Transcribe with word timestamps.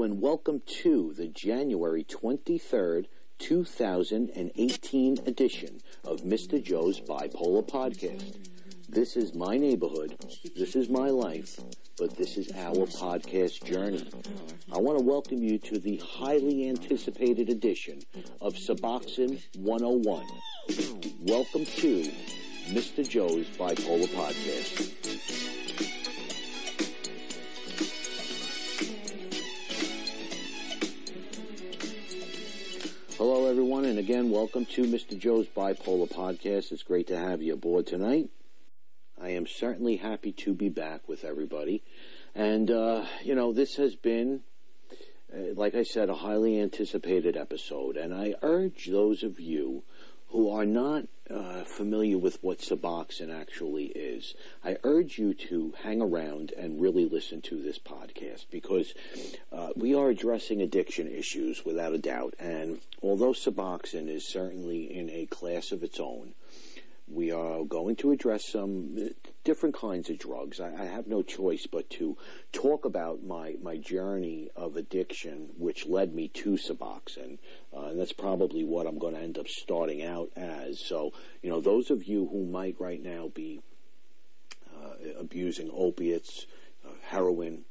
And 0.00 0.22
welcome 0.22 0.62
to 0.84 1.12
the 1.16 1.26
January 1.26 2.04
23rd, 2.04 3.06
2018 3.40 5.18
edition 5.26 5.80
of 6.04 6.20
Mr. 6.20 6.62
Joe's 6.62 7.00
Bipolar 7.00 7.68
Podcast. 7.68 8.36
This 8.88 9.16
is 9.16 9.34
my 9.34 9.56
neighborhood, 9.58 10.16
this 10.56 10.76
is 10.76 10.88
my 10.88 11.10
life, 11.10 11.58
but 11.98 12.16
this 12.16 12.36
is 12.36 12.48
our 12.52 12.86
podcast 12.86 13.64
journey. 13.64 14.08
I 14.72 14.78
want 14.78 15.00
to 15.00 15.04
welcome 15.04 15.42
you 15.42 15.58
to 15.58 15.80
the 15.80 15.96
highly 15.96 16.68
anticipated 16.68 17.50
edition 17.50 18.00
of 18.40 18.54
Suboxone 18.54 19.42
101. 19.56 20.24
Welcome 21.22 21.66
to 21.66 22.08
Mr. 22.68 23.06
Joe's 23.06 23.46
Bipolar 23.48 24.06
Podcast. 24.14 25.17
And 33.88 33.98
again, 33.98 34.30
welcome 34.30 34.66
to 34.66 34.82
Mr. 34.82 35.18
Joe's 35.18 35.46
Bipolar 35.46 36.12
Podcast. 36.12 36.72
It's 36.72 36.82
great 36.82 37.06
to 37.06 37.16
have 37.16 37.40
you 37.40 37.54
aboard 37.54 37.86
tonight. 37.86 38.28
I 39.18 39.30
am 39.30 39.46
certainly 39.46 39.96
happy 39.96 40.30
to 40.30 40.52
be 40.52 40.68
back 40.68 41.08
with 41.08 41.24
everybody. 41.24 41.82
And, 42.34 42.70
uh, 42.70 43.06
you 43.24 43.34
know, 43.34 43.54
this 43.54 43.76
has 43.76 43.96
been, 43.96 44.42
uh, 45.34 45.54
like 45.54 45.74
I 45.74 45.84
said, 45.84 46.10
a 46.10 46.16
highly 46.16 46.60
anticipated 46.60 47.34
episode. 47.34 47.96
And 47.96 48.12
I 48.12 48.34
urge 48.42 48.88
those 48.88 49.22
of 49.22 49.40
you 49.40 49.84
who 50.30 50.50
are 50.50 50.66
not 50.66 51.04
uh, 51.30 51.64
familiar 51.64 52.18
with 52.18 52.42
what 52.42 52.58
Suboxone 52.58 53.34
actually 53.34 53.86
is, 53.86 54.34
I 54.64 54.76
urge 54.84 55.18
you 55.18 55.34
to 55.34 55.74
hang 55.82 56.00
around 56.00 56.52
and 56.52 56.80
really 56.80 57.06
listen 57.06 57.40
to 57.42 57.62
this 57.62 57.78
podcast 57.78 58.46
because 58.50 58.94
uh, 59.52 59.68
we 59.76 59.94
are 59.94 60.10
addressing 60.10 60.60
addiction 60.60 61.08
issues 61.08 61.64
without 61.64 61.94
a 61.94 61.98
doubt. 61.98 62.34
And 62.38 62.80
although 63.02 63.32
Suboxone 63.32 64.08
is 64.08 64.24
certainly 64.24 64.84
in 64.84 65.10
a 65.10 65.26
class 65.26 65.72
of 65.72 65.82
its 65.82 66.00
own, 66.00 66.34
we 67.10 67.30
are 67.30 67.64
going 67.64 67.96
to 67.96 68.12
address 68.12 68.48
some 68.50 69.10
different 69.44 69.74
kinds 69.74 70.10
of 70.10 70.18
drugs. 70.18 70.60
I, 70.60 70.72
I, 70.74 70.84
have 70.84 71.06
no 71.06 71.22
choice 71.22 71.66
but 71.66 71.88
to 71.90 72.16
talk 72.52 72.84
about 72.84 73.24
my, 73.24 73.56
my 73.62 73.76
journey 73.76 74.50
of 74.54 74.76
addiction, 74.76 75.50
which 75.56 75.86
led 75.86 76.14
me 76.14 76.28
to 76.28 76.58
Suboxone, 76.58 77.38
uh, 77.74 77.86
and 77.86 78.00
that's 78.00 78.12
probably 78.12 78.64
what 78.64 78.86
I'm 78.86 78.98
going 78.98 79.14
to 79.14 79.20
end 79.20 79.38
up 79.38 79.48
starting 79.48 80.02
out 80.02 80.30
as. 80.36 80.80
So, 80.80 81.12
you 81.42 81.50
know, 81.50 81.60
those 81.60 81.90
of 81.90 82.04
you 82.04 82.28
who 82.30 82.44
might 82.44 82.76
right 82.78 83.02
now 83.02 83.30
be 83.34 83.62
uh, 84.76 85.18
abusing 85.18 85.70
opiates, 85.72 86.46
uh, 86.86 86.92
heroin, 87.04 87.64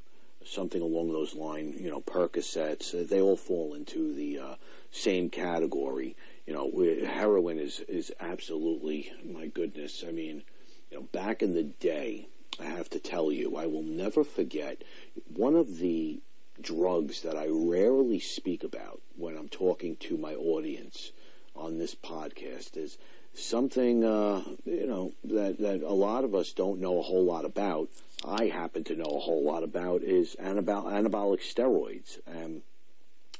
something 0.46 0.82
along 0.82 1.12
those 1.12 1.36
lines, 1.36 1.80
you 1.80 1.92
know, 1.92 2.02
Percocets, 2.02 2.96
uh, 2.96 3.06
they 3.08 3.22
all 3.22 3.38
fall 3.38 3.74
into 3.74 4.14
the 4.14 4.40
uh, 4.40 4.56
same 4.92 5.30
category. 5.30 6.16
You 6.48 6.54
know, 6.54 7.06
heroin 7.06 7.60
is, 7.60 7.82
is 7.82 8.12
absolutely, 8.20 9.12
my 9.24 9.48
goodness, 9.48 10.04
I 10.08 10.12
mean, 10.12 10.44
you 10.90 10.98
know, 10.98 11.04
back 11.04 11.44
in 11.44 11.54
the 11.54 11.64
day, 11.64 12.30
I 12.60 12.64
have 12.66 12.90
to 12.92 13.00
tell 13.00 13.32
you, 13.32 13.58
I 13.58 13.68
will 13.68 13.84
never 13.84 14.24
forget 14.24 14.82
one 15.28 15.56
of 15.56 15.78
the 15.78 16.22
drugs 16.62 17.22
that 17.22 17.38
I 17.38 17.48
rarely 17.50 18.20
speak 18.20 18.64
about 18.64 19.02
when 19.16 19.38
I'm 19.38 19.50
talking 19.50 19.98
to 19.98 20.18
my 20.18 20.34
audience 20.34 21.12
on 21.56 21.78
this 21.78 21.94
podcast 21.94 22.78
is 22.78 22.98
something 23.34 24.04
uh, 24.04 24.42
you 24.66 24.88
know 24.88 25.12
that 25.24 25.60
that 25.60 25.82
a 25.84 25.94
lot 25.94 26.24
of 26.24 26.34
us 26.34 26.52
don't 26.54 26.80
know 26.80 27.00
a 27.00 27.04
whole 27.04 27.26
lot 27.26 27.46
about. 27.46 27.90
I 28.26 28.46
happen 28.46 28.84
to 28.86 28.96
know 28.96 29.06
a 29.06 29.20
whole 29.20 29.44
lot 29.44 29.64
about 29.64 30.02
is 30.02 30.36
anabol- 30.42 30.86
anabolic 30.86 31.42
steroids. 31.42 32.20
And 32.26 32.64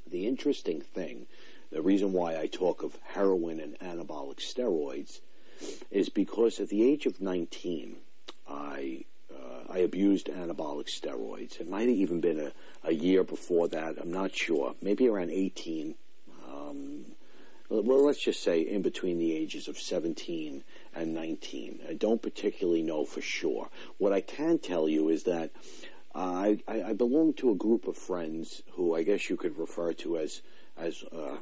the 0.06 0.28
interesting 0.28 0.82
thing, 0.82 1.26
the 1.72 1.82
reason 1.82 2.14
why 2.14 2.40
I 2.40 2.48
talk 2.48 2.84
of 2.84 2.98
heroin 3.14 3.60
and 3.60 3.78
anabolic 3.80 4.38
steroids, 4.38 5.20
is 5.92 6.10
because 6.10 6.60
at 6.60 6.70
the 6.70 6.84
age 6.84 7.06
of 7.06 7.22
19, 7.22 7.98
I 8.48 9.06
uh, 9.34 9.72
I 9.72 9.80
abused 9.80 10.28
anabolic 10.28 10.88
steroids. 10.88 11.60
It 11.60 11.70
might 11.70 11.88
have 11.88 11.98
even 11.98 12.22
been 12.22 12.40
a, 12.40 12.52
a 12.84 12.94
year 12.94 13.24
before 13.24 13.68
that. 13.70 13.98
I'm 14.00 14.12
not 14.12 14.36
sure. 14.36 14.76
Maybe 14.82 15.08
around 15.08 15.32
18. 15.32 15.96
Um, 16.48 17.06
well, 17.70 18.06
let's 18.06 18.24
just 18.24 18.42
say 18.42 18.62
in 18.62 18.82
between 18.82 19.18
the 19.18 19.36
ages 19.36 19.68
of 19.68 19.78
17 19.78 20.64
and 20.96 21.14
19. 21.14 21.80
I 21.90 21.94
don't 21.94 22.22
particularly 22.22 22.82
know 22.82 23.04
for 23.04 23.22
sure. 23.22 23.70
What 23.98 24.14
I 24.14 24.22
can 24.22 24.58
tell 24.58 24.88
you 24.88 25.10
is 25.10 25.24
that 25.24 25.52
uh, 26.16 26.20
I, 26.20 26.58
I, 26.68 26.94
belong 26.94 27.34
to 27.34 27.52
a 27.52 27.56
group 27.56 27.88
of 27.88 27.96
friends 27.96 28.64
who 28.72 28.96
I 28.96 29.04
guess 29.04 29.30
you 29.30 29.38
could 29.38 29.58
refer 29.58 29.94
to 29.94 30.18
as, 30.18 30.42
as 30.76 31.04
uh, 31.12 31.38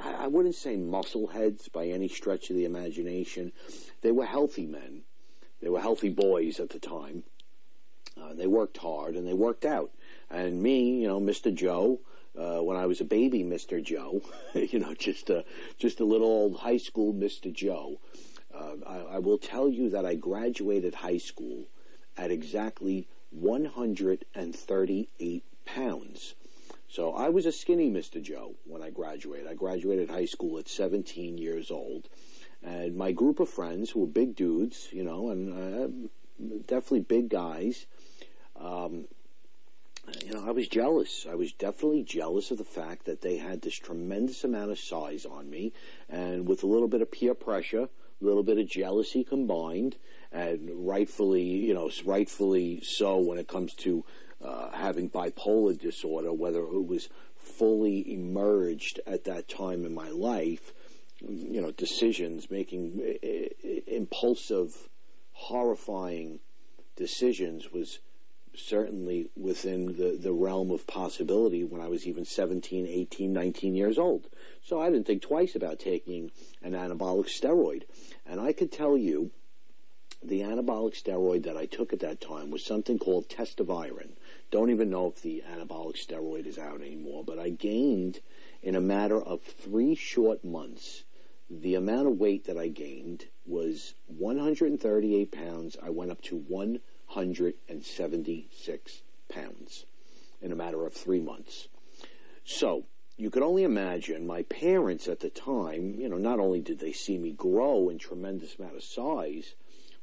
I 0.00 0.28
wouldn't 0.28 0.54
say 0.54 0.76
muscleheads 0.76 1.72
by 1.72 1.86
any 1.86 2.08
stretch 2.08 2.50
of 2.50 2.56
the 2.56 2.64
imagination. 2.64 3.52
They 4.02 4.12
were 4.12 4.26
healthy 4.26 4.66
men. 4.66 5.02
They 5.60 5.68
were 5.68 5.80
healthy 5.80 6.10
boys 6.10 6.60
at 6.60 6.70
the 6.70 6.78
time. 6.78 7.24
Uh, 8.20 8.34
they 8.34 8.46
worked 8.46 8.76
hard 8.78 9.16
and 9.16 9.26
they 9.26 9.32
worked 9.32 9.64
out. 9.64 9.90
And 10.30 10.62
me, 10.62 11.00
you 11.00 11.08
know, 11.08 11.20
Mr. 11.20 11.52
Joe, 11.54 12.00
uh, 12.38 12.62
when 12.62 12.76
I 12.76 12.84
was 12.86 13.00
a 13.00 13.04
baby, 13.04 13.42
Mr. 13.42 13.82
Joe, 13.82 14.22
you 14.54 14.78
know, 14.78 14.94
just 14.94 15.28
a 15.30 15.44
just 15.78 15.98
a 16.00 16.04
little 16.04 16.28
old 16.28 16.58
high 16.58 16.76
school 16.76 17.12
Mr. 17.12 17.52
Joe. 17.52 17.98
Uh, 18.54 18.76
I, 18.86 18.98
I, 18.98 19.18
will 19.18 19.38
tell 19.38 19.68
you 19.68 19.90
that 19.90 20.06
I 20.06 20.14
graduated 20.14 20.94
high 20.94 21.18
school 21.18 21.66
at 22.16 22.30
exactly 22.30 23.08
138 23.30 25.44
pounds. 25.66 26.34
So 26.88 27.12
I 27.12 27.28
was 27.28 27.44
a 27.44 27.52
skinny 27.52 27.90
Mr. 27.90 28.20
Joe 28.22 28.54
when 28.64 28.82
I 28.82 28.88
graduated. 28.88 29.46
I 29.46 29.54
graduated 29.54 30.08
high 30.08 30.24
school 30.24 30.58
at 30.58 30.68
17 30.68 31.36
years 31.36 31.70
old, 31.70 32.08
and 32.62 32.96
my 32.96 33.12
group 33.12 33.40
of 33.40 33.50
friends 33.50 33.94
were 33.94 34.06
big 34.06 34.34
dudes, 34.34 34.88
you 34.90 35.04
know, 35.04 35.28
and 35.28 35.52
uh, 35.52 36.50
definitely 36.66 37.00
big 37.00 37.28
guys. 37.28 37.86
Um, 38.56 39.06
you 40.24 40.32
know, 40.32 40.42
I 40.46 40.52
was 40.52 40.66
jealous. 40.66 41.26
I 41.30 41.34
was 41.34 41.52
definitely 41.52 42.02
jealous 42.04 42.50
of 42.50 42.56
the 42.56 42.64
fact 42.64 43.04
that 43.04 43.20
they 43.20 43.36
had 43.36 43.60
this 43.60 43.74
tremendous 43.74 44.42
amount 44.42 44.70
of 44.70 44.78
size 44.78 45.26
on 45.26 45.50
me, 45.50 45.74
and 46.08 46.48
with 46.48 46.62
a 46.62 46.66
little 46.66 46.88
bit 46.88 47.02
of 47.02 47.12
peer 47.12 47.34
pressure, 47.34 47.82
a 48.20 48.24
little 48.24 48.42
bit 48.42 48.56
of 48.56 48.66
jealousy 48.66 49.24
combined, 49.24 49.96
and 50.32 50.70
rightfully, 50.72 51.42
you 51.42 51.74
know, 51.74 51.90
rightfully 52.06 52.80
so 52.82 53.18
when 53.18 53.38
it 53.38 53.46
comes 53.46 53.74
to 53.74 54.06
uh, 54.42 54.70
having 54.70 55.10
bipolar 55.10 55.78
disorder, 55.78 56.32
whether 56.32 56.60
it 56.60 56.86
was 56.86 57.08
fully 57.36 58.12
emerged 58.12 59.00
at 59.06 59.24
that 59.24 59.48
time 59.48 59.84
in 59.84 59.94
my 59.94 60.10
life, 60.10 60.72
you 61.20 61.60
know, 61.60 61.72
decisions, 61.72 62.50
making 62.50 63.16
impulsive, 63.86 64.88
horrifying 65.32 66.40
decisions 66.96 67.72
was 67.72 67.98
certainly 68.54 69.30
within 69.36 69.96
the, 69.96 70.18
the 70.20 70.32
realm 70.32 70.70
of 70.70 70.86
possibility 70.86 71.64
when 71.64 71.80
I 71.80 71.88
was 71.88 72.06
even 72.06 72.24
17, 72.24 72.86
18, 72.86 73.32
19 73.32 73.74
years 73.74 73.98
old. 73.98 74.26
So 74.62 74.80
I 74.80 74.90
didn't 74.90 75.06
think 75.06 75.22
twice 75.22 75.54
about 75.54 75.78
taking 75.78 76.30
an 76.62 76.72
anabolic 76.72 77.28
steroid. 77.28 77.84
And 78.26 78.40
I 78.40 78.52
could 78.52 78.72
tell 78.72 78.96
you 78.96 79.30
the 80.22 80.40
anabolic 80.40 81.00
steroid 81.00 81.44
that 81.44 81.56
I 81.56 81.66
took 81.66 81.92
at 81.92 82.00
that 82.00 82.20
time 82.20 82.50
was 82.50 82.64
something 82.64 82.98
called 82.98 83.28
testoviron. 83.28 84.10
Don't 84.50 84.70
even 84.70 84.88
know 84.88 85.08
if 85.08 85.20
the 85.20 85.44
anabolic 85.46 85.96
steroid 85.96 86.46
is 86.46 86.56
out 86.58 86.80
anymore, 86.80 87.22
but 87.24 87.38
I 87.38 87.50
gained 87.50 88.20
in 88.62 88.74
a 88.74 88.80
matter 88.80 89.20
of 89.20 89.42
three 89.42 89.94
short 89.94 90.42
months. 90.44 91.04
The 91.50 91.74
amount 91.74 92.08
of 92.08 92.18
weight 92.18 92.44
that 92.44 92.56
I 92.56 92.68
gained 92.68 93.26
was 93.46 93.92
138 94.06 95.30
pounds. 95.32 95.76
I 95.82 95.90
went 95.90 96.10
up 96.10 96.22
to 96.22 96.36
176 96.36 99.02
pounds 99.28 99.84
in 100.40 100.52
a 100.52 100.56
matter 100.56 100.86
of 100.86 100.94
three 100.94 101.20
months. 101.20 101.68
So, 102.44 102.86
you 103.18 103.30
could 103.30 103.42
only 103.42 103.64
imagine 103.64 104.26
my 104.26 104.44
parents 104.44 105.08
at 105.08 105.20
the 105.20 105.28
time, 105.28 105.96
you 105.98 106.08
know, 106.08 106.18
not 106.18 106.38
only 106.38 106.60
did 106.60 106.78
they 106.78 106.92
see 106.92 107.18
me 107.18 107.32
grow 107.32 107.88
in 107.88 107.98
tremendous 107.98 108.56
amount 108.58 108.76
of 108.76 108.84
size, 108.84 109.54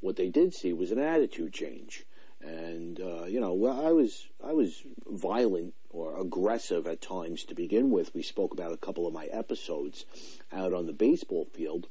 what 0.01 0.17
they 0.17 0.29
did 0.29 0.53
see 0.53 0.73
was 0.73 0.91
an 0.91 0.99
attitude 0.99 1.53
change. 1.53 2.05
And 2.41 2.99
uh, 2.99 3.25
you 3.25 3.39
know, 3.39 3.65
I 3.65 3.91
was 3.91 4.27
I 4.47 4.53
was 4.53 4.83
violent 5.07 5.73
or 5.89 6.19
aggressive 6.19 6.85
at 6.85 7.01
times 7.01 7.43
to 7.45 7.55
begin 7.55 7.89
with. 7.89 8.13
We 8.13 8.21
spoke 8.21 8.53
about 8.53 8.73
a 8.73 8.77
couple 8.77 9.07
of 9.07 9.13
my 9.13 9.25
episodes 9.25 10.05
out 10.53 10.71
on 10.71 10.85
the 10.85 10.93
baseball 10.93 11.45
field. 11.45 11.87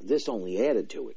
This 0.00 0.28
only 0.28 0.64
added 0.64 0.88
to 0.90 1.08
it. 1.08 1.16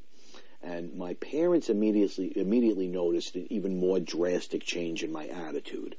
And 0.63 0.97
my 0.97 1.13
parents 1.13 1.69
immediately 1.69 2.35
immediately 2.35 2.87
noticed 2.87 3.35
an 3.35 3.45
even 3.51 3.79
more 3.79 3.99
drastic 3.99 4.63
change 4.63 5.03
in 5.03 5.11
my 5.11 5.27
attitude. 5.27 5.95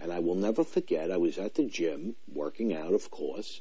And 0.00 0.10
I 0.10 0.20
will 0.20 0.36
never 0.36 0.64
forget, 0.64 1.10
I 1.10 1.18
was 1.18 1.36
at 1.36 1.56
the 1.56 1.64
gym, 1.64 2.16
working 2.32 2.74
out, 2.74 2.94
of 2.94 3.10
course, 3.10 3.60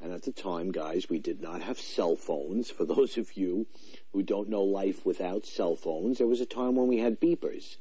and 0.00 0.10
at 0.10 0.22
the 0.22 0.32
time, 0.32 0.72
guys, 0.72 1.10
we 1.10 1.18
did 1.18 1.42
not 1.42 1.60
have 1.60 1.78
cell 1.78 2.16
phones. 2.16 2.70
For 2.70 2.86
those 2.86 3.18
of 3.18 3.36
you 3.36 3.66
who 4.12 4.22
don't 4.22 4.48
know 4.48 4.62
life 4.62 5.04
without 5.04 5.44
cell 5.44 5.76
phones, 5.76 6.16
there 6.16 6.26
was 6.26 6.40
a 6.40 6.46
time 6.46 6.76
when 6.76 6.86
we 6.86 6.98
had 6.98 7.20
beepers. 7.20 7.76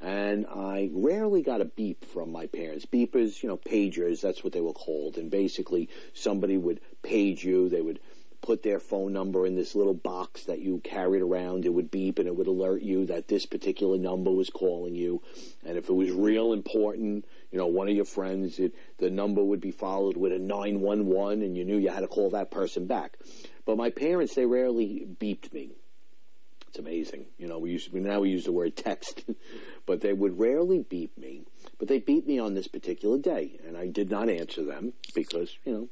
And 0.00 0.46
I 0.46 0.90
rarely 0.92 1.42
got 1.42 1.60
a 1.60 1.64
beep 1.64 2.04
from 2.04 2.30
my 2.30 2.46
parents. 2.46 2.86
Beepers, 2.86 3.42
you 3.42 3.48
know, 3.48 3.56
pagers, 3.56 4.20
that's 4.20 4.44
what 4.44 4.52
they 4.52 4.60
were 4.60 4.72
called. 4.72 5.16
And 5.16 5.30
basically, 5.30 5.88
somebody 6.12 6.56
would 6.56 6.80
page 7.02 7.44
you. 7.44 7.68
They 7.68 7.80
would 7.80 8.00
put 8.42 8.62
their 8.62 8.78
phone 8.78 9.12
number 9.12 9.46
in 9.46 9.56
this 9.56 9.74
little 9.74 9.94
box 9.94 10.44
that 10.44 10.60
you 10.60 10.78
carried 10.84 11.22
around. 11.22 11.64
It 11.64 11.72
would 11.72 11.90
beep 11.90 12.18
and 12.18 12.28
it 12.28 12.36
would 12.36 12.46
alert 12.46 12.82
you 12.82 13.06
that 13.06 13.26
this 13.26 13.46
particular 13.46 13.96
number 13.96 14.30
was 14.30 14.50
calling 14.50 14.94
you. 14.94 15.22
And 15.64 15.78
if 15.78 15.88
it 15.88 15.94
was 15.94 16.10
real 16.10 16.52
important, 16.52 17.24
you 17.50 17.58
know, 17.58 17.66
one 17.66 17.88
of 17.88 17.96
your 17.96 18.04
friends, 18.04 18.58
it, 18.58 18.74
the 18.98 19.10
number 19.10 19.42
would 19.42 19.60
be 19.60 19.72
followed 19.72 20.16
with 20.16 20.32
a 20.32 20.38
911 20.38 21.42
and 21.42 21.56
you 21.56 21.64
knew 21.64 21.78
you 21.78 21.88
had 21.88 22.00
to 22.00 22.06
call 22.06 22.30
that 22.30 22.50
person 22.50 22.86
back. 22.86 23.16
But 23.64 23.78
my 23.78 23.90
parents, 23.90 24.34
they 24.34 24.46
rarely 24.46 25.06
beeped 25.18 25.52
me. 25.52 25.72
It's 26.76 26.86
amazing. 26.86 27.24
You 27.38 27.48
know, 27.48 27.58
we 27.58 27.70
used 27.70 27.90
to, 27.90 27.98
now 27.98 28.20
we 28.20 28.28
use 28.28 28.44
the 28.44 28.52
word 28.52 28.76
text, 28.76 29.24
but 29.86 30.02
they 30.02 30.12
would 30.12 30.38
rarely 30.38 30.80
beep 30.80 31.16
me. 31.16 31.44
But 31.78 31.88
they 31.88 32.00
beat 32.00 32.26
me 32.26 32.38
on 32.38 32.52
this 32.52 32.68
particular 32.68 33.16
day, 33.16 33.58
and 33.66 33.78
I 33.78 33.86
did 33.86 34.10
not 34.10 34.28
answer 34.28 34.62
them 34.62 34.92
because 35.14 35.56
you 35.64 35.72
know 35.72 35.88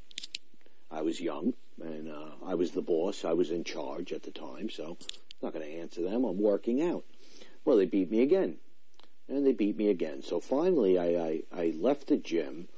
I 0.90 1.00
was 1.00 1.22
young 1.22 1.54
and 1.82 2.10
uh, 2.10 2.32
I 2.44 2.54
was 2.54 2.72
the 2.72 2.82
boss. 2.82 3.24
I 3.24 3.32
was 3.32 3.50
in 3.50 3.64
charge 3.64 4.12
at 4.12 4.24
the 4.24 4.30
time, 4.30 4.68
so 4.68 4.98
I'm 5.00 5.16
not 5.40 5.54
going 5.54 5.64
to 5.64 5.80
answer 5.80 6.02
them. 6.02 6.22
I'm 6.22 6.38
working 6.38 6.82
out. 6.82 7.04
Well, 7.64 7.78
they 7.78 7.86
beat 7.86 8.10
me 8.10 8.20
again, 8.20 8.56
and 9.26 9.46
they 9.46 9.52
beat 9.52 9.78
me 9.78 9.88
again. 9.88 10.22
So 10.22 10.38
finally, 10.38 10.98
I 10.98 11.06
I, 11.06 11.42
I 11.62 11.74
left 11.78 12.08
the 12.08 12.18
gym 12.18 12.68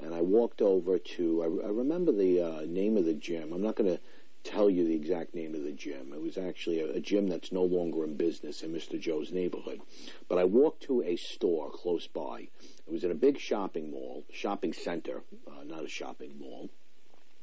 and 0.00 0.14
I 0.14 0.20
walked 0.20 0.62
over 0.62 0.98
to. 0.98 1.42
I, 1.42 1.66
I 1.66 1.70
remember 1.70 2.12
the 2.12 2.40
uh, 2.40 2.60
name 2.64 2.96
of 2.96 3.06
the 3.06 3.14
gym. 3.14 3.52
I'm 3.52 3.62
not 3.62 3.74
going 3.74 3.90
to 3.90 4.00
tell 4.46 4.70
you 4.70 4.86
the 4.86 4.94
exact 4.94 5.34
name 5.34 5.54
of 5.54 5.64
the 5.64 5.72
gym. 5.72 6.12
It 6.12 6.22
was 6.22 6.38
actually 6.38 6.80
a, 6.80 6.92
a, 6.92 7.00
gym 7.00 7.28
that's 7.28 7.52
no 7.52 7.64
longer 7.64 8.04
in 8.04 8.16
business 8.16 8.62
in 8.62 8.72
Mr. 8.72 8.98
Joe's 8.98 9.32
neighborhood. 9.32 9.80
But 10.28 10.38
I 10.38 10.44
walked 10.44 10.84
to 10.84 11.02
a 11.02 11.16
store 11.16 11.70
close 11.70 12.06
by. 12.06 12.48
It 12.86 12.92
was 12.92 13.02
in 13.02 13.10
a 13.10 13.14
big 13.14 13.38
shopping 13.38 13.90
mall, 13.90 14.24
shopping 14.32 14.72
center, 14.72 15.22
uh, 15.48 15.64
not 15.64 15.84
a 15.84 15.88
shopping 15.88 16.38
mall. 16.38 16.70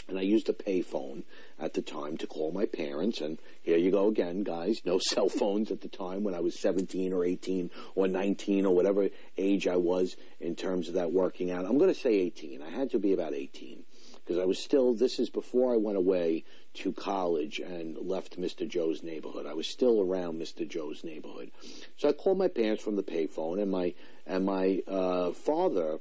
And 0.08 0.18
I 0.18 0.22
used 0.22 0.50
a 0.50 0.54
payphone 0.54 1.24
at 1.60 1.74
the 1.74 1.82
time 1.82 2.18
to 2.18 2.28
call 2.28 2.52
my 2.52 2.66
parents. 2.66 3.22
And 3.22 3.38
here 3.62 3.78
you 3.78 3.92
go 3.92 4.08
again, 4.08 4.44
guys. 4.44 4.82
No 4.86 5.00
cell 5.02 5.30
phones 5.30 5.72
at 5.72 5.82
the 5.82 5.88
time 5.90 6.24
when 6.24 6.36
I 6.36 6.40
was 6.40 6.60
17 6.60 7.14
or 7.14 7.26
18 7.26 7.70
or 7.96 8.08
19 8.08 8.66
or 8.66 8.76
whatever 8.76 9.10
age 9.38 9.68
I 9.68 9.78
was 9.78 10.16
in 10.40 10.56
terms 10.56 10.88
of 10.88 10.96
that 10.96 11.12
working 11.12 11.52
out. 11.52 11.66
I'm 11.66 11.78
going 11.78 11.94
to 11.94 12.00
say 12.00 12.16
18. 12.16 12.62
I 12.62 12.70
had 12.70 12.92
to 12.92 13.00
be 13.00 13.14
about 13.14 13.34
18 13.34 13.84
because 14.24 14.42
I 14.42 14.46
was 14.46 14.60
still, 14.60 14.94
this 14.94 15.20
is 15.20 15.30
before 15.30 15.74
I 15.74 15.78
went 15.78 15.98
away 15.98 16.46
to 16.76 16.94
college 16.94 17.60
and 17.60 17.98
left 17.98 18.40
Mr. 18.40 18.68
Joe's 18.68 19.04
neighborhood. 19.04 19.46
I 19.46 19.54
was 19.54 19.68
still 19.68 20.02
around 20.02 20.42
Mr. 20.42 20.68
Joe's 20.68 21.04
neighborhood. 21.04 21.52
So 21.98 22.10
I 22.10 22.14
called 22.14 22.38
my 22.38 22.48
parents 22.48 22.84
from 22.84 22.96
the 22.96 23.04
payphone, 23.04 23.62
and 23.62 23.70
my 23.70 23.94
and 24.26 24.46
my 24.46 24.82
uh, 24.88 25.32
father, 25.32 26.00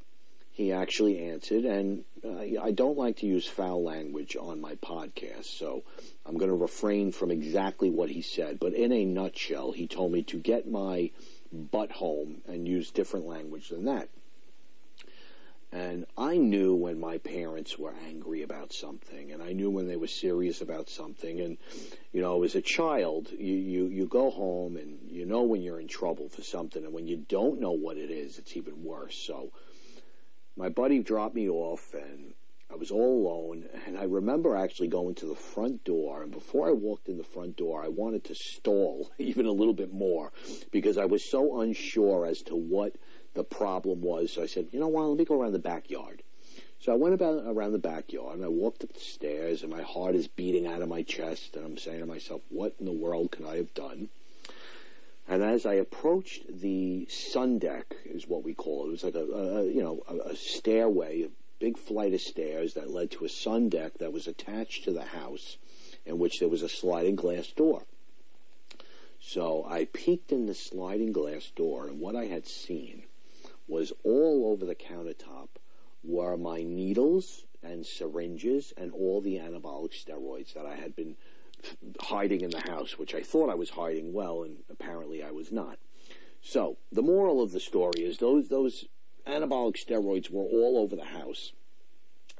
he 0.52 0.72
actually 0.72 1.18
answered. 1.18 1.64
And 1.64 2.04
uh, 2.24 2.62
I 2.62 2.70
don't 2.70 2.96
like 2.96 3.18
to 3.18 3.26
use 3.26 3.46
foul 3.46 3.82
language 3.82 4.36
on 4.36 4.60
my 4.60 4.76
podcast, 4.76 5.46
so 5.46 5.82
I'm 6.24 6.38
going 6.38 6.50
to 6.50 6.56
refrain 6.56 7.10
from 7.10 7.30
exactly 7.30 7.90
what 7.90 8.10
he 8.10 8.22
said. 8.22 8.60
But 8.60 8.74
in 8.74 8.92
a 8.92 9.04
nutshell, 9.04 9.72
he 9.72 9.86
told 9.86 10.12
me 10.12 10.22
to 10.24 10.38
get 10.38 10.70
my 10.70 11.10
butt 11.52 11.90
home 11.90 12.40
and 12.46 12.66
use 12.68 12.90
different 12.90 13.26
language 13.26 13.68
than 13.68 13.84
that. 13.86 14.08
And 15.72 16.04
I 16.18 16.36
knew 16.36 16.74
when 16.74 17.00
my 17.00 17.16
parents 17.16 17.78
were 17.78 17.94
angry 18.06 18.42
about 18.42 18.74
something, 18.74 19.32
and 19.32 19.42
I 19.42 19.52
knew 19.52 19.70
when 19.70 19.88
they 19.88 19.96
were 19.96 20.06
serious 20.06 20.60
about 20.60 20.90
something. 20.90 21.40
And, 21.40 21.56
you 22.12 22.20
know, 22.20 22.42
as 22.42 22.54
a 22.54 22.60
child, 22.60 23.30
you, 23.30 23.54
you, 23.54 23.86
you 23.86 24.06
go 24.06 24.28
home 24.28 24.76
and 24.76 24.98
you 25.10 25.24
know 25.24 25.44
when 25.44 25.62
you're 25.62 25.80
in 25.80 25.88
trouble 25.88 26.28
for 26.28 26.42
something. 26.42 26.84
And 26.84 26.92
when 26.92 27.06
you 27.06 27.16
don't 27.16 27.58
know 27.58 27.72
what 27.72 27.96
it 27.96 28.10
is, 28.10 28.38
it's 28.38 28.54
even 28.54 28.84
worse. 28.84 29.16
So 29.26 29.50
my 30.56 30.68
buddy 30.68 30.98
dropped 30.98 31.34
me 31.34 31.48
off, 31.48 31.94
and 31.94 32.34
I 32.70 32.76
was 32.76 32.90
all 32.90 33.26
alone. 33.26 33.64
And 33.86 33.96
I 33.96 34.04
remember 34.04 34.54
actually 34.54 34.88
going 34.88 35.14
to 35.16 35.26
the 35.26 35.34
front 35.34 35.84
door. 35.84 36.22
And 36.22 36.32
before 36.32 36.68
I 36.68 36.72
walked 36.72 37.08
in 37.08 37.16
the 37.16 37.24
front 37.24 37.56
door, 37.56 37.82
I 37.82 37.88
wanted 37.88 38.24
to 38.24 38.34
stall 38.34 39.10
even 39.18 39.46
a 39.46 39.52
little 39.52 39.72
bit 39.72 39.90
more 39.90 40.32
because 40.70 40.98
I 40.98 41.06
was 41.06 41.30
so 41.30 41.62
unsure 41.62 42.26
as 42.26 42.42
to 42.42 42.56
what 42.56 42.94
the 43.34 43.44
problem 43.44 44.02
was. 44.02 44.32
So 44.32 44.42
I 44.42 44.46
said, 44.46 44.68
you 44.72 44.80
know 44.80 44.88
what, 44.88 45.04
let 45.04 45.18
me 45.18 45.24
go 45.24 45.40
around 45.40 45.52
the 45.52 45.58
backyard. 45.58 46.22
So 46.80 46.92
I 46.92 46.96
went 46.96 47.14
about 47.14 47.44
around 47.46 47.72
the 47.72 47.78
backyard 47.78 48.36
and 48.36 48.44
I 48.44 48.48
walked 48.48 48.82
up 48.82 48.92
the 48.92 49.00
stairs 49.00 49.62
and 49.62 49.70
my 49.70 49.82
heart 49.82 50.16
is 50.16 50.26
beating 50.26 50.66
out 50.66 50.82
of 50.82 50.88
my 50.88 51.02
chest 51.02 51.54
and 51.54 51.64
I'm 51.64 51.78
saying 51.78 52.00
to 52.00 52.06
myself, 52.06 52.40
what 52.48 52.74
in 52.80 52.86
the 52.86 52.92
world 52.92 53.30
can 53.30 53.46
I 53.46 53.56
have 53.56 53.72
done? 53.72 54.08
And 55.28 55.42
as 55.42 55.64
I 55.64 55.74
approached 55.74 56.42
the 56.60 57.06
sun 57.08 57.58
deck, 57.58 57.94
is 58.04 58.26
what 58.26 58.42
we 58.42 58.54
call 58.54 58.84
it. 58.84 58.88
It 58.88 58.90
was 58.90 59.04
like 59.04 59.14
a, 59.14 59.20
a 59.20 59.64
you 59.64 59.82
know 59.82 60.02
a, 60.08 60.30
a 60.30 60.36
stairway, 60.36 61.22
a 61.22 61.30
big 61.60 61.78
flight 61.78 62.12
of 62.12 62.20
stairs 62.20 62.74
that 62.74 62.90
led 62.90 63.12
to 63.12 63.24
a 63.24 63.28
sun 63.28 63.68
deck 63.68 63.98
that 63.98 64.12
was 64.12 64.26
attached 64.26 64.84
to 64.84 64.92
the 64.92 65.04
house, 65.04 65.58
in 66.04 66.18
which 66.18 66.40
there 66.40 66.48
was 66.48 66.62
a 66.62 66.68
sliding 66.68 67.14
glass 67.14 67.46
door. 67.52 67.84
So 69.20 69.64
I 69.68 69.84
peeked 69.84 70.32
in 70.32 70.46
the 70.46 70.54
sliding 70.54 71.12
glass 71.12 71.52
door, 71.54 71.86
and 71.86 72.00
what 72.00 72.16
I 72.16 72.26
had 72.26 72.48
seen 72.48 73.04
was 73.72 73.90
all 74.04 74.52
over 74.52 74.66
the 74.66 74.74
countertop 74.74 75.48
were 76.04 76.36
my 76.36 76.62
needles 76.62 77.46
and 77.62 77.86
syringes 77.86 78.74
and 78.76 78.92
all 78.92 79.22
the 79.22 79.36
anabolic 79.36 79.92
steroids 79.94 80.52
that 80.52 80.66
I 80.66 80.74
had 80.74 80.94
been 80.94 81.16
hiding 81.98 82.42
in 82.42 82.50
the 82.50 82.60
house, 82.60 82.98
which 82.98 83.14
I 83.14 83.22
thought 83.22 83.48
I 83.48 83.54
was 83.54 83.70
hiding 83.70 84.12
well, 84.12 84.42
and 84.42 84.58
apparently 84.68 85.22
I 85.22 85.30
was 85.30 85.50
not. 85.50 85.78
So 86.42 86.76
the 86.90 87.00
moral 87.00 87.40
of 87.40 87.52
the 87.52 87.60
story 87.60 88.02
is 88.02 88.18
those 88.18 88.48
those 88.48 88.84
anabolic 89.26 89.76
steroids 89.82 90.28
were 90.28 90.44
all 90.44 90.76
over 90.76 90.94
the 90.94 91.06
house, 91.06 91.52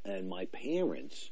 and 0.05 0.29
my 0.29 0.44
parents, 0.44 1.31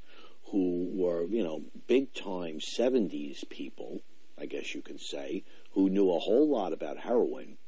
who 0.51 0.89
were 0.95 1.27
you 1.27 1.45
know 1.45 1.65
big 1.87 2.15
time 2.15 2.59
'70s 2.59 3.47
people, 3.51 4.01
I 4.39 4.47
guess 4.47 4.75
you 4.75 4.81
can 4.81 4.99
say, 4.99 5.45
who 5.73 5.91
knew 5.91 6.11
a 6.11 6.21
whole 6.21 6.49
lot 6.49 6.73
about 6.73 6.99
heroin, 6.99 7.59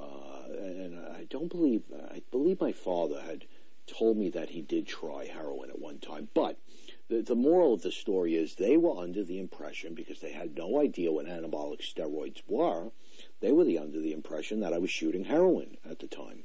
uh, 0.00 0.52
and 0.58 0.98
I 0.98 1.24
don't 1.28 1.48
believe 1.48 1.82
I 2.10 2.22
believe 2.30 2.60
my 2.60 2.72
father 2.72 3.20
had 3.20 3.44
told 3.86 4.16
me 4.16 4.28
that 4.30 4.50
he 4.50 4.62
did 4.62 4.86
try 4.86 5.26
heroin 5.26 5.70
at 5.70 5.78
one 5.78 5.98
time. 5.98 6.28
But 6.34 6.58
the, 7.08 7.22
the 7.22 7.34
moral 7.34 7.74
of 7.74 7.82
the 7.82 7.92
story 7.92 8.34
is 8.34 8.54
they 8.54 8.76
were 8.76 8.98
under 8.98 9.22
the 9.22 9.38
impression 9.38 9.94
because 9.94 10.20
they 10.20 10.32
had 10.32 10.56
no 10.56 10.80
idea 10.80 11.12
what 11.12 11.26
anabolic 11.26 11.80
steroids 11.80 12.42
were. 12.48 12.90
They 13.40 13.52
were 13.52 13.64
the, 13.64 13.78
under 13.78 14.00
the 14.00 14.12
impression 14.12 14.60
that 14.60 14.72
I 14.72 14.78
was 14.78 14.90
shooting 14.90 15.24
heroin 15.24 15.76
at 15.88 16.00
the 16.00 16.08
time. 16.08 16.44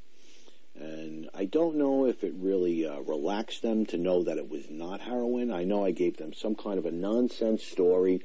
And 0.75 1.29
I 1.33 1.45
don't 1.45 1.75
know 1.75 2.05
if 2.05 2.23
it 2.23 2.33
really 2.35 2.85
uh, 2.85 3.01
relaxed 3.01 3.61
them 3.61 3.85
to 3.87 3.97
know 3.97 4.23
that 4.23 4.37
it 4.37 4.49
was 4.49 4.69
not 4.69 5.01
heroin. 5.01 5.51
I 5.51 5.63
know 5.63 5.83
I 5.83 5.91
gave 5.91 6.17
them 6.17 6.33
some 6.33 6.55
kind 6.55 6.79
of 6.79 6.85
a 6.85 6.91
nonsense 6.91 7.63
story 7.63 8.21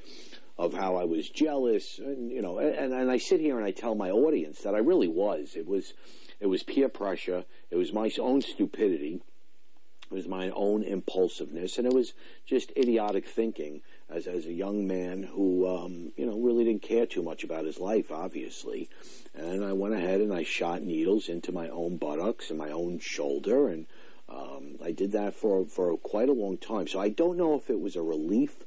of 0.58 0.72
how 0.72 0.96
I 0.96 1.04
was 1.04 1.28
jealous, 1.28 1.98
and 1.98 2.30
you 2.30 2.40
know, 2.40 2.58
and, 2.58 2.92
and 2.92 3.10
I 3.10 3.18
sit 3.18 3.40
here 3.40 3.56
and 3.58 3.66
I 3.66 3.72
tell 3.72 3.94
my 3.94 4.10
audience 4.10 4.60
that 4.60 4.75
I 4.75 4.78
really 4.78 5.08
was. 5.08 5.54
It 5.54 5.66
was, 5.66 5.92
it 6.40 6.46
was 6.46 6.62
peer 6.62 6.88
pressure. 6.88 7.44
It 7.70 7.76
was 7.76 7.92
my 7.92 8.10
own 8.18 8.40
stupidity. 8.40 9.20
It 10.10 10.14
was 10.14 10.28
my 10.28 10.50
own 10.50 10.82
impulsiveness, 10.82 11.78
and 11.78 11.86
it 11.86 11.92
was 11.92 12.14
just 12.46 12.72
idiotic 12.76 13.26
thinking 13.28 13.82
as 14.08 14.26
as 14.26 14.46
a 14.46 14.52
young 14.52 14.86
man 14.86 15.25
who, 15.25 15.66
um, 15.66 16.12
you 16.16 16.25
know, 16.25 16.38
really 16.38 16.64
didn't 16.64 16.82
care 16.82 17.06
too 17.06 17.22
much 17.22 17.42
about 17.44 17.64
his 17.64 17.80
life, 17.80 18.10
obviously. 18.10 18.88
And 19.34 19.64
I 19.64 19.72
went 19.72 19.94
ahead 19.94 20.20
and 20.20 20.32
I 20.32 20.44
shot 20.44 20.82
needles 20.82 21.28
into 21.28 21.52
my 21.52 21.68
own 21.68 21.96
buttocks 21.96 22.50
and 22.50 22.58
my 22.58 22.70
own 22.70 23.00
shoulder, 23.00 23.68
and 23.68 23.86
um, 24.28 24.76
I 24.82 24.92
did 24.92 25.12
that 25.12 25.34
for 25.34 25.66
for 25.66 25.96
quite 25.98 26.28
a 26.28 26.32
long 26.32 26.56
time. 26.56 26.86
So 26.86 26.98
I 26.98 27.08
don't 27.08 27.36
know 27.36 27.54
if 27.54 27.68
it 27.68 27.80
was 27.80 27.96
a 27.96 28.02
relief 28.02 28.64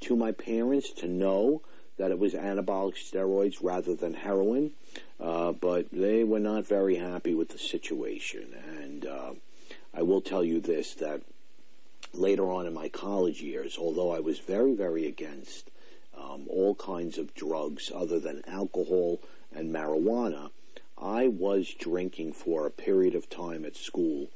to 0.00 0.16
my 0.16 0.32
parents 0.32 0.92
to 0.92 1.08
know 1.08 1.62
that 1.98 2.10
it 2.10 2.18
was 2.18 2.32
anabolic 2.32 2.94
steroids 2.94 3.58
rather 3.62 3.94
than 3.94 4.14
heroin, 4.14 4.70
uh, 5.20 5.52
but 5.52 5.90
they 5.92 6.24
were 6.24 6.40
not 6.40 6.66
very 6.66 6.96
happy 6.96 7.34
with 7.34 7.50
the 7.50 7.58
situation. 7.58 8.54
And 8.80 9.06
uh, 9.06 9.32
I 9.92 10.02
will 10.02 10.22
tell 10.22 10.42
you 10.42 10.60
this 10.60 10.94
that 10.94 11.20
later 12.14 12.50
on 12.50 12.66
in 12.66 12.72
my 12.72 12.88
college 12.88 13.42
years, 13.42 13.76
although 13.78 14.10
I 14.10 14.20
was 14.20 14.38
very, 14.38 14.74
very 14.74 15.06
against 15.06 15.70
um, 16.16 16.46
all 16.48 16.74
kinds 16.74 17.18
of 17.18 17.34
drugs 17.34 17.92
other 17.94 18.18
than 18.18 18.42
alcohol 18.46 19.20
and 19.54 19.72
marijuana, 19.72 20.50
I 21.00 21.28
was 21.28 21.74
drinking 21.78 22.32
for 22.32 22.66
a 22.66 22.70
period 22.70 23.14
of 23.14 23.30
time 23.30 23.64
at 23.64 23.76
school 23.76 24.28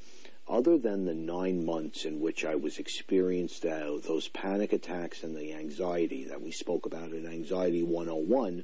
other 0.47 0.77
than 0.77 1.05
the 1.05 1.13
nine 1.13 1.65
months 1.65 2.05
in 2.05 2.19
which 2.19 2.45
I 2.45 2.55
was 2.55 2.77
experienced 2.77 3.65
uh, 3.65 3.97
those 4.07 4.27
panic 4.27 4.73
attacks 4.73 5.23
and 5.23 5.35
the 5.35 5.53
anxiety 5.53 6.23
that 6.25 6.41
we 6.41 6.51
spoke 6.51 6.85
about 6.85 7.11
in 7.11 7.25
Anxiety 7.25 7.81
101, 7.83 8.63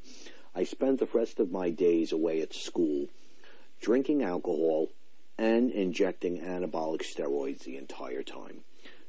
I 0.55 0.63
spent 0.63 1.00
the 1.00 1.07
rest 1.13 1.39
of 1.39 1.51
my 1.51 1.69
days 1.69 2.11
away 2.11 2.41
at 2.41 2.53
school 2.53 3.07
drinking 3.81 4.21
alcohol 4.21 4.89
and 5.38 5.71
injecting 5.71 6.39
anabolic 6.41 7.01
steroids 7.01 7.63
the 7.63 7.77
entire 7.77 8.21
time. 8.21 8.61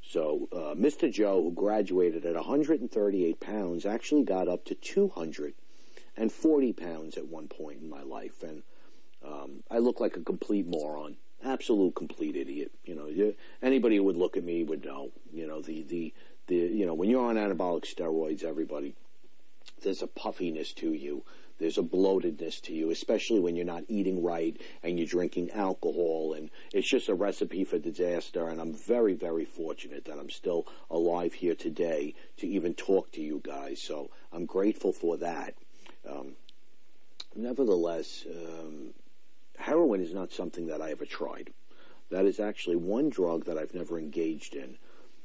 So, 0.03 0.49
uh, 0.53 0.75
Mr. 0.75 1.13
Joe, 1.13 1.43
who 1.43 1.53
graduated 1.53 2.25
at 2.25 2.35
138 2.35 3.39
pounds, 3.41 3.85
actually 3.87 4.23
got 4.25 4.49
up 4.49 4.65
to 4.67 4.75
240 4.75 6.73
pounds 6.73 7.17
at 7.17 7.27
one 7.27 7.49
point 7.49 7.83
in 7.83 7.89
my 7.91 8.03
life. 8.03 8.43
And 8.43 8.63
Um, 9.25 9.63
I 9.71 9.79
look 9.79 10.01
like 10.01 10.17
a 10.17 10.21
complete 10.21 10.67
moron, 10.67 11.17
absolute 11.45 11.95
complete 11.95 12.37
idiot. 12.37 12.73
You 12.85 12.95
know, 12.95 13.07
you, 13.07 13.35
anybody 13.63 13.97
who 13.97 14.05
would 14.05 14.17
look 14.17 14.37
at 14.37 14.45
me 14.45 14.65
would 14.65 14.85
know. 14.85 15.11
You 15.33 15.47
know, 15.47 15.61
the 15.61 15.83
the 15.83 16.15
the 16.47 16.57
you 16.57 16.87
know 16.87 16.95
when 16.95 17.11
you're 17.11 17.25
on 17.25 17.37
anabolic 17.37 17.85
steroids, 17.85 18.45
everybody 18.45 18.95
there's 19.83 20.03
a 20.03 20.07
puffiness 20.07 20.73
to 20.75 20.93
you. 20.93 21.25
There's 21.59 21.79
a 21.79 21.83
bloatedness 21.83 22.61
to 22.63 22.73
you, 22.73 22.91
especially 22.91 23.39
when 23.39 23.55
you're 23.55 23.65
not 23.65 23.85
eating 23.87 24.23
right 24.23 24.61
and 24.83 24.99
you're 24.99 25.07
drinking 25.07 25.51
alcohol, 25.53 26.35
and 26.37 26.51
it's 26.73 26.89
just 26.89 27.09
a 27.09 27.15
recipe 27.15 27.63
for 27.63 27.79
disaster. 27.79 28.49
And 28.49 28.61
I'm 28.61 28.75
very, 28.75 29.15
very 29.15 29.45
fortunate 29.45 30.07
that 30.07 30.19
I'm 30.19 30.31
still 30.31 30.67
alive 30.91 31.35
here 31.35 31.55
today 31.55 32.15
to 32.39 32.49
even 32.49 32.75
talk 32.75 33.13
to 33.13 33.21
you 33.21 33.41
guys. 33.45 33.81
So 33.81 34.11
I'm 34.33 34.45
grateful 34.45 34.93
for 34.93 35.17
that. 35.19 35.55
Um, 36.09 36.33
nevertheless, 37.37 38.25
um, 38.29 38.93
heroin 39.63 40.01
is 40.01 40.13
not 40.13 40.33
something 40.33 40.67
that 40.67 40.83
I 40.83 40.91
ever 40.91 41.05
tried. 41.05 41.53
That 42.11 42.27
is 42.27 42.39
actually 42.39 42.77
one 42.77 43.09
drug 43.09 43.47
that 43.47 43.57
I've 43.57 43.75
never 43.75 43.99
engaged 43.99 44.55
in. 44.55 44.77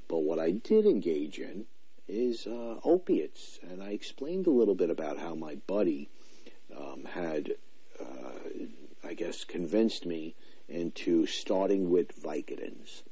But 0.07 0.19
what 0.19 0.39
I 0.39 0.51
did 0.51 0.85
engage 0.85 1.37
in 1.37 1.65
is 2.07 2.47
uh, 2.47 2.79
opiates. 2.83 3.59
And 3.69 3.83
I 3.83 3.89
explained 3.89 4.47
a 4.47 4.51
little 4.51 4.75
bit 4.75 4.89
about 4.89 5.19
how 5.19 5.35
my 5.35 5.55
buddy 5.55 6.09
um, 6.75 7.05
had, 7.05 7.55
uh, 7.99 8.39
I 9.03 9.13
guess, 9.13 9.43
convinced 9.43 10.05
me 10.05 10.35
into 10.69 11.25
starting 11.25 11.89
with 11.89 12.21
Vicodins. 12.21 13.03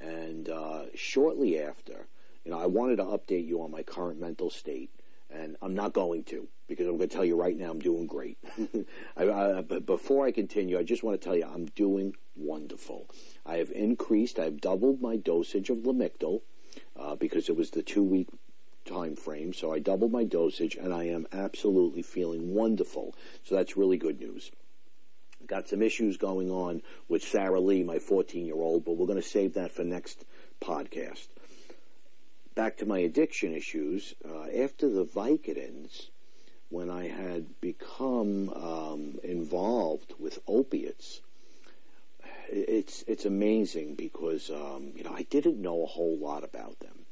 And 0.00 0.48
uh, 0.48 0.82
shortly 0.94 1.60
after, 1.60 2.06
you 2.44 2.52
know, 2.52 2.60
I 2.60 2.66
wanted 2.66 2.96
to 2.96 3.04
update 3.04 3.46
you 3.46 3.62
on 3.62 3.70
my 3.70 3.82
current 3.82 4.20
mental 4.20 4.50
state, 4.50 4.90
and 5.30 5.56
I'm 5.60 5.74
not 5.74 5.92
going 5.92 6.24
to 6.24 6.48
because 6.68 6.86
I'm 6.86 6.96
going 6.96 7.08
to 7.08 7.14
tell 7.14 7.24
you 7.24 7.36
right 7.36 7.56
now 7.56 7.70
I'm 7.70 7.80
doing 7.80 8.06
great. 8.06 8.38
I, 9.16 9.28
I, 9.28 9.62
but 9.62 9.86
before 9.86 10.26
I 10.26 10.32
continue, 10.32 10.78
I 10.78 10.82
just 10.82 11.02
want 11.02 11.20
to 11.20 11.24
tell 11.24 11.36
you 11.36 11.44
I'm 11.44 11.66
doing 11.66 12.14
wonderful. 12.36 13.08
I 13.44 13.56
have 13.56 13.70
increased, 13.70 14.38
I've 14.38 14.60
doubled 14.60 15.00
my 15.00 15.16
dosage 15.16 15.70
of 15.70 15.78
Lamictal 15.78 16.42
uh, 16.96 17.16
because 17.16 17.48
it 17.48 17.56
was 17.56 17.70
the 17.70 17.82
two 17.82 18.02
week 18.02 18.28
time 18.84 19.16
frame. 19.16 19.52
So 19.52 19.72
I 19.72 19.78
doubled 19.78 20.12
my 20.12 20.24
dosage, 20.24 20.76
and 20.76 20.92
I 20.92 21.04
am 21.04 21.26
absolutely 21.32 22.02
feeling 22.02 22.54
wonderful. 22.54 23.14
So 23.44 23.54
that's 23.54 23.76
really 23.76 23.96
good 23.96 24.18
news. 24.18 24.50
Got 25.46 25.68
some 25.68 25.82
issues 25.82 26.16
going 26.16 26.50
on 26.50 26.82
with 27.08 27.22
Sarah 27.22 27.60
Lee, 27.60 27.82
my 27.82 27.98
14 27.98 28.44
year 28.44 28.56
old, 28.56 28.84
but 28.84 28.96
we're 28.96 29.06
going 29.06 29.20
to 29.20 29.26
save 29.26 29.54
that 29.54 29.72
for 29.72 29.84
next 29.84 30.24
podcast. 30.60 31.28
Back 32.54 32.76
to 32.78 32.86
my 32.86 32.98
addiction 32.98 33.54
issues. 33.54 34.14
Uh, 34.28 34.46
after 34.62 34.88
the 34.88 35.04
Vicodins, 35.04 36.08
when 36.70 36.90
I 36.90 37.08
had 37.08 37.60
become 37.60 38.50
um, 38.50 39.18
involved 39.22 40.14
with 40.18 40.38
opiates, 40.46 41.20
it's 42.50 43.04
it's 43.06 43.24
amazing 43.24 43.94
because 43.94 44.50
um, 44.50 44.92
you 44.94 45.04
know 45.04 45.12
I 45.12 45.22
didn't 45.22 45.60
know 45.60 45.82
a 45.82 45.86
whole 45.86 46.16
lot 46.16 46.44
about 46.44 46.78
them, 46.80 47.06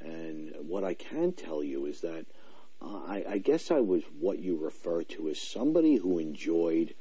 and 0.00 0.54
what 0.60 0.84
I 0.84 0.94
can 0.94 1.32
tell 1.32 1.62
you 1.62 1.86
is 1.86 2.00
that 2.00 2.26
uh, 2.80 3.00
I, 3.06 3.24
I 3.28 3.38
guess 3.38 3.70
I 3.70 3.80
was 3.80 4.02
what 4.20 4.38
you 4.38 4.56
refer 4.56 5.02
to 5.02 5.28
as 5.28 5.40
somebody 5.40 5.96
who 5.96 6.18
enjoyed 6.18 6.94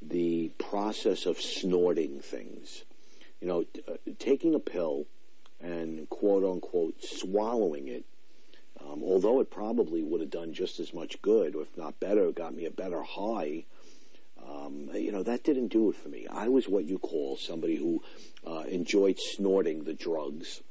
the 0.00 0.50
process 0.58 1.26
of 1.26 1.40
snorting 1.40 2.20
things. 2.20 2.84
You 3.40 3.48
know, 3.48 3.62
t- 3.64 3.82
uh, 3.88 3.96
taking 4.18 4.54
a 4.54 4.60
pill 4.60 5.06
and 5.60 6.08
quote 6.08 6.44
unquote 6.44 7.02
swallowing 7.02 7.88
it. 7.88 8.04
Um, 8.84 9.02
although 9.02 9.40
it 9.40 9.50
probably 9.50 10.02
would 10.02 10.20
have 10.20 10.30
done 10.30 10.52
just 10.52 10.80
as 10.80 10.92
much 10.92 11.22
good, 11.22 11.54
if 11.54 11.76
not 11.76 12.00
better, 12.00 12.30
got 12.32 12.54
me 12.54 12.66
a 12.66 12.70
better 12.70 13.02
high 13.02 13.64
um, 14.48 14.90
you 14.94 15.12
know, 15.12 15.22
that 15.22 15.44
didn't 15.44 15.68
do 15.68 15.90
it 15.90 15.96
for 15.96 16.08
me. 16.08 16.26
I 16.28 16.48
was 16.48 16.68
what 16.68 16.84
you 16.84 16.98
call 16.98 17.36
somebody 17.36 17.76
who 17.76 18.02
uh, 18.46 18.64
enjoyed 18.68 19.18
snorting 19.18 19.84
the 19.84 19.94
drugs 19.94 20.62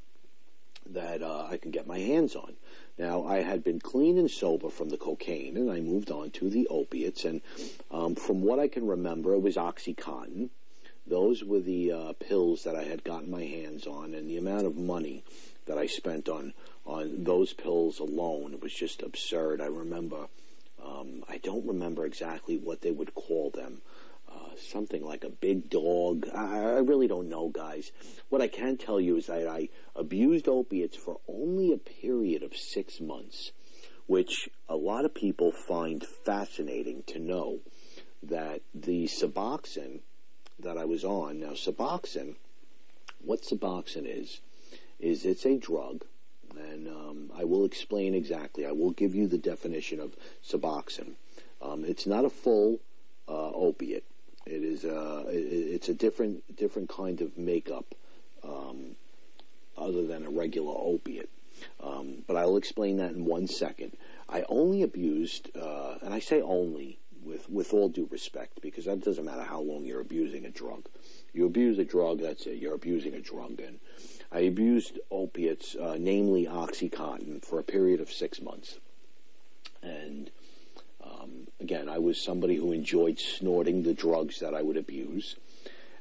that 0.90 1.22
uh, 1.22 1.46
I 1.50 1.56
could 1.56 1.72
get 1.72 1.86
my 1.86 1.98
hands 1.98 2.36
on. 2.36 2.54
Now, 2.98 3.24
I 3.24 3.38
had 3.38 3.64
been 3.64 3.80
clean 3.80 4.18
and 4.18 4.30
sober 4.30 4.68
from 4.68 4.90
the 4.90 4.98
cocaine, 4.98 5.56
and 5.56 5.70
I 5.70 5.80
moved 5.80 6.10
on 6.10 6.30
to 6.32 6.50
the 6.50 6.66
opiates. 6.68 7.24
And 7.24 7.40
um, 7.90 8.14
from 8.14 8.42
what 8.42 8.58
I 8.58 8.68
can 8.68 8.86
remember, 8.86 9.32
it 9.32 9.40
was 9.40 9.56
OxyContin. 9.56 10.50
Those 11.06 11.42
were 11.42 11.60
the 11.60 11.92
uh, 11.92 12.12
pills 12.20 12.64
that 12.64 12.76
I 12.76 12.84
had 12.84 13.02
gotten 13.02 13.30
my 13.30 13.44
hands 13.44 13.86
on, 13.86 14.14
and 14.14 14.28
the 14.28 14.36
amount 14.36 14.66
of 14.66 14.76
money 14.76 15.24
that 15.66 15.78
I 15.78 15.86
spent 15.86 16.28
on 16.28 16.54
on 16.84 17.24
those 17.24 17.52
pills 17.52 18.00
alone 18.00 18.58
was 18.60 18.72
just 18.74 19.02
absurd. 19.02 19.60
I 19.60 19.66
remember 19.66 20.26
um, 20.84 21.24
I 21.28 21.38
don't 21.38 21.66
remember 21.66 22.04
exactly 22.04 22.56
what 22.56 22.80
they 22.80 22.90
would 22.90 23.14
call 23.14 23.50
them. 23.50 23.82
Uh, 24.28 24.56
something 24.56 25.04
like 25.04 25.24
a 25.24 25.28
big 25.28 25.68
dog. 25.68 26.26
I, 26.34 26.58
I, 26.58 26.78
really 26.78 27.06
don't 27.06 27.28
know, 27.28 27.48
guys. 27.48 27.92
What 28.30 28.40
I 28.40 28.48
can 28.48 28.78
tell 28.78 28.98
you 28.98 29.16
is 29.18 29.26
that 29.26 29.46
I 29.46 29.68
abused 29.94 30.48
opiates 30.48 30.96
for 30.96 31.20
only 31.28 31.72
a 31.72 31.76
period 31.76 32.42
of 32.42 32.56
six 32.56 32.98
months, 32.98 33.52
which 34.06 34.48
a 34.70 34.76
lot 34.76 35.04
of 35.04 35.14
people 35.14 35.52
find 35.52 36.02
fascinating 36.24 37.02
to 37.08 37.18
know 37.18 37.58
that 38.22 38.62
the 38.74 39.06
Suboxone 39.06 40.00
that 40.58 40.78
I 40.78 40.86
was 40.86 41.04
on, 41.04 41.40
now 41.40 41.52
Suboxone, 41.52 42.36
what 43.20 43.42
Suboxone 43.42 44.06
is, 44.06 44.40
is 45.02 45.26
it's 45.26 45.44
a 45.44 45.58
drug 45.58 46.04
and 46.56 46.88
um, 46.88 47.30
I 47.36 47.44
will 47.44 47.64
explain 47.64 48.14
exactly. 48.14 48.66
I 48.66 48.72
will 48.72 48.90
give 48.90 49.14
you 49.14 49.26
the 49.26 49.38
definition 49.38 50.00
of 50.00 50.14
Suboxone. 50.46 51.14
Um, 51.60 51.84
it's 51.84 52.06
not 52.06 52.24
a 52.24 52.30
full 52.30 52.80
uh, 53.28 53.50
opiate. 53.52 54.04
It 54.46 54.62
is 54.62 54.84
a, 54.84 55.24
it's 55.28 55.88
a 55.88 55.94
different 55.94 56.56
different 56.56 56.88
kind 56.88 57.20
of 57.20 57.38
makeup 57.38 57.94
um, 58.42 58.96
other 59.78 60.06
than 60.06 60.24
a 60.24 60.30
regular 60.30 60.74
opiate. 60.76 61.30
Um, 61.80 62.24
but 62.26 62.36
I'll 62.36 62.56
explain 62.56 62.96
that 62.96 63.12
in 63.12 63.24
one 63.24 63.46
second. 63.46 63.92
I 64.28 64.44
only 64.48 64.82
abused, 64.82 65.50
uh, 65.56 65.98
and 66.02 66.12
I 66.12 66.18
say 66.18 66.40
only 66.40 66.98
with 67.24 67.48
with 67.48 67.72
all 67.72 67.88
due 67.88 68.08
respect, 68.10 68.60
because 68.62 68.86
that 68.86 69.04
doesn't 69.04 69.24
matter 69.24 69.44
how 69.44 69.60
long 69.60 69.84
you're 69.84 70.00
abusing 70.00 70.44
a 70.44 70.50
drug. 70.50 70.86
You 71.32 71.46
abuse 71.46 71.78
a 71.78 71.84
drug, 71.84 72.20
that's 72.20 72.46
it. 72.46 72.56
You're 72.60 72.74
abusing 72.74 73.14
a 73.14 73.20
drug, 73.20 73.60
and 73.60 73.78
I 74.32 74.40
abused 74.40 74.98
opiates, 75.10 75.76
uh, 75.76 75.96
namely 75.98 76.46
OxyContin, 76.46 77.44
for 77.44 77.58
a 77.58 77.64
period 77.64 78.00
of 78.00 78.10
six 78.10 78.40
months. 78.40 78.78
And 79.82 80.30
um, 81.04 81.48
again, 81.60 81.88
I 81.88 81.98
was 81.98 82.20
somebody 82.20 82.56
who 82.56 82.72
enjoyed 82.72 83.18
snorting 83.18 83.82
the 83.82 83.92
drugs 83.92 84.40
that 84.40 84.54
I 84.54 84.62
would 84.62 84.76
abuse. 84.76 85.36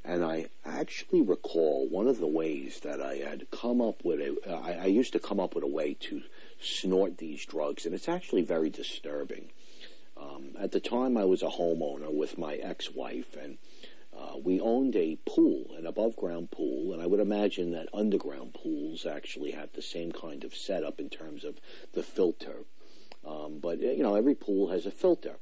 And 0.04 0.24
I 0.24 0.48
actually 0.66 1.22
recall 1.22 1.88
one 1.88 2.08
of 2.08 2.20
the 2.20 2.28
ways 2.28 2.80
that 2.80 3.02
I 3.02 3.16
had 3.18 3.52
come 3.52 3.82
up 3.82 4.04
with 4.04 4.20
a. 4.20 4.36
Uh, 4.48 4.60
I, 4.60 4.72
I 4.74 4.86
used 4.86 5.14
to 5.14 5.20
come 5.20 5.40
up 5.40 5.54
with 5.54 5.64
a 5.64 5.68
way 5.68 5.94
to 6.02 6.24
snort 6.60 7.18
these 7.18 7.46
drugs, 7.46 7.86
and 7.86 7.94
it's 7.94 8.10
actually 8.10 8.42
very 8.42 8.70
disturbing. 8.70 9.50
Um, 10.20 10.56
at 10.60 10.72
the 10.72 10.80
time, 10.80 11.18
I 11.18 11.26
was 11.26 11.44
a 11.44 11.50
homeowner 11.50 12.12
with 12.12 12.38
my 12.38 12.56
ex-wife, 12.56 13.36
and 13.36 13.58
we 14.44 14.60
owned 14.60 14.96
a 14.96 15.18
pool, 15.26 15.76
an 15.78 15.86
above 15.86 16.16
ground 16.16 16.52
pool, 16.52 16.94
and 16.94 17.02
I 17.02 17.08
would 17.08 17.20
imagine 17.20 17.72
that 17.72 17.90
underground 17.94 18.54
pools 18.54 19.06
actually 19.06 19.52
have 19.52 19.74
the 19.74 19.82
same 19.82 20.12
kind 20.12 20.44
of 20.44 20.56
setup 20.56 21.00
in 21.00 21.10
terms 21.10 21.44
of 21.44 21.60
the 21.94 22.04
filter. 22.04 22.66
Um, 23.26 23.60
but, 23.60 23.80
you 23.80 24.04
know, 24.04 24.16
every 24.16 24.36
pool 24.36 24.72
has 24.72 24.86
a 24.86 24.92
filter. 24.92 25.36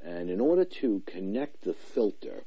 And 0.00 0.30
in 0.30 0.40
order 0.40 0.64
to 0.64 1.02
connect 1.06 1.62
the 1.62 1.74
filter 1.74 2.44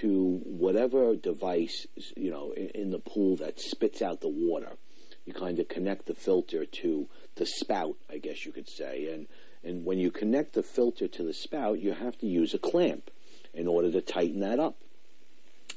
to 0.00 0.40
whatever 0.44 1.14
device, 1.16 1.86
you 2.16 2.30
know, 2.30 2.52
in, 2.52 2.68
in 2.68 2.90
the 2.90 2.98
pool 2.98 3.36
that 3.36 3.60
spits 3.60 4.00
out 4.00 4.20
the 4.20 4.28
water, 4.28 4.76
you 5.24 5.32
kind 5.34 5.58
of 5.58 5.68
connect 5.68 6.06
the 6.06 6.14
filter 6.14 6.64
to 6.64 7.08
the 7.36 7.46
spout, 7.46 7.96
I 8.10 8.18
guess 8.18 8.44
you 8.44 8.52
could 8.52 8.68
say. 8.68 9.12
And, 9.12 9.26
and 9.62 9.84
when 9.84 9.98
you 9.98 10.10
connect 10.10 10.54
the 10.54 10.62
filter 10.62 11.08
to 11.08 11.22
the 11.22 11.34
spout, 11.34 11.80
you 11.80 11.92
have 11.92 12.18
to 12.18 12.26
use 12.26 12.54
a 12.54 12.58
clamp 12.58 13.10
in 13.52 13.68
order 13.68 13.90
to 13.92 14.00
tighten 14.00 14.40
that 14.40 14.58
up. 14.58 14.76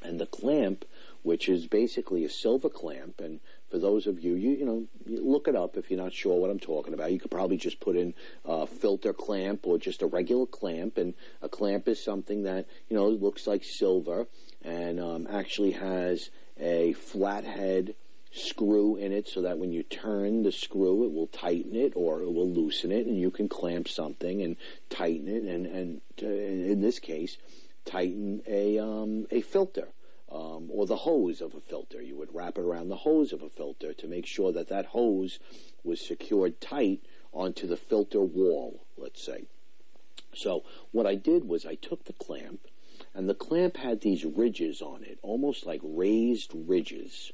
And 0.05 0.19
the 0.19 0.25
clamp, 0.25 0.85
which 1.23 1.49
is 1.49 1.67
basically 1.67 2.23
a 2.23 2.29
silver 2.29 2.69
clamp, 2.69 3.19
and 3.19 3.39
for 3.69 3.79
those 3.79 4.05
of 4.07 4.23
you, 4.23 4.35
you, 4.35 4.51
you 4.51 4.65
know, 4.65 4.83
you 5.05 5.23
look 5.23 5.47
it 5.47 5.55
up 5.55 5.75
if 5.75 5.89
you're 5.89 6.01
not 6.01 6.13
sure 6.13 6.39
what 6.39 6.49
I'm 6.49 6.59
talking 6.59 6.93
about. 6.93 7.11
You 7.11 7.19
could 7.19 7.31
probably 7.31 7.57
just 7.57 7.79
put 7.79 7.95
in 7.95 8.13
a 8.45 8.67
filter 8.67 9.11
clamp 9.11 9.65
or 9.65 9.77
just 9.77 10.01
a 10.01 10.07
regular 10.07 10.45
clamp, 10.45 10.97
and 10.97 11.13
a 11.41 11.49
clamp 11.49 11.87
is 11.87 12.03
something 12.03 12.43
that, 12.43 12.67
you 12.89 12.95
know, 12.95 13.09
looks 13.09 13.47
like 13.47 13.63
silver 13.63 14.27
and 14.63 14.99
um, 14.99 15.27
actually 15.29 15.71
has 15.71 16.29
a 16.59 16.93
flathead 16.93 17.95
screw 18.31 18.97
in 18.97 19.11
it 19.11 19.27
so 19.27 19.41
that 19.41 19.57
when 19.57 19.71
you 19.71 19.81
turn 19.83 20.43
the 20.43 20.51
screw, 20.51 21.05
it 21.05 21.11
will 21.13 21.27
tighten 21.27 21.75
it 21.75 21.93
or 21.95 22.21
it 22.21 22.31
will 22.31 22.49
loosen 22.49 22.91
it, 22.91 23.07
and 23.07 23.19
you 23.19 23.31
can 23.31 23.49
clamp 23.49 23.87
something 23.87 24.41
and 24.41 24.57
tighten 24.89 25.27
it. 25.27 25.43
And, 25.43 25.65
and 25.65 26.01
uh, 26.21 26.27
in 26.27 26.81
this 26.81 26.99
case, 26.99 27.37
tighten 27.85 28.41
a 28.47 28.79
um, 28.79 29.27
a 29.31 29.41
filter 29.41 29.87
um, 30.35 30.69
or 30.69 30.85
the 30.85 30.97
hose 30.97 31.39
of 31.39 31.55
a 31.55 31.61
filter. 31.61 32.01
You 32.01 32.17
would 32.17 32.35
wrap 32.35 32.57
it 32.57 32.61
around 32.61 32.89
the 32.89 32.97
hose 32.97 33.31
of 33.31 33.41
a 33.41 33.49
filter 33.49 33.93
to 33.93 34.07
make 34.07 34.25
sure 34.25 34.51
that 34.51 34.67
that 34.67 34.87
hose 34.87 35.39
was 35.83 36.05
secured 36.05 36.59
tight 36.59 37.01
onto 37.31 37.65
the 37.67 37.77
filter 37.77 38.21
wall. 38.21 38.85
Let's 38.97 39.23
say. 39.23 39.45
So 40.33 40.63
what 40.91 41.07
I 41.07 41.15
did 41.15 41.47
was 41.47 41.65
I 41.65 41.75
took 41.75 42.05
the 42.05 42.13
clamp 42.13 42.67
and 43.13 43.29
the 43.29 43.33
clamp 43.33 43.77
had 43.77 44.01
these 44.01 44.25
ridges 44.25 44.81
on 44.81 45.03
it, 45.03 45.19
almost 45.21 45.65
like 45.65 45.79
raised 45.83 46.51
ridges. 46.53 47.31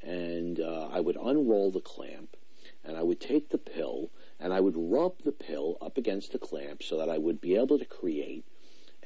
And 0.00 0.60
uh, 0.60 0.88
I 0.92 1.00
would 1.00 1.16
unroll 1.16 1.72
the 1.72 1.80
clamp, 1.80 2.36
and 2.84 2.96
I 2.96 3.02
would 3.02 3.20
take 3.20 3.48
the 3.48 3.58
pill, 3.58 4.10
and 4.38 4.52
I 4.52 4.60
would 4.60 4.76
rub 4.76 5.22
the 5.24 5.32
pill 5.32 5.76
up 5.80 5.96
against 5.96 6.32
the 6.32 6.38
clamp 6.38 6.82
so 6.82 6.98
that 6.98 7.08
I 7.08 7.18
would 7.18 7.40
be 7.40 7.56
able 7.56 7.78
to 7.78 7.84
create 7.84 8.44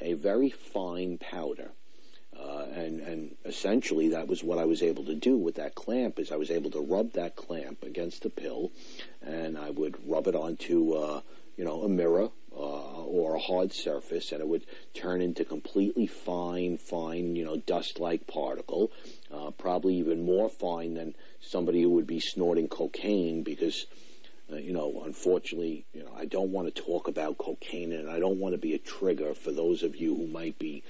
a 0.00 0.14
very 0.14 0.50
fine 0.50 1.18
powder. 1.18 1.70
Uh, 2.40 2.66
and 2.72 3.00
and 3.00 3.34
essentially 3.44 4.08
that 4.10 4.28
was 4.28 4.44
what 4.44 4.58
I 4.58 4.64
was 4.64 4.82
able 4.82 5.04
to 5.06 5.14
do 5.14 5.36
with 5.36 5.56
that 5.56 5.74
clamp 5.74 6.18
is 6.18 6.30
I 6.30 6.36
was 6.36 6.50
able 6.50 6.70
to 6.70 6.80
rub 6.80 7.12
that 7.12 7.34
clamp 7.34 7.82
against 7.82 8.22
the 8.22 8.30
pill, 8.30 8.70
and 9.22 9.58
I 9.58 9.70
would 9.70 9.96
rub 10.06 10.28
it 10.28 10.36
onto 10.36 10.92
uh, 10.92 11.20
you 11.56 11.64
know 11.64 11.82
a 11.82 11.88
mirror 11.88 12.30
uh, 12.52 13.02
or 13.02 13.34
a 13.34 13.40
hard 13.40 13.72
surface, 13.72 14.30
and 14.30 14.40
it 14.40 14.46
would 14.46 14.66
turn 14.94 15.20
into 15.20 15.44
completely 15.44 16.06
fine, 16.06 16.78
fine 16.78 17.34
you 17.34 17.44
know 17.44 17.56
dust-like 17.56 18.28
particle, 18.28 18.92
uh, 19.34 19.50
probably 19.50 19.96
even 19.96 20.24
more 20.24 20.48
fine 20.48 20.94
than 20.94 21.16
somebody 21.40 21.82
who 21.82 21.90
would 21.90 22.06
be 22.06 22.20
snorting 22.20 22.68
cocaine 22.68 23.42
because. 23.42 23.86
Uh, 24.50 24.56
you 24.56 24.72
know, 24.72 25.02
unfortunately, 25.04 25.84
you 25.92 26.02
know, 26.02 26.10
I 26.16 26.24
don't 26.24 26.52
want 26.52 26.74
to 26.74 26.82
talk 26.82 27.06
about 27.06 27.36
cocaine, 27.36 27.92
and 27.92 28.10
I 28.10 28.18
don't 28.18 28.38
want 28.38 28.54
to 28.54 28.58
be 28.58 28.72
a 28.72 28.78
trigger 28.78 29.34
for 29.34 29.52
those 29.52 29.82
of 29.82 29.94
you 29.94 30.16
who 30.16 30.26
might 30.26 30.58
be 30.58 30.82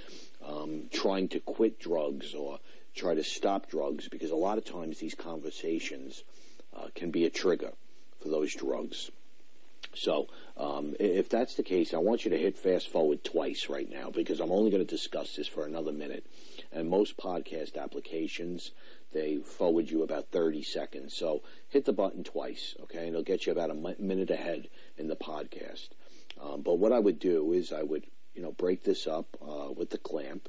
um, 0.48 0.84
trying 0.90 1.28
to 1.28 1.40
quit 1.40 1.78
drugs 1.78 2.34
or 2.34 2.58
try 2.94 3.14
to 3.14 3.22
stop 3.22 3.68
drugs 3.68 4.08
because 4.08 4.30
a 4.30 4.36
lot 4.36 4.58
of 4.58 4.64
times 4.64 4.98
these 4.98 5.14
conversations 5.14 6.24
uh, 6.76 6.88
can 6.94 7.10
be 7.10 7.26
a 7.26 7.30
trigger 7.30 7.72
for 8.20 8.28
those 8.28 8.54
drugs. 8.54 9.10
So, 9.94 10.28
um, 10.56 10.94
if 11.00 11.28
that's 11.28 11.54
the 11.54 11.62
case, 11.62 11.94
I 11.94 11.98
want 11.98 12.24
you 12.24 12.30
to 12.30 12.38
hit 12.38 12.56
fast 12.56 12.88
forward 12.88 13.24
twice 13.24 13.68
right 13.68 13.88
now 13.88 14.10
because 14.10 14.40
I'm 14.40 14.52
only 14.52 14.70
going 14.70 14.84
to 14.84 14.96
discuss 14.96 15.36
this 15.36 15.48
for 15.48 15.64
another 15.64 15.92
minute. 15.92 16.26
And 16.72 16.88
most 16.88 17.16
podcast 17.16 17.76
applications, 17.76 18.72
they 19.12 19.38
forward 19.38 19.90
you 19.90 20.02
about 20.02 20.28
30 20.30 20.62
seconds. 20.62 21.16
So, 21.16 21.42
hit 21.68 21.84
the 21.84 21.92
button 21.92 22.22
twice, 22.22 22.74
okay? 22.82 23.00
And 23.00 23.08
it'll 23.08 23.22
get 23.22 23.46
you 23.46 23.52
about 23.52 23.70
a 23.70 23.96
minute 23.98 24.30
ahead 24.30 24.68
in 24.96 25.08
the 25.08 25.16
podcast. 25.16 25.88
Um, 26.40 26.62
but 26.62 26.78
what 26.78 26.92
I 26.92 26.98
would 26.98 27.18
do 27.18 27.52
is 27.52 27.72
I 27.72 27.82
would 27.82 28.04
you 28.38 28.44
know, 28.44 28.52
break 28.52 28.84
this 28.84 29.08
up 29.08 29.36
uh, 29.42 29.72
with 29.72 29.90
the 29.90 29.98
clamp. 29.98 30.48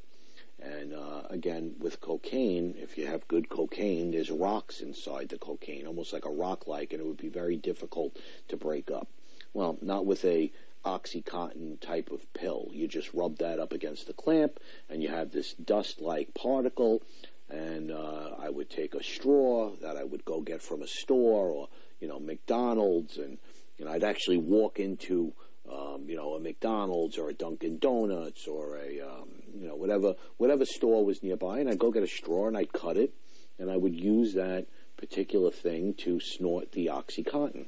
And 0.62 0.93
uh, 0.93 1.24
again, 1.31 1.74
with 1.79 2.00
cocaine, 2.00 2.75
if 2.77 3.00
you 3.00 3.08
have 3.08 3.27
good 3.27 3.50
cocaine, 3.50 4.12
there's 4.12 4.29
rocks 4.29 4.79
inside 4.79 5.29
the 5.29 5.39
cocaine, 5.39 5.88
almost 5.88 6.13
like 6.13 6.25
a 6.25 6.29
rock-like, 6.29 6.93
and 6.93 7.01
it 7.01 7.08
would 7.08 7.17
be 7.17 7.29
very 7.29 7.58
difficult 7.58 8.15
to 8.50 8.58
break 8.58 8.91
up. 8.91 9.08
Well, 9.55 9.79
not 9.81 10.05
with 10.05 10.24
a 10.24 10.51
oxycontin 10.86 11.79
type 11.79 12.12
of 12.12 12.31
pill. 12.34 12.67
You 12.72 12.88
just 12.88 13.12
rub 13.12 13.39
that 13.39 13.60
up 13.60 13.74
against 13.74 14.05
the 14.05 14.13
clamp, 14.13 14.60
and 14.88 15.01
you 15.01 15.10
have 15.10 15.31
this 15.31 15.53
dust-like 15.53 16.36
particle. 16.36 17.01
And 17.50 17.89
uh, 17.89 18.36
I 18.38 18.51
would 18.51 18.69
take 18.69 18.93
a 18.93 19.01
straw 19.01 19.72
that 19.81 19.98
I 19.98 20.03
would 20.03 20.25
go 20.25 20.41
get 20.41 20.62
from 20.62 20.84
a 20.84 20.88
store 20.88 21.50
or 21.50 21.69
you 22.00 22.08
know 22.08 22.19
McDonald's, 22.19 23.17
and 23.17 23.39
you 23.79 23.86
know 23.86 23.91
I'd 23.91 24.03
actually 24.03 24.38
walk 24.38 24.79
into 24.79 25.34
um, 25.71 26.05
you 26.07 26.15
know, 26.15 26.33
a 26.35 26.39
McDonald's 26.39 27.17
or 27.17 27.29
a 27.29 27.33
Dunkin' 27.33 27.77
Donuts 27.79 28.47
or 28.47 28.77
a, 28.77 29.01
um, 29.01 29.29
you 29.55 29.67
know, 29.67 29.75
whatever, 29.75 30.15
whatever 30.38 30.65
store 30.65 31.05
was 31.05 31.23
nearby, 31.23 31.59
and 31.59 31.69
I'd 31.69 31.79
go 31.79 31.91
get 31.91 32.03
a 32.03 32.07
straw 32.07 32.47
and 32.47 32.57
I'd 32.57 32.73
cut 32.73 32.97
it, 32.97 33.13
and 33.57 33.69
I 33.69 33.77
would 33.77 33.95
use 33.95 34.33
that 34.33 34.65
particular 34.97 35.51
thing 35.51 35.93
to 35.95 36.19
snort 36.19 36.71
the 36.71 36.88
OxyContin. 36.88 37.65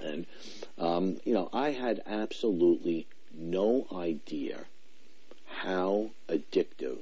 And, 0.00 0.26
um, 0.78 1.18
you 1.24 1.34
know, 1.34 1.48
I 1.52 1.70
had 1.70 2.02
absolutely 2.06 3.06
no 3.34 3.86
idea 3.94 4.64
how 5.46 6.10
addictive 6.28 6.98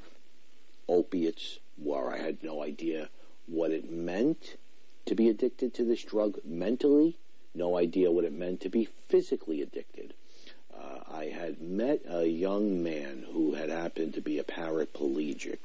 opiates 0.88 1.58
were. 1.78 2.12
I 2.12 2.18
had 2.18 2.42
no 2.42 2.62
idea 2.62 3.08
what 3.46 3.70
it 3.70 3.90
meant 3.90 4.56
to 5.06 5.14
be 5.14 5.28
addicted 5.28 5.74
to 5.74 5.84
this 5.84 6.04
drug 6.04 6.38
mentally 6.44 7.16
no 7.54 7.76
idea 7.76 8.10
what 8.10 8.24
it 8.24 8.32
meant 8.32 8.60
to 8.62 8.68
be 8.68 8.88
physically 9.08 9.62
addicted. 9.62 10.14
Uh, 10.74 11.00
I 11.12 11.24
had 11.26 11.60
met 11.60 12.00
a 12.08 12.26
young 12.26 12.82
man 12.82 13.26
who 13.32 13.54
had 13.54 13.70
happened 13.70 14.14
to 14.14 14.20
be 14.20 14.38
a 14.38 14.44
paraplegic. 14.44 15.58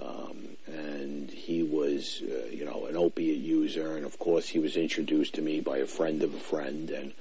Um, 0.00 0.56
and 0.66 1.30
he 1.30 1.62
was, 1.62 2.22
uh, 2.22 2.48
you 2.50 2.64
know, 2.64 2.86
an 2.86 2.96
opiate 2.96 3.38
user, 3.38 3.96
and 3.96 4.04
of 4.04 4.18
course 4.18 4.48
he 4.48 4.58
was 4.58 4.76
introduced 4.76 5.34
to 5.34 5.42
me 5.42 5.60
by 5.60 5.78
a 5.78 5.86
friend 5.86 6.22
of 6.22 6.34
a 6.34 6.38
friend, 6.38 6.90
and 6.90 7.12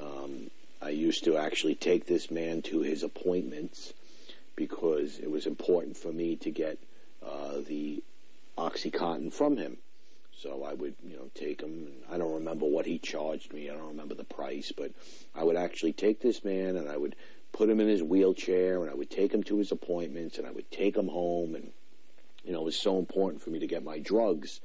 um, 0.00 0.50
I 0.80 0.90
used 0.90 1.24
to 1.24 1.36
actually 1.36 1.74
take 1.74 2.06
this 2.06 2.30
man 2.30 2.62
to 2.62 2.80
his 2.80 3.02
appointments 3.02 3.94
because 4.54 5.18
it 5.18 5.30
was 5.30 5.46
important 5.46 5.96
for 5.96 6.12
me 6.12 6.36
to 6.36 6.50
get 6.50 6.78
uh, 7.24 7.60
the 7.66 8.02
OxyContin 8.56 9.32
from 9.32 9.56
him. 9.56 9.78
So 10.40 10.64
I 10.64 10.74
would, 10.74 10.94
you 11.02 11.16
know, 11.16 11.30
take 11.34 11.60
him. 11.62 11.88
I 12.10 12.18
don't 12.18 12.34
remember 12.34 12.66
what 12.66 12.86
he 12.86 12.98
charged 12.98 13.52
me. 13.52 13.70
I 13.70 13.74
don't 13.74 13.88
remember 13.88 14.14
the 14.14 14.24
price, 14.24 14.72
but 14.76 14.92
I 15.34 15.44
would 15.44 15.56
actually 15.56 15.92
take 15.92 16.20
this 16.20 16.44
man 16.44 16.76
and 16.76 16.88
I 16.88 16.96
would 16.96 17.16
put 17.52 17.70
him 17.70 17.80
in 17.80 17.88
his 17.88 18.02
wheelchair 18.02 18.82
and 18.82 18.90
I 18.90 18.94
would 18.94 19.10
take 19.10 19.32
him 19.32 19.42
to 19.44 19.58
his 19.58 19.72
appointments 19.72 20.38
and 20.38 20.46
I 20.46 20.50
would 20.50 20.70
take 20.70 20.96
him 20.96 21.08
home. 21.08 21.54
And, 21.54 21.72
you 22.44 22.52
know, 22.52 22.60
it 22.60 22.64
was 22.64 22.76
so 22.76 22.98
important 22.98 23.42
for 23.42 23.50
me 23.50 23.60
to 23.60 23.66
get 23.66 23.84
my 23.84 23.98
drugs 23.98 24.60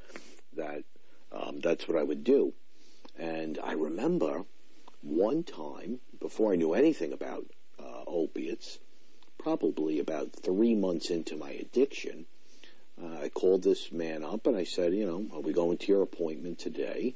that 0.57 0.83
um, 1.31 1.59
that's 1.59 1.87
what 1.87 1.97
I 1.97 2.03
would 2.03 2.23
do. 2.23 2.53
And 3.17 3.59
I 3.63 3.73
remember 3.73 4.45
one 5.01 5.43
time, 5.43 5.99
before 6.19 6.51
I 6.51 6.55
knew 6.55 6.73
anything 6.73 7.13
about 7.13 7.45
uh, 7.79 8.03
opiates, 8.07 8.79
probably 9.37 9.99
about 9.99 10.33
three 10.33 10.75
months 10.75 11.09
into 11.09 11.35
my 11.35 11.51
addiction, 11.51 12.25
uh, 13.01 13.21
I 13.21 13.29
called 13.29 13.63
this 13.63 13.91
man 13.91 14.23
up 14.23 14.47
and 14.47 14.57
I 14.57 14.63
said, 14.63 14.93
you 14.93 15.05
know, 15.05 15.25
are 15.35 15.41
we 15.41 15.53
going 15.53 15.77
to 15.77 15.87
your 15.87 16.01
appointment 16.01 16.59
today? 16.59 17.15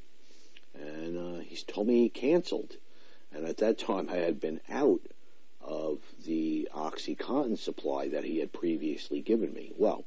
And 0.74 1.18
uh, 1.18 1.40
he's 1.42 1.64
told 1.64 1.88
me 1.88 2.04
he 2.04 2.10
canceled. 2.10 2.78
And 3.32 3.46
at 3.46 3.58
that 3.58 3.80
time, 3.80 4.10
I 4.10 4.18
had 4.18 4.40
been 4.40 4.62
out 4.70 5.02
of 5.62 6.00
the 6.26 6.70
OxyContin 6.74 7.58
supply 7.58 8.08
that 8.10 8.24
he 8.24 8.40
had 8.40 8.54
previously 8.54 9.22
given 9.22 9.54
me. 9.54 9.72
Well, 9.78 10.04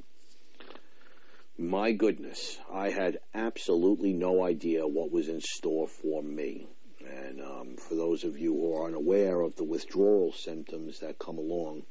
my 1.58 1.92
goodness, 1.92 2.58
I 2.70 2.90
had 2.90 3.18
absolutely 3.34 4.12
no 4.12 4.44
idea 4.44 4.86
what 4.86 5.10
was 5.10 5.28
in 5.28 5.40
store 5.40 5.88
for 5.88 6.22
me. 6.22 6.68
And 7.00 7.40
um, 7.40 7.76
for 7.76 7.94
those 7.94 8.24
of 8.24 8.38
you 8.38 8.52
who 8.52 8.76
are 8.76 8.86
unaware 8.86 9.40
of 9.40 9.56
the 9.56 9.64
withdrawal 9.64 10.32
symptoms 10.32 11.00
that 11.00 11.18
come 11.18 11.38
along 11.38 11.84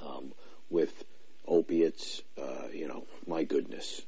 um, 0.00 0.32
with 0.70 1.04
opiates, 1.46 2.22
uh, 2.40 2.68
you 2.72 2.88
know, 2.88 3.04
my 3.26 3.42
goodness, 3.44 4.02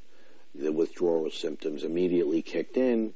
the 0.55 0.73
withdrawal 0.73 1.31
symptoms 1.31 1.85
immediately 1.85 2.43
kicked 2.43 2.77
in, 2.77 3.13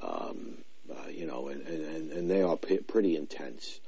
um, 0.00 0.58
uh, 0.90 1.08
you 1.08 1.26
know, 1.26 1.48
and, 1.48 1.62
and, 1.66 2.12
and 2.12 2.30
they 2.30 2.42
are 2.42 2.56
p- 2.56 2.78
pretty 2.78 3.16
intense. 3.16 3.80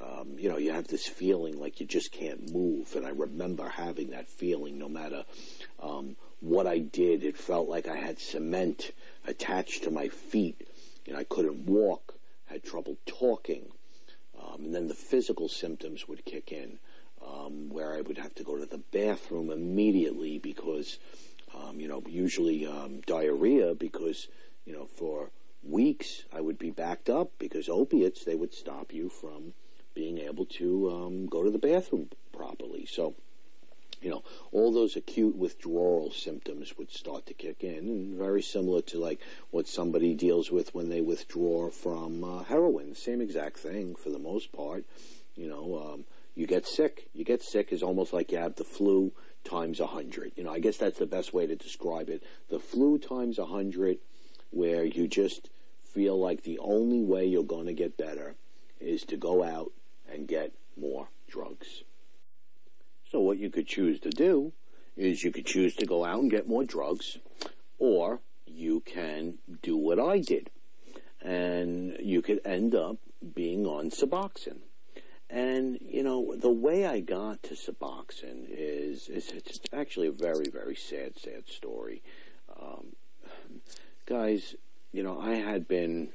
Um, 0.00 0.36
you 0.38 0.48
know, 0.48 0.56
you 0.56 0.72
have 0.72 0.88
this 0.88 1.06
feeling 1.06 1.60
like 1.60 1.80
you 1.80 1.86
just 1.86 2.12
can't 2.12 2.52
move, 2.52 2.94
and 2.96 3.06
I 3.06 3.10
remember 3.10 3.68
having 3.68 4.10
that 4.10 4.28
feeling 4.28 4.78
no 4.78 4.88
matter 4.88 5.24
um, 5.80 6.16
what 6.40 6.66
I 6.66 6.78
did. 6.78 7.22
It 7.22 7.36
felt 7.36 7.68
like 7.68 7.86
I 7.86 7.96
had 7.96 8.18
cement 8.18 8.90
attached 9.26 9.84
to 9.84 9.90
my 9.90 10.08
feet, 10.08 10.66
and 11.06 11.16
I 11.16 11.24
couldn't 11.24 11.66
walk, 11.66 12.14
had 12.46 12.64
trouble 12.64 12.96
talking. 13.06 13.66
Um, 14.42 14.64
and 14.64 14.74
then 14.74 14.88
the 14.88 14.94
physical 14.94 15.48
symptoms 15.48 16.08
would 16.08 16.24
kick 16.24 16.50
in 16.50 16.78
um, 17.32 17.68
where 17.70 17.94
I 17.94 18.00
would 18.00 18.18
have 18.18 18.34
to 18.36 18.44
go 18.44 18.56
to 18.56 18.66
the 18.66 18.78
bathroom 18.78 19.50
immediately 19.50 20.38
because, 20.38 20.98
um, 21.54 21.80
you 21.80 21.88
know, 21.88 22.02
usually 22.06 22.66
um, 22.66 23.00
diarrhea 23.06 23.74
because, 23.74 24.28
you 24.64 24.72
know, 24.72 24.86
for 24.86 25.30
weeks 25.62 26.24
I 26.32 26.40
would 26.40 26.58
be 26.58 26.70
backed 26.70 27.08
up 27.08 27.30
because 27.38 27.68
opiates, 27.68 28.24
they 28.24 28.34
would 28.34 28.54
stop 28.54 28.92
you 28.92 29.08
from 29.08 29.54
being 29.94 30.18
able 30.18 30.46
to 30.46 30.90
um, 30.90 31.26
go 31.26 31.42
to 31.42 31.50
the 31.50 31.58
bathroom 31.58 32.08
properly. 32.32 32.86
So, 32.86 33.14
you 34.00 34.10
know, 34.10 34.24
all 34.50 34.72
those 34.72 34.96
acute 34.96 35.36
withdrawal 35.36 36.10
symptoms 36.10 36.76
would 36.76 36.90
start 36.90 37.26
to 37.26 37.34
kick 37.34 37.62
in, 37.62 37.78
and 37.78 38.18
very 38.18 38.42
similar 38.42 38.82
to 38.82 38.98
like 38.98 39.20
what 39.50 39.68
somebody 39.68 40.14
deals 40.14 40.50
with 40.50 40.74
when 40.74 40.88
they 40.88 41.00
withdraw 41.00 41.70
from 41.70 42.24
uh, 42.24 42.42
heroin. 42.42 42.96
Same 42.96 43.20
exact 43.20 43.58
thing 43.58 43.94
for 43.94 44.10
the 44.10 44.18
most 44.18 44.52
part. 44.52 44.84
You 45.36 45.48
know, 45.48 45.92
um, 45.92 46.04
you 46.34 46.46
get 46.46 46.66
sick. 46.66 47.08
You 47.12 47.24
get 47.24 47.42
sick 47.42 47.72
is 47.72 47.82
almost 47.82 48.12
like 48.12 48.32
you 48.32 48.38
have 48.38 48.56
the 48.56 48.64
flu 48.64 49.12
times 49.44 49.80
a 49.80 49.86
hundred. 49.86 50.32
You 50.36 50.44
know, 50.44 50.52
I 50.52 50.60
guess 50.60 50.76
that's 50.76 50.98
the 50.98 51.06
best 51.06 51.34
way 51.34 51.46
to 51.46 51.56
describe 51.56 52.08
it. 52.08 52.22
The 52.48 52.58
flu 52.58 52.98
times 52.98 53.38
a 53.38 53.46
hundred, 53.46 53.98
where 54.50 54.84
you 54.84 55.08
just 55.08 55.48
feel 55.84 56.18
like 56.18 56.42
the 56.42 56.58
only 56.58 57.02
way 57.02 57.26
you're 57.26 57.42
going 57.42 57.66
to 57.66 57.72
get 57.72 57.96
better 57.96 58.34
is 58.80 59.02
to 59.02 59.16
go 59.16 59.42
out 59.42 59.72
and 60.10 60.26
get 60.26 60.52
more 60.76 61.08
drugs. 61.28 61.82
So 63.10 63.20
what 63.20 63.38
you 63.38 63.50
could 63.50 63.66
choose 63.66 64.00
to 64.00 64.10
do 64.10 64.52
is 64.96 65.22
you 65.22 65.32
could 65.32 65.46
choose 65.46 65.74
to 65.76 65.86
go 65.86 66.04
out 66.04 66.20
and 66.20 66.30
get 66.30 66.48
more 66.48 66.64
drugs, 66.64 67.18
or 67.78 68.20
you 68.46 68.80
can 68.80 69.38
do 69.62 69.76
what 69.76 70.00
I 70.00 70.18
did. 70.18 70.50
And 71.20 71.96
you 72.00 72.22
could 72.22 72.40
end 72.44 72.74
up 72.74 72.96
being 73.34 73.66
on 73.66 73.90
Suboxone. 73.90 74.62
And 75.32 75.78
you 75.80 76.02
know, 76.02 76.36
the 76.36 76.50
way 76.50 76.84
I 76.84 77.00
got 77.00 77.42
to 77.44 77.54
Suboxone 77.54 78.44
is, 78.50 79.08
is 79.08 79.30
it's 79.30 79.58
actually 79.72 80.08
a 80.08 80.12
very, 80.12 80.50
very 80.50 80.76
sad, 80.76 81.18
sad 81.18 81.48
story. 81.48 82.02
Um, 82.60 82.94
guys, 84.04 84.54
you 84.92 85.02
know, 85.02 85.18
I 85.18 85.36
had 85.36 85.66
been, 85.66 86.10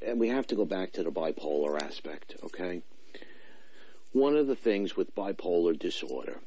and 0.00 0.18
we 0.18 0.28
have 0.28 0.46
to 0.46 0.54
go 0.54 0.64
back 0.64 0.92
to 0.92 1.02
the 1.02 1.10
bipolar 1.10 1.78
aspect, 1.80 2.36
okay? 2.42 2.80
One 4.12 4.34
of 4.34 4.46
the 4.46 4.56
things 4.56 4.96
with 4.96 5.14
bipolar 5.14 5.78
disorder 5.78 6.38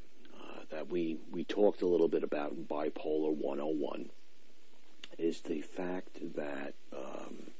uh, 0.41 0.61
that 0.71 0.89
we, 0.89 1.17
we 1.31 1.43
talked 1.43 1.83
a 1.83 1.87
little 1.87 2.07
bit 2.07 2.23
about 2.23 2.53
in 2.53 2.65
Bipolar 2.65 3.31
101 3.31 4.09
is 5.19 5.41
the 5.41 5.61
fact 5.61 6.17
that 6.35 6.73
um, 6.91 7.51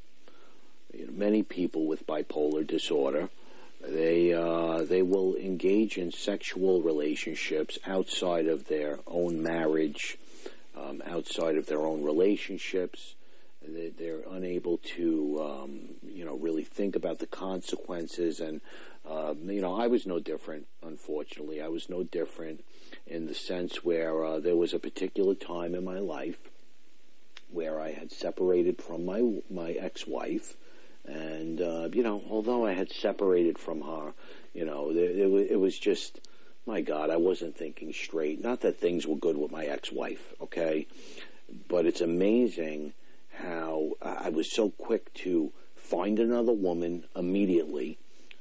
you 0.92 1.06
know, 1.06 1.14
many 1.14 1.44
people 1.44 1.86
with 1.86 2.08
bipolar 2.08 2.66
disorder 2.66 3.30
they 3.88 4.34
uh, 4.34 4.84
they 4.84 5.02
will 5.02 5.36
engage 5.36 5.98
in 5.98 6.12
sexual 6.12 6.82
relationships 6.82 7.80
outside 7.86 8.48
of 8.48 8.68
their 8.68 9.00
own 9.08 9.42
marriage, 9.42 10.18
um, 10.78 11.02
outside 11.06 11.58
of 11.58 11.66
their 11.66 11.82
own 11.82 12.04
relationships. 12.04 13.16
They're 13.64 14.24
unable 14.30 14.78
to, 14.96 15.40
um, 15.44 15.80
you 16.04 16.26
know, 16.26 16.36
really 16.36 16.64
think 16.64 16.96
about 16.96 17.20
the 17.20 17.28
consequences. 17.28 18.40
And 18.40 18.60
uh, 19.08 19.36
you 19.44 19.62
know, 19.62 19.76
I 19.80 19.88
was 19.88 20.06
no 20.06 20.20
different. 20.20 20.68
Unfortunately, 20.84 21.62
I 21.62 21.68
was 21.68 21.90
no 21.90 22.04
different 22.04 22.64
in 23.08 23.28
the 23.28 23.36
sense 23.36 23.84
where 23.84 24.24
uh, 24.24 24.40
there 24.40 24.56
was 24.56 24.74
a 24.74 24.80
particular 24.80 25.36
time 25.36 25.76
in 25.76 25.84
my 25.84 26.00
life 26.00 26.38
where 27.52 27.80
I 27.80 27.92
had 27.92 28.12
separated 28.12 28.82
from 28.82 29.06
my 29.06 29.42
my 29.50 29.72
ex-wife 29.72 30.56
and, 31.06 31.62
uh, 31.62 31.90
you 31.92 32.04
know, 32.04 32.24
although 32.30 32.66
I 32.66 32.74
had 32.74 32.92
separated 32.92 33.58
from 33.58 33.82
her, 33.82 34.14
you 34.54 34.66
know, 34.66 34.92
it, 34.92 34.98
it, 34.98 35.52
it 35.52 35.60
was 35.60 35.78
just, 35.78 36.20
my 36.66 36.82
God, 36.82 37.10
I 37.10 37.18
wasn't 37.18 37.58
thinking 37.58 37.94
straight. 37.94 38.44
Not 38.44 38.62
that 38.62 38.80
things 38.80 39.08
were 39.08 39.16
good 39.16 39.38
with 39.38 39.52
my 39.52 39.66
ex-wife, 39.66 40.34
okay? 40.42 40.88
But 41.68 41.86
it's 41.86 42.02
amazing 42.02 42.94
how 43.34 43.92
I 44.02 44.30
was 44.30 44.52
so 44.52 44.70
quick 44.70 45.14
to 45.16 45.52
find 45.76 46.20
another 46.20 46.54
woman 46.54 47.06
immediately. 47.16 47.98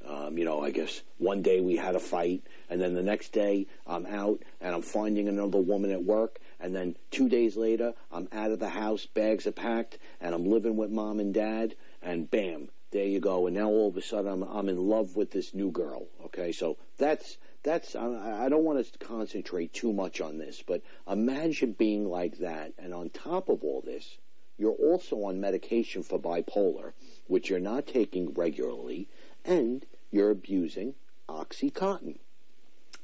Um, 0.06 0.38
you 0.38 0.44
know, 0.44 0.62
I 0.62 0.70
guess 0.70 1.02
one 1.18 1.42
day 1.42 1.60
we 1.60 1.76
had 1.76 1.94
a 1.94 2.00
fight, 2.00 2.42
and 2.68 2.80
then 2.80 2.94
the 2.94 3.02
next 3.02 3.32
day 3.32 3.66
I'm 3.86 4.06
out 4.06 4.42
and 4.60 4.74
I'm 4.74 4.82
finding 4.82 5.28
another 5.28 5.58
woman 5.58 5.90
at 5.90 6.04
work, 6.04 6.38
and 6.58 6.74
then 6.74 6.96
two 7.10 7.28
days 7.28 7.56
later 7.56 7.94
I'm 8.10 8.28
out 8.32 8.50
of 8.50 8.58
the 8.58 8.68
house, 8.68 9.06
bags 9.06 9.46
are 9.46 9.52
packed, 9.52 9.98
and 10.20 10.34
I'm 10.34 10.44
living 10.46 10.76
with 10.76 10.90
mom 10.90 11.20
and 11.20 11.34
dad, 11.34 11.74
and 12.02 12.30
bam, 12.30 12.68
there 12.90 13.06
you 13.06 13.20
go. 13.20 13.46
And 13.46 13.56
now 13.56 13.68
all 13.68 13.88
of 13.88 13.96
a 13.96 14.02
sudden, 14.02 14.30
I'm 14.30 14.42
I'm 14.42 14.68
in 14.68 14.88
love 14.88 15.16
with 15.16 15.30
this 15.30 15.54
new 15.54 15.70
girl. 15.70 16.06
Okay, 16.26 16.52
so 16.52 16.76
that's 16.98 17.38
that's 17.62 17.94
I, 17.94 18.46
I 18.46 18.48
don't 18.48 18.64
want 18.64 18.84
to 18.84 18.98
concentrate 18.98 19.72
too 19.72 19.92
much 19.92 20.20
on 20.20 20.38
this, 20.38 20.62
but 20.66 20.82
imagine 21.08 21.72
being 21.72 22.08
like 22.08 22.38
that, 22.38 22.72
and 22.78 22.94
on 22.94 23.10
top 23.10 23.48
of 23.48 23.62
all 23.62 23.82
this, 23.84 24.18
you're 24.58 24.72
also 24.72 25.24
on 25.24 25.40
medication 25.40 26.02
for 26.02 26.18
bipolar, 26.18 26.92
which 27.26 27.48
you're 27.48 27.60
not 27.60 27.86
taking 27.86 28.34
regularly, 28.34 29.08
and 29.44 29.86
you're 30.10 30.30
abusing 30.30 30.94
OxyContin. 31.28 32.18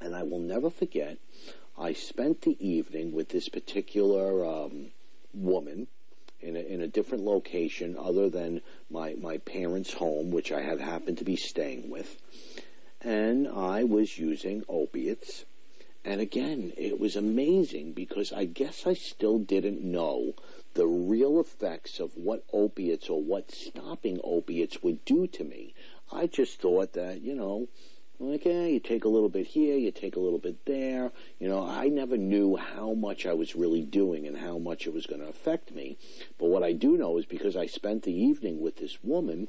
And 0.00 0.14
I 0.14 0.22
will 0.22 0.40
never 0.40 0.68
forget, 0.68 1.18
I 1.78 1.92
spent 1.94 2.42
the 2.42 2.56
evening 2.66 3.12
with 3.12 3.30
this 3.30 3.48
particular 3.48 4.44
um, 4.44 4.88
woman 5.32 5.86
in 6.40 6.56
a, 6.56 6.60
in 6.60 6.80
a 6.82 6.88
different 6.88 7.24
location 7.24 7.96
other 7.98 8.28
than 8.28 8.60
my, 8.90 9.14
my 9.14 9.38
parents' 9.38 9.94
home, 9.94 10.30
which 10.30 10.52
I 10.52 10.62
had 10.62 10.80
happened 10.80 11.18
to 11.18 11.24
be 11.24 11.36
staying 11.36 11.90
with. 11.90 12.16
And 13.00 13.48
I 13.48 13.84
was 13.84 14.18
using 14.18 14.64
opiates. 14.68 15.44
And 16.04 16.20
again, 16.20 16.72
it 16.76 17.00
was 17.00 17.16
amazing 17.16 17.92
because 17.92 18.32
I 18.32 18.44
guess 18.44 18.86
I 18.86 18.94
still 18.94 19.38
didn't 19.38 19.82
know 19.82 20.34
the 20.74 20.86
real 20.86 21.40
effects 21.40 21.98
of 21.98 22.16
what 22.16 22.44
opiates 22.52 23.08
or 23.08 23.20
what 23.20 23.50
stopping 23.50 24.20
opiates 24.22 24.82
would 24.82 25.04
do 25.04 25.26
to 25.26 25.42
me. 25.42 25.74
I 26.12 26.26
just 26.26 26.60
thought 26.60 26.92
that, 26.92 27.22
you 27.22 27.34
know, 27.34 27.68
like, 28.18 28.44
yeah, 28.44 28.64
you 28.64 28.80
take 28.80 29.04
a 29.04 29.08
little 29.08 29.28
bit 29.28 29.46
here, 29.46 29.76
you 29.76 29.90
take 29.90 30.16
a 30.16 30.20
little 30.20 30.38
bit 30.38 30.64
there. 30.64 31.12
You 31.38 31.48
know, 31.48 31.66
I 31.66 31.88
never 31.88 32.16
knew 32.16 32.56
how 32.56 32.94
much 32.94 33.26
I 33.26 33.34
was 33.34 33.54
really 33.54 33.82
doing 33.82 34.26
and 34.26 34.38
how 34.38 34.58
much 34.58 34.86
it 34.86 34.94
was 34.94 35.06
going 35.06 35.20
to 35.20 35.28
affect 35.28 35.72
me. 35.72 35.98
But 36.38 36.46
what 36.46 36.62
I 36.62 36.72
do 36.72 36.96
know 36.96 37.18
is 37.18 37.26
because 37.26 37.56
I 37.56 37.66
spent 37.66 38.04
the 38.04 38.14
evening 38.14 38.60
with 38.60 38.76
this 38.76 38.98
woman, 39.02 39.48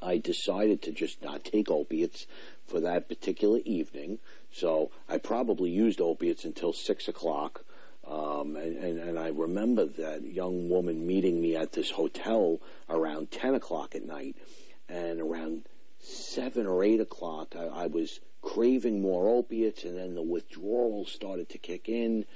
I 0.00 0.18
decided 0.18 0.82
to 0.82 0.92
just 0.92 1.22
not 1.22 1.44
take 1.44 1.70
opiates 1.70 2.26
for 2.66 2.80
that 2.80 3.08
particular 3.08 3.60
evening. 3.64 4.18
So 4.52 4.90
I 5.08 5.18
probably 5.18 5.70
used 5.70 6.00
opiates 6.00 6.44
until 6.44 6.72
six 6.72 7.08
o'clock. 7.08 7.64
Um, 8.06 8.54
and, 8.56 8.76
and, 8.76 8.98
and 9.00 9.18
I 9.18 9.28
remember 9.28 9.86
that 9.86 10.22
young 10.24 10.68
woman 10.68 11.06
meeting 11.06 11.40
me 11.40 11.56
at 11.56 11.72
this 11.72 11.90
hotel 11.92 12.60
around 12.88 13.30
10 13.30 13.54
o'clock 13.54 13.94
at 13.94 14.04
night. 14.04 14.36
And 14.88 15.20
around 15.20 15.64
seven 16.04 16.66
or 16.66 16.84
eight 16.84 17.00
o'clock, 17.00 17.54
I, 17.56 17.64
I, 17.64 17.86
was 17.86 18.20
craving 18.42 19.00
more 19.00 19.28
opiates, 19.28 19.84
and 19.84 19.96
then 19.96 20.14
the 20.14 20.22
withdrawal 20.22 21.06
started 21.06 21.48
to 21.50 21.58
kick 21.58 21.88
in. 21.88 22.26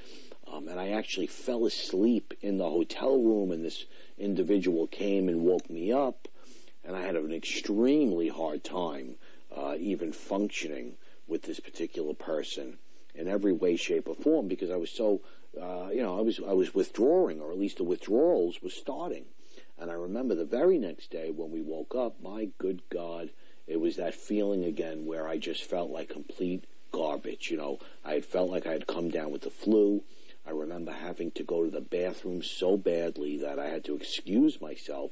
Um, 0.51 0.69
and 0.69 0.81
I 0.81 0.91
actually 0.91 1.27
fell 1.27 1.67
asleep 1.67 2.33
in 2.41 2.57
the 2.57 2.69
hotel 2.69 3.21
room, 3.21 3.53
and 3.53 3.65
this 3.65 3.85
individual 4.17 4.87
came 4.87 5.29
and 5.29 5.43
woke 5.43 5.69
me 5.69 5.93
up, 5.93 6.27
and 6.85 6.97
I 6.97 7.03
had 7.03 7.17
an 7.17 7.33
extremely 7.33 8.29
hard 8.29 8.65
time 8.65 9.17
uh, 9.55 9.77
even 9.79 10.13
functioning 10.13 10.97
with 11.27 11.43
this 11.43 11.61
particular 11.61 12.15
person 12.15 12.79
in 13.15 13.29
every 13.29 13.53
way, 13.53 13.77
shape, 13.77 14.09
or 14.09 14.15
form 14.15 14.49
because 14.49 14.71
I 14.71 14.77
was 14.77 14.91
so, 14.91 15.21
uh, 15.61 15.89
you 15.93 16.03
know, 16.03 16.19
I 16.19 16.23
was 16.23 16.41
I 16.47 16.53
was 16.53 16.75
withdrawing, 16.75 17.41
or 17.41 17.51
at 17.51 17.59
least 17.59 17.77
the 17.77 17.85
withdrawals 17.85 18.63
were 18.63 18.71
starting. 18.71 19.27
And 19.79 19.91
I 19.91 19.95
remember 19.95 20.35
the 20.35 20.45
very 20.45 20.79
next 20.79 21.11
day 21.11 21.31
when 21.31 21.51
we 21.51 21.61
woke 21.61 21.95
up, 21.95 22.21
my 22.23 22.49
good 22.59 22.83
God, 22.91 23.31
it 23.69 23.81
was 23.81 23.97
that 23.97 24.15
feeling 24.15 24.65
again 24.65 25.07
where 25.07 25.29
I 25.29 25.37
just 25.37 25.63
felt 25.63 25.91
like 25.91 26.09
complete 26.09 26.65
garbage. 26.91 27.51
You 27.51 27.59
know, 27.59 27.79
I 28.05 28.15
had 28.15 28.25
felt 28.25 28.51
like 28.51 28.67
I 28.67 28.73
had 28.73 28.87
come 28.87 29.11
down 29.11 29.31
with 29.31 29.43
the 29.43 29.51
flu. 29.51 30.03
I 30.47 30.51
remember 30.51 30.93
having 30.93 31.31
to 31.33 31.45
go 31.45 31.65
to 31.65 31.71
the 31.71 31.83
bathroom 31.83 32.43
so 32.43 32.79
badly 32.79 33.37
that 33.39 33.59
I 33.59 33.67
had 33.67 33.85
to 33.85 33.95
excuse 33.95 34.61
myself, 34.61 35.11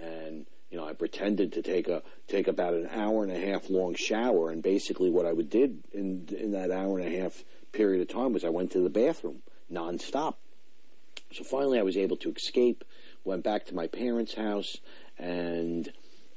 and 0.00 0.46
you 0.70 0.78
know, 0.78 0.86
I 0.86 0.92
pretended 0.92 1.52
to 1.54 1.62
take 1.62 1.88
a 1.88 2.02
take 2.28 2.46
about 2.46 2.74
an 2.74 2.88
hour 2.92 3.24
and 3.24 3.32
a 3.32 3.46
half 3.46 3.68
long 3.68 3.96
shower, 3.96 4.50
and 4.50 4.62
basically 4.62 5.10
what 5.10 5.26
I 5.26 5.32
would 5.32 5.50
did 5.50 5.82
in 5.92 6.28
in 6.38 6.52
that 6.52 6.70
hour 6.70 6.98
and 7.00 7.12
a 7.12 7.18
half 7.20 7.44
period 7.72 8.00
of 8.00 8.08
time 8.08 8.32
was 8.32 8.44
I 8.44 8.50
went 8.50 8.70
to 8.72 8.80
the 8.80 8.88
bathroom 8.88 9.42
nonstop. 9.70 10.34
So 11.32 11.42
finally, 11.42 11.78
I 11.78 11.82
was 11.82 11.96
able 11.96 12.16
to 12.18 12.30
escape, 12.30 12.84
went 13.24 13.42
back 13.42 13.66
to 13.66 13.74
my 13.74 13.88
parents' 13.88 14.34
house, 14.34 14.78
and 15.18 15.92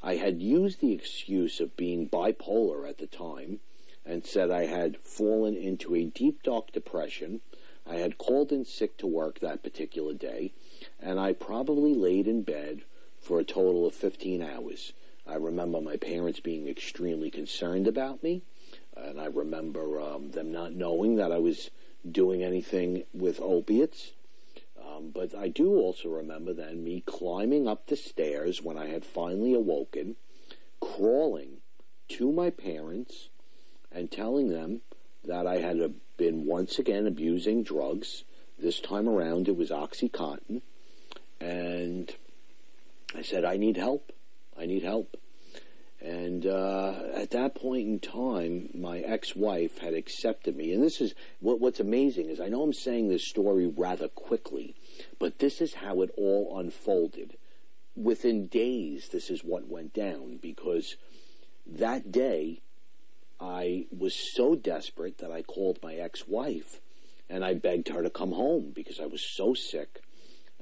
I 0.06 0.16
had 0.16 0.42
used 0.42 0.82
the 0.82 0.92
excuse 0.92 1.62
of 1.62 1.78
being 1.78 2.10
bipolar 2.10 2.88
at 2.88 2.98
the 2.98 3.08
time 3.08 3.62
and 4.06 4.26
said 4.26 4.52
I 4.52 4.66
had 4.66 4.98
fallen 4.98 5.56
into 5.56 5.96
a 5.96 6.04
deep, 6.04 6.44
dark 6.44 6.74
depression. 6.74 7.40
I 7.88 7.96
had 7.96 8.18
called 8.18 8.52
in 8.52 8.66
sick 8.66 8.98
to 8.98 9.08
work 9.08 9.40
that 9.40 9.64
particular 9.64 10.14
day, 10.14 10.52
and 11.00 11.22
I 11.22 11.32
probably 11.32 11.94
laid 11.94 12.28
in 12.28 12.42
bed 12.42 12.82
for 13.22 13.40
a 13.40 13.46
total 13.46 13.86
of 13.86 13.94
15 13.94 14.42
hours. 14.42 14.92
I 15.26 15.36
remember 15.36 15.80
my 15.80 15.96
parents 15.96 16.42
being 16.42 16.68
extremely 16.68 17.32
concerned 17.32 17.88
about 17.88 18.22
me, 18.22 18.42
and 18.98 19.22
I 19.22 19.28
remember 19.28 20.02
um, 20.02 20.32
them 20.32 20.52
not 20.52 20.74
knowing 20.74 21.16
that 21.16 21.32
I 21.32 21.40
was 21.40 21.72
doing 22.10 22.44
anything 22.44 23.04
with 23.14 23.40
opiates. 23.40 24.12
Um, 24.86 25.12
but 25.14 25.36
I 25.36 25.48
do 25.48 25.76
also 25.76 26.10
remember 26.10 26.54
then 26.54 26.84
me 26.84 27.02
climbing 27.06 27.68
up 27.68 27.88
the 27.88 27.96
stairs 27.96 28.62
when 28.62 28.78
I 28.78 28.88
had 28.88 29.06
finally 29.06 29.54
awoken, 29.54 30.16
crawling 30.82 31.62
to 32.10 32.32
my 32.32 32.50
parents 32.50 33.30
and 33.92 34.12
telling 34.12 34.50
them 34.50 34.82
that 35.24 35.48
I 35.48 35.58
had 35.58 35.94
been 36.18 36.46
once 36.46 36.80
again 36.80 37.08
abusing 37.08 37.64
drugs. 37.64 38.24
This 38.60 38.80
time 38.80 39.08
around 39.08 39.48
it 39.48 39.56
was 39.56 39.70
Oxycontin. 39.70 40.62
And 41.40 42.14
I 43.16 43.22
said, 43.22 43.46
I 43.46 43.58
need 43.58 43.78
help. 43.78 44.12
I 44.58 44.66
need 44.66 44.84
help. 44.84 45.18
And 46.04 46.46
uh, 46.46 46.96
at 47.16 47.32
that 47.32 47.56
point 47.56 47.88
in 47.88 48.00
time, 48.00 48.68
my 48.74 49.00
ex-wife 49.00 49.78
had 49.78 49.94
accepted 49.94 50.58
me. 50.58 50.74
And 50.74 50.84
this 50.84 51.00
is 51.00 51.16
what, 51.40 51.62
what's 51.62 51.80
amazing 51.80 52.30
is 52.30 52.42
I 52.42 52.50
know 52.50 52.62
I'm 52.62 52.74
saying 52.74 53.08
this 53.08 53.26
story 53.26 53.66
rather 53.66 54.10
quickly, 54.10 54.76
but 55.18 55.40
this 55.40 55.62
is 55.62 55.76
how 55.76 56.02
it 56.02 56.12
all 56.18 56.60
unfolded. 56.60 57.38
Within 57.96 58.48
days, 58.48 59.10
this 59.14 59.30
is 59.30 59.46
what 59.46 59.70
went 59.70 59.94
down 59.94 60.40
because 60.42 60.98
that 61.66 62.12
day 62.12 62.60
I 63.40 63.86
was 63.98 64.14
so 64.14 64.56
desperate 64.56 65.20
that 65.20 65.32
I 65.32 65.42
called 65.42 65.80
my 65.82 65.96
ex-wife 65.96 66.82
and 67.30 67.46
I 67.46 67.54
begged 67.54 67.88
her 67.88 68.04
to 68.04 68.10
come 68.10 68.34
home 68.34 68.74
because 68.76 69.00
I 69.00 69.06
was 69.06 69.22
so 69.26 69.54
sick. 69.54 70.02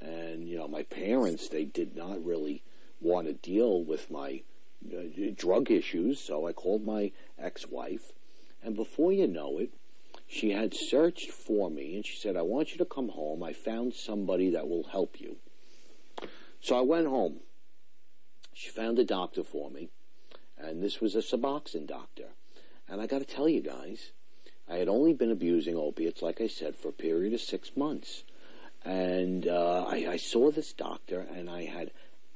And, 0.00 0.46
you 0.46 0.56
know, 0.56 0.68
my 0.68 0.84
parents, 0.84 1.48
they 1.48 1.64
did 1.64 1.96
not 1.96 2.24
really 2.24 2.62
want 3.00 3.26
to 3.26 3.32
deal 3.32 3.82
with 3.82 4.08
my 4.08 4.42
uh, 4.90 5.30
drug 5.36 5.70
issues. 5.70 6.20
So 6.20 6.46
I 6.46 6.52
called 6.52 6.84
my 6.84 7.12
ex-wife, 7.38 8.12
and 8.62 8.74
before 8.74 9.12
you 9.12 9.26
know 9.26 9.58
it, 9.58 9.70
she 10.26 10.50
had 10.50 10.72
searched 10.74 11.30
for 11.30 11.70
me, 11.70 11.96
and 11.96 12.06
she 12.06 12.16
said, 12.16 12.36
"I 12.36 12.42
want 12.42 12.72
you 12.72 12.78
to 12.78 12.84
come 12.84 13.10
home. 13.10 13.42
I 13.42 13.52
found 13.52 13.94
somebody 13.94 14.50
that 14.50 14.68
will 14.68 14.84
help 14.84 15.20
you." 15.20 15.36
So 16.60 16.76
I 16.76 16.82
went 16.82 17.06
home. 17.06 17.40
She 18.54 18.70
found 18.70 18.98
a 18.98 19.04
doctor 19.04 19.42
for 19.42 19.70
me, 19.70 19.90
and 20.58 20.82
this 20.82 21.00
was 21.00 21.14
a 21.14 21.22
Suboxone 21.22 21.86
doctor. 21.86 22.28
And 22.88 23.00
I 23.00 23.06
got 23.06 23.20
to 23.20 23.24
tell 23.24 23.48
you 23.48 23.62
guys, 23.62 24.12
I 24.68 24.76
had 24.76 24.88
only 24.88 25.12
been 25.12 25.30
abusing 25.30 25.76
opiates, 25.76 26.22
like 26.22 26.40
I 26.40 26.46
said, 26.46 26.76
for 26.76 26.88
a 26.88 26.92
period 26.92 27.32
of 27.32 27.40
six 27.40 27.76
months. 27.76 28.24
And 28.84 29.46
uh, 29.46 29.84
I, 29.88 30.06
I 30.10 30.16
saw 30.16 30.50
this 30.50 30.72
doctor, 30.72 31.20
and 31.20 31.48
I 31.48 31.64
had 31.64 31.90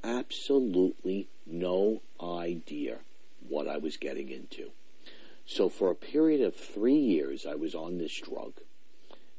absolutely 0.06 1.28
no 1.46 2.00
idea 2.22 2.98
what 3.48 3.68
I 3.68 3.76
was 3.76 3.96
getting 3.96 4.30
into. 4.30 4.70
So 5.44 5.68
for 5.68 5.90
a 5.90 5.94
period 5.94 6.40
of 6.40 6.54
three 6.54 6.96
years, 6.96 7.46
I 7.46 7.54
was 7.54 7.74
on 7.74 7.98
this 7.98 8.18
drug. 8.20 8.54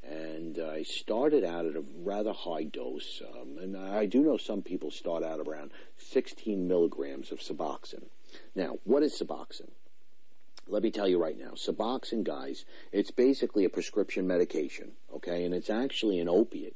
And 0.04 0.58
I 0.58 0.84
started 0.84 1.44
out 1.44 1.66
at 1.66 1.76
a 1.76 1.84
rather 2.02 2.32
high 2.32 2.64
dose. 2.64 3.22
Um, 3.22 3.58
and 3.62 3.76
I 3.76 4.06
do 4.06 4.22
know 4.22 4.38
some 4.38 4.62
people 4.62 4.90
start 4.90 5.24
out 5.24 5.40
around 5.40 5.72
16 5.98 6.66
milligrams 6.66 7.32
of 7.32 7.40
Suboxone. 7.40 8.06
Now, 8.56 8.78
what 8.86 9.04
is 9.04 9.20
Suboxone? 9.20 9.72
Let 10.70 10.84
me 10.84 10.92
tell 10.92 11.08
you 11.08 11.22
right 11.22 11.38
now, 11.38 11.52
Suboxone, 11.52 12.24
guys, 12.24 12.64
it's 12.92 13.12
basically 13.12 13.66
a 13.66 13.70
prescription 13.70 14.28
medication, 14.28 14.92
okay? 15.14 15.44
And 15.44 15.54
it's 15.54 15.70
actually 15.70 16.20
an 16.20 16.30
opiate. 16.30 16.76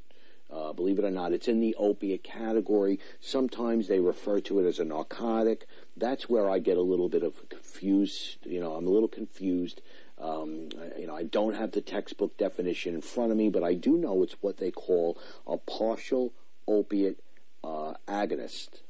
Uh, 0.52 0.74
believe 0.74 1.00
it 1.00 1.06
or 1.06 1.12
not, 1.12 1.32
it's 1.32 1.48
in 1.48 1.62
the 1.62 1.76
opiate 1.76 2.24
category. 2.24 3.00
Sometimes 3.20 3.88
they 3.88 4.00
refer 4.00 4.40
to 4.42 4.60
it 4.60 4.68
as 4.68 4.80
a 4.80 4.86
narcotic. 4.86 5.66
That's 5.96 6.30
where 6.30 6.50
I 6.50 6.60
get 6.60 6.78
a 6.78 6.82
little 6.82 7.10
bit 7.10 7.24
of 7.24 7.48
confused. 7.50 8.38
You 8.44 8.60
know, 8.60 8.74
I'm 8.74 8.88
a 8.88 8.90
little 8.90 9.08
confused. 9.08 9.82
Um, 10.20 10.70
you 11.00 11.08
know, 11.08 11.16
I 11.16 11.24
don't 11.24 11.56
have 11.56 11.72
the 11.72 11.82
textbook 11.82 12.38
definition 12.38 12.96
in 12.96 13.02
front 13.02 13.32
of 13.32 13.38
me, 13.38 13.50
but 13.50 13.64
I 13.64 13.74
do 13.74 13.98
know 13.98 14.22
it's 14.24 14.36
what 14.42 14.58
they 14.58 14.72
call 14.72 15.18
a 15.48 15.58
partial 15.58 16.34
opiate 16.68 17.20
uh, 17.64 17.94
agonist 18.08 18.82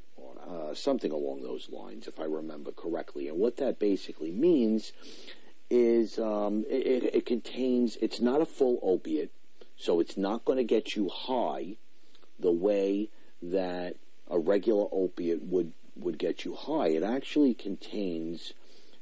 uh, 0.48 0.74
something 0.74 1.12
along 1.12 1.44
those 1.44 1.70
lines, 1.70 2.08
if 2.08 2.20
I 2.20 2.24
remember 2.24 2.72
correctly. 2.72 3.28
And 3.28 3.38
what 3.38 3.58
that 3.58 3.80
basically 3.80 4.32
means 4.32 4.92
is 5.70 6.20
um, 6.20 6.66
it, 6.70 7.04
it, 7.14 7.26
contains, 7.26 7.98
it's 8.02 8.20
not 8.20 8.42
a 8.42 8.46
full 8.46 8.80
opiate, 8.82 9.32
so 9.82 10.00
it's 10.00 10.16
not 10.16 10.46
going 10.46 10.58
to 10.58 10.64
get 10.64 10.96
you 10.96 11.10
high 11.10 11.76
the 12.40 12.52
way 12.52 13.10
that 13.42 13.96
a 14.30 14.38
regular 14.38 14.86
opiate 14.92 15.42
would, 15.42 15.74
would 15.96 16.20
get 16.20 16.46
you 16.46 16.54
high. 16.54 16.90
It 16.90 17.02
actually 17.02 17.56
contains 17.56 18.54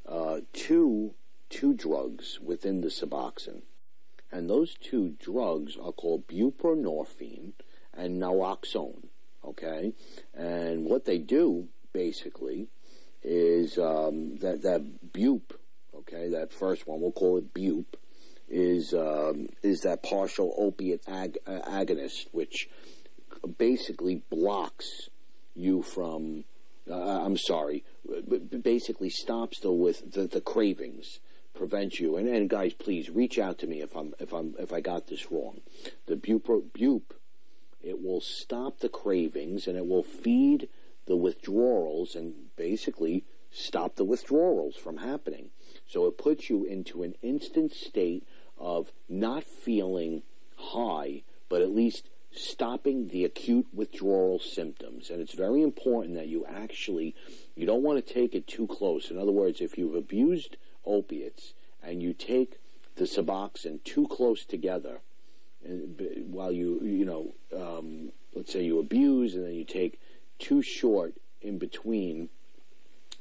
uh, 0.08 0.40
two, 0.54 1.16
two 1.50 1.74
drugs 1.74 2.40
within 2.42 2.80
the 2.80 2.88
Suboxone. 2.88 3.64
And 4.32 4.50
those 4.50 4.76
two 4.76 5.16
drugs 5.20 5.76
are 5.76 5.92
called 5.92 6.28
buprenorphine 6.28 7.54
and 7.94 8.22
naloxone. 8.22 9.08
Okay, 9.44 9.94
and 10.34 10.86
what 10.86 11.06
they 11.06 11.18
do 11.18 11.70
basically 11.94 12.68
is 13.24 13.78
um, 13.78 14.38
that 14.38 14.62
that 14.64 15.14
bupe. 15.14 15.54
Okay, 15.96 16.30
that 16.30 16.52
first 16.52 16.86
one 16.86 17.00
we'll 17.00 17.14
call 17.14 17.38
it 17.38 17.54
bupe 17.54 17.96
is 18.50 18.94
um, 18.94 19.48
is 19.64 19.82
that 19.82 20.04
partial 20.04 20.54
opiate 20.58 21.04
ag- 21.08 21.40
uh, 21.46 21.60
agonist, 21.68 22.28
which 22.32 22.70
basically 23.58 24.22
blocks 24.30 25.10
you 25.56 25.82
from. 25.82 26.46
Uh, 26.90 27.24
I'm 27.24 27.38
sorry, 27.38 27.84
basically 28.64 29.12
stops 29.12 29.60
the 29.60 29.72
with 29.72 30.12
the, 30.12 30.26
the 30.26 30.42
cravings, 30.42 31.20
prevents 31.54 32.00
you. 32.00 32.18
And, 32.18 32.28
and 32.28 32.50
guys, 32.50 32.74
please 32.74 33.12
reach 33.12 33.38
out 33.38 33.60
to 33.60 33.68
me 33.68 33.82
if 33.82 33.96
I'm 33.96 34.16
if 34.20 34.34
I'm 34.34 34.56
if 34.58 34.74
I 34.74 34.82
got 34.82 35.08
this 35.08 35.32
wrong. 35.32 35.62
The 36.08 36.16
bupe 36.16 37.14
it 37.82 38.02
will 38.02 38.22
stop 38.22 38.80
the 38.80 38.90
cravings 38.90 39.68
and 39.68 39.78
it 39.78 39.88
will 39.88 40.04
feed 40.04 40.68
the 41.06 41.16
withdrawals 41.16 42.16
and 42.16 42.34
basically 42.56 43.24
stop 43.52 43.96
the 43.96 44.04
withdrawals 44.04 44.76
from 44.76 44.98
happening. 44.98 45.50
So 45.88 46.06
it 46.08 46.18
puts 46.18 46.50
you 46.50 46.66
into 46.66 47.04
an 47.04 47.16
instant 47.22 47.74
state 47.74 48.28
of 48.60 48.92
not 49.08 49.44
feeling 49.44 50.24
high, 50.58 51.24
but 51.48 51.62
at 51.62 51.74
least 51.74 52.10
stopping 52.32 53.08
the 53.08 53.26
acute 53.26 53.68
withdrawal 53.74 54.40
symptoms. 54.40 55.10
And 55.10 55.22
it's 55.22 55.34
very 55.34 55.64
important 55.64 56.16
that 56.16 56.28
you 56.28 56.46
actually, 56.46 57.16
you 57.56 57.66
don't 57.66 57.84
want 57.84 58.06
to 58.06 58.14
take 58.14 58.36
it 58.36 58.48
too 58.48 58.68
close. 58.68 59.10
In 59.10 59.18
other 59.18 59.32
words, 59.32 59.62
if 59.62 59.78
you've 59.78 59.96
abused 59.96 60.58
opiates 60.86 61.54
and 61.82 62.04
you 62.04 62.14
take 62.14 62.60
the 62.96 63.06
Suboxone 63.06 63.84
too 63.84 64.08
close 64.08 64.46
together, 64.46 65.00
while 66.28 66.52
you 66.52 66.80
you 66.84 67.06
know 67.06 67.34
um, 67.56 68.12
let's 68.34 68.54
say 68.54 68.64
you 68.64 68.80
abuse 68.80 69.36
and 69.36 69.46
then 69.46 69.54
you 69.54 69.66
take 69.66 70.00
too 70.38 70.62
short 70.62 71.14
in 71.42 71.58
between 71.58 72.30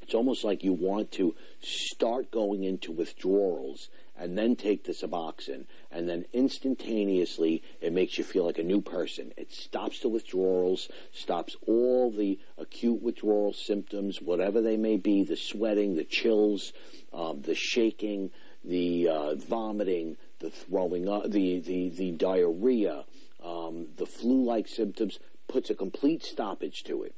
it's 0.03 0.14
almost 0.14 0.44
like 0.44 0.64
you 0.64 0.72
want 0.72 1.11
to 1.12 1.35
start 1.61 2.31
going 2.31 2.64
into 2.64 2.92
withdrawals 2.92 3.88
and 4.18 4.37
then 4.37 4.57
take 4.57 4.85
the 4.85 4.92
Suboxone, 4.92 5.64
and 5.90 6.09
then 6.09 6.24
instantaneously 6.33 7.62
it 7.81 7.92
makes 7.92 8.18
you 8.18 8.24
feel 8.24 8.44
like 8.44 8.59
a 8.59 8.64
new 8.64 8.81
person. 8.81 9.33
It 9.37 9.52
stops 9.52 10.00
the 10.00 10.09
withdrawals, 10.09 10.88
stops 11.12 11.57
all 11.66 12.11
the 12.11 12.38
acute 12.59 13.00
withdrawal 13.00 13.52
symptoms, 13.52 14.20
whatever 14.20 14.61
they 14.61 14.76
may 14.76 14.96
be, 14.96 15.22
the 15.22 15.37
sweating, 15.37 15.94
the 15.94 16.04
chills, 16.04 16.72
um, 17.12 17.42
the 17.42 17.54
shaking, 17.54 18.31
the 18.64 19.09
uh, 19.09 19.35
vomiting, 19.37 20.16
the 20.40 20.50
throwing 20.50 21.09
up, 21.09 21.31
the, 21.31 21.61
the, 21.61 21.88
the 21.88 22.11
diarrhea, 22.11 23.04
um, 23.42 23.87
the 23.96 24.07
flu-like 24.07 24.68
symptoms, 24.68 25.20
puts 25.46 25.70
a 25.70 25.74
complete 25.74 26.24
stoppage 26.24 26.83
to 26.85 27.02
it. 27.04 27.14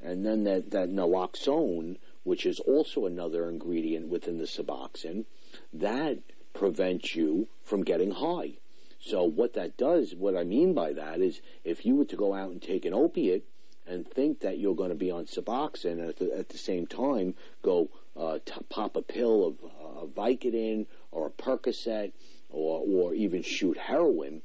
And 0.00 0.24
then 0.24 0.44
that, 0.44 0.70
that 0.70 0.90
naloxone, 0.90 1.96
which 2.22 2.46
is 2.46 2.60
also 2.60 3.06
another 3.06 3.48
ingredient 3.48 4.08
within 4.08 4.38
the 4.38 4.44
Suboxone, 4.44 5.24
that 5.72 6.18
prevents 6.54 7.14
you 7.14 7.48
from 7.62 7.82
getting 7.82 8.12
high. 8.12 8.54
So 9.00 9.24
what 9.24 9.52
that 9.52 9.76
does, 9.76 10.14
what 10.14 10.34
I 10.34 10.44
mean 10.44 10.72
by 10.72 10.94
that 10.94 11.20
is 11.20 11.42
if 11.62 11.84
you 11.84 11.96
were 11.96 12.06
to 12.06 12.16
go 12.16 12.32
out 12.32 12.50
and 12.50 12.62
take 12.62 12.86
an 12.86 12.94
opiate 12.94 13.44
and 13.86 14.08
think 14.08 14.40
that 14.40 14.58
you're 14.58 14.74
going 14.74 14.88
to 14.88 14.94
be 14.94 15.10
on 15.10 15.26
Suboxone 15.26 15.92
and 15.92 16.08
at 16.08 16.16
the, 16.16 16.34
at 16.38 16.48
the 16.48 16.56
same 16.56 16.86
time 16.86 17.34
go 17.60 17.90
uh, 18.16 18.38
t- 18.44 18.52
pop 18.70 18.96
a 18.96 19.02
pill 19.02 19.46
of 19.46 19.56
uh, 19.64 20.06
Vicodin 20.06 20.86
or 21.10 21.26
a 21.26 21.30
Percocet 21.30 22.12
or, 22.48 22.82
or 22.86 23.14
even 23.14 23.42
shoot 23.42 23.76
heroin, 23.76 24.40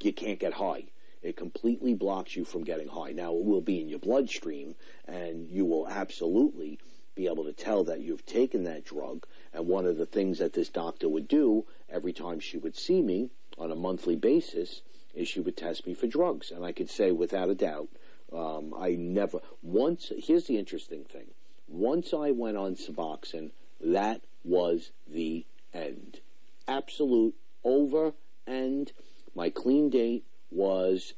you 0.00 0.12
can't 0.12 0.38
get 0.38 0.52
high. 0.52 0.84
It 1.22 1.36
completely 1.36 1.94
blocks 1.94 2.36
you 2.36 2.44
from 2.44 2.64
getting 2.64 2.88
high. 2.88 3.12
Now, 3.12 3.34
it 3.34 3.44
will 3.44 3.62
be 3.62 3.80
in 3.80 3.88
your 3.88 3.98
bloodstream, 3.98 4.74
and 5.08 5.48
you 5.48 5.64
will 5.64 5.88
absolutely 5.88 6.78
be 7.14 7.26
able 7.26 7.44
to 7.44 7.52
tell 7.52 7.84
that 7.84 8.00
you've 8.00 8.26
taken 8.26 8.64
that 8.64 8.84
drug. 8.84 9.26
And 9.54 9.66
one 9.68 9.86
of 9.86 9.96
the 9.96 10.06
things 10.06 10.38
that 10.38 10.52
this 10.52 10.68
doctor 10.68 11.08
would 11.08 11.28
do 11.28 11.64
every 11.88 12.12
time 12.12 12.40
she 12.40 12.58
would 12.58 12.76
see 12.76 13.00
me 13.00 13.30
on 13.56 13.70
a 13.70 13.76
monthly 13.76 14.16
basis 14.16 14.82
is 15.14 15.28
she 15.28 15.40
would 15.40 15.56
test 15.56 15.86
me 15.86 15.94
for 15.94 16.06
drugs. 16.06 16.50
And 16.50 16.64
I 16.64 16.72
could 16.72 16.90
say 16.90 17.12
without 17.12 17.48
a 17.48 17.54
doubt, 17.54 17.88
um, 18.32 18.74
I 18.76 18.96
never, 18.96 19.40
once, 19.62 20.12
here's 20.18 20.46
the 20.46 20.58
interesting 20.58 21.04
thing. 21.04 21.28
Once 21.68 22.12
I 22.12 22.32
went 22.32 22.56
on 22.56 22.74
Suboxone, 22.74 23.52
that 23.80 24.22
was 24.44 24.90
the 25.06 25.46
end 25.72 26.20
absolute 26.66 27.34
over, 27.62 28.12
and 28.46 28.92
my 29.34 29.50
clean 29.50 29.90
date 29.90 30.24
was 30.50 31.14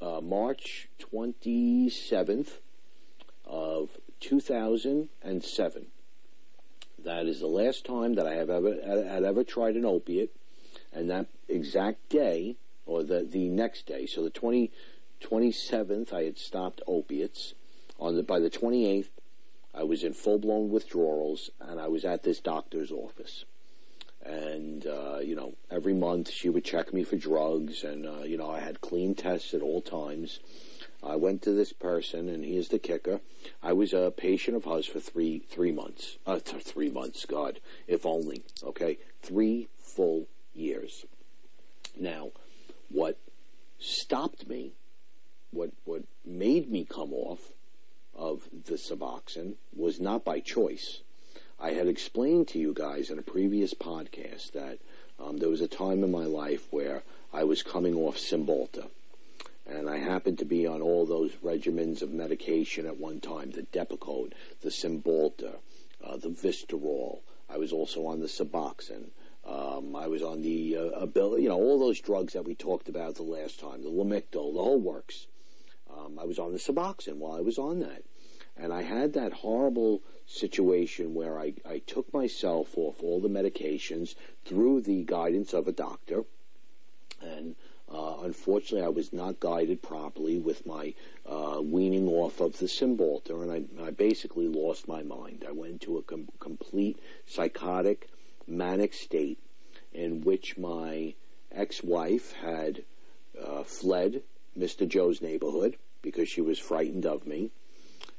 uh, 0.00 0.20
March 0.20 0.88
27th 1.00 2.58
of 3.44 3.90
2007. 4.20 5.86
That 7.08 7.26
is 7.26 7.40
the 7.40 7.46
last 7.46 7.86
time 7.86 8.16
that 8.16 8.26
I 8.26 8.34
have 8.34 8.50
ever 8.50 8.76
had 8.84 9.24
ever 9.24 9.42
tried 9.42 9.76
an 9.76 9.86
opiate, 9.86 10.36
and 10.92 11.08
that 11.08 11.28
exact 11.48 12.10
day, 12.10 12.56
or 12.84 13.02
the 13.02 13.22
the 13.22 13.48
next 13.48 13.86
day, 13.86 14.04
so 14.04 14.22
the 14.22 14.28
20, 14.28 14.70
27th, 15.22 16.12
I 16.12 16.24
had 16.24 16.36
stopped 16.36 16.82
opiates. 16.86 17.54
On 17.98 18.14
the 18.14 18.22
by 18.22 18.38
the 18.38 18.50
28th, 18.50 19.08
I 19.74 19.84
was 19.84 20.04
in 20.04 20.12
full 20.12 20.38
blown 20.38 20.68
withdrawals, 20.68 21.48
and 21.58 21.80
I 21.80 21.88
was 21.88 22.04
at 22.04 22.24
this 22.24 22.40
doctor's 22.40 22.92
office 22.92 23.46
and 24.22 24.86
uh, 24.86 25.18
you 25.20 25.34
know 25.34 25.54
every 25.70 25.94
month 25.94 26.30
she 26.30 26.50
would 26.50 26.64
check 26.64 26.92
me 26.92 27.04
for 27.04 27.16
drugs 27.16 27.84
and 27.84 28.06
uh, 28.06 28.22
you 28.24 28.36
know 28.36 28.50
I 28.50 28.60
had 28.60 28.82
clean 28.82 29.14
tests 29.14 29.54
at 29.54 29.62
all 29.62 29.80
times. 29.80 30.40
I 31.02 31.16
went 31.16 31.42
to 31.42 31.52
this 31.52 31.72
person, 31.72 32.28
and 32.28 32.44
here's 32.44 32.68
the 32.68 32.78
kicker: 32.78 33.20
I 33.62 33.72
was 33.72 33.92
a 33.92 34.12
patient 34.16 34.56
of 34.56 34.64
hers 34.64 34.86
for 34.86 35.00
three 35.00 35.38
three 35.38 35.72
months. 35.72 36.18
Uh, 36.26 36.38
three 36.38 36.90
months, 36.90 37.24
God, 37.24 37.60
if 37.86 38.04
only. 38.04 38.42
Okay, 38.64 38.98
three 39.22 39.68
full 39.78 40.26
years. 40.54 41.04
Now, 41.98 42.32
what 42.88 43.18
stopped 43.78 44.48
me, 44.48 44.72
what 45.50 45.70
what 45.84 46.02
made 46.24 46.70
me 46.70 46.84
come 46.84 47.12
off 47.12 47.52
of 48.14 48.48
the 48.66 48.74
Suboxone 48.74 49.54
was 49.74 50.00
not 50.00 50.24
by 50.24 50.40
choice. 50.40 51.02
I 51.60 51.70
had 51.70 51.88
explained 51.88 52.48
to 52.48 52.58
you 52.58 52.72
guys 52.74 53.10
in 53.10 53.18
a 53.18 53.22
previous 53.22 53.74
podcast 53.74 54.52
that 54.52 54.78
um, 55.18 55.38
there 55.38 55.48
was 55.48 55.60
a 55.60 55.68
time 55.68 56.04
in 56.04 56.10
my 56.10 56.24
life 56.24 56.66
where 56.70 57.02
I 57.32 57.44
was 57.44 57.62
coming 57.62 57.96
off 57.96 58.16
Cymbalta. 58.16 58.88
And 59.68 59.88
I 59.88 59.98
happened 59.98 60.38
to 60.38 60.46
be 60.46 60.66
on 60.66 60.80
all 60.80 61.04
those 61.04 61.32
regimens 61.44 62.00
of 62.00 62.10
medication 62.10 62.86
at 62.86 62.96
one 62.96 63.20
time, 63.20 63.50
the 63.50 63.62
Depakote, 63.64 64.32
the 64.62 64.70
Cymbalta, 64.70 65.56
uh, 66.02 66.16
the 66.16 66.30
Vistaril. 66.30 67.20
I 67.50 67.58
was 67.58 67.72
also 67.72 68.06
on 68.06 68.20
the 68.20 68.26
Suboxone. 68.26 69.10
Um, 69.44 69.94
I 69.94 70.06
was 70.06 70.22
on 70.22 70.42
the, 70.42 70.76
uh, 70.76 71.06
you 71.36 71.48
know, 71.48 71.56
all 71.56 71.78
those 71.78 72.00
drugs 72.00 72.32
that 72.32 72.44
we 72.44 72.54
talked 72.54 72.88
about 72.88 73.14
the 73.14 73.22
last 73.22 73.60
time, 73.60 73.82
the 73.82 73.90
Lamictal, 73.90 74.54
the 74.54 74.62
whole 74.62 74.80
works. 74.80 75.26
Um, 75.90 76.18
I 76.18 76.24
was 76.24 76.38
on 76.38 76.52
the 76.52 76.58
Suboxone 76.58 77.16
while 77.16 77.36
I 77.36 77.40
was 77.40 77.58
on 77.58 77.80
that. 77.80 78.02
And 78.56 78.72
I 78.72 78.82
had 78.82 79.12
that 79.12 79.32
horrible 79.32 80.02
situation 80.26 81.14
where 81.14 81.38
I, 81.38 81.54
I 81.64 81.78
took 81.78 82.12
myself 82.12 82.76
off 82.76 83.02
all 83.02 83.20
the 83.20 83.28
medications 83.28 84.14
through 84.44 84.82
the 84.82 85.04
guidance 85.04 85.52
of 85.52 85.68
a 85.68 85.72
doctor. 85.72 86.24
And 87.22 87.54
uh, 87.92 88.18
unfortunately, 88.22 88.84
I 88.84 88.90
was 88.90 89.12
not 89.12 89.40
guided 89.40 89.82
properly 89.82 90.38
with 90.38 90.66
my 90.66 90.94
uh, 91.26 91.60
weaning 91.62 92.08
off 92.08 92.40
of 92.40 92.58
the 92.58 92.66
Cymbalta, 92.66 93.30
and 93.30 93.50
I, 93.50 93.86
I, 93.86 93.90
basically 93.90 94.46
lost 94.46 94.88
my 94.88 95.02
mind. 95.02 95.44
I 95.48 95.52
went 95.52 95.72
into 95.72 95.96
a 95.96 96.02
com- 96.02 96.28
complete 96.38 96.98
psychotic, 97.26 98.08
manic 98.46 98.92
state 98.92 99.38
in 99.92 100.20
which 100.20 100.58
my 100.58 101.14
ex-wife 101.50 102.32
had 102.32 102.82
uh, 103.42 103.62
fled 103.62 104.22
Mr. 104.58 104.86
Joe's 104.86 105.22
neighborhood 105.22 105.76
because 106.02 106.28
she 106.28 106.40
was 106.40 106.58
frightened 106.58 107.06
of 107.06 107.26
me. 107.26 107.50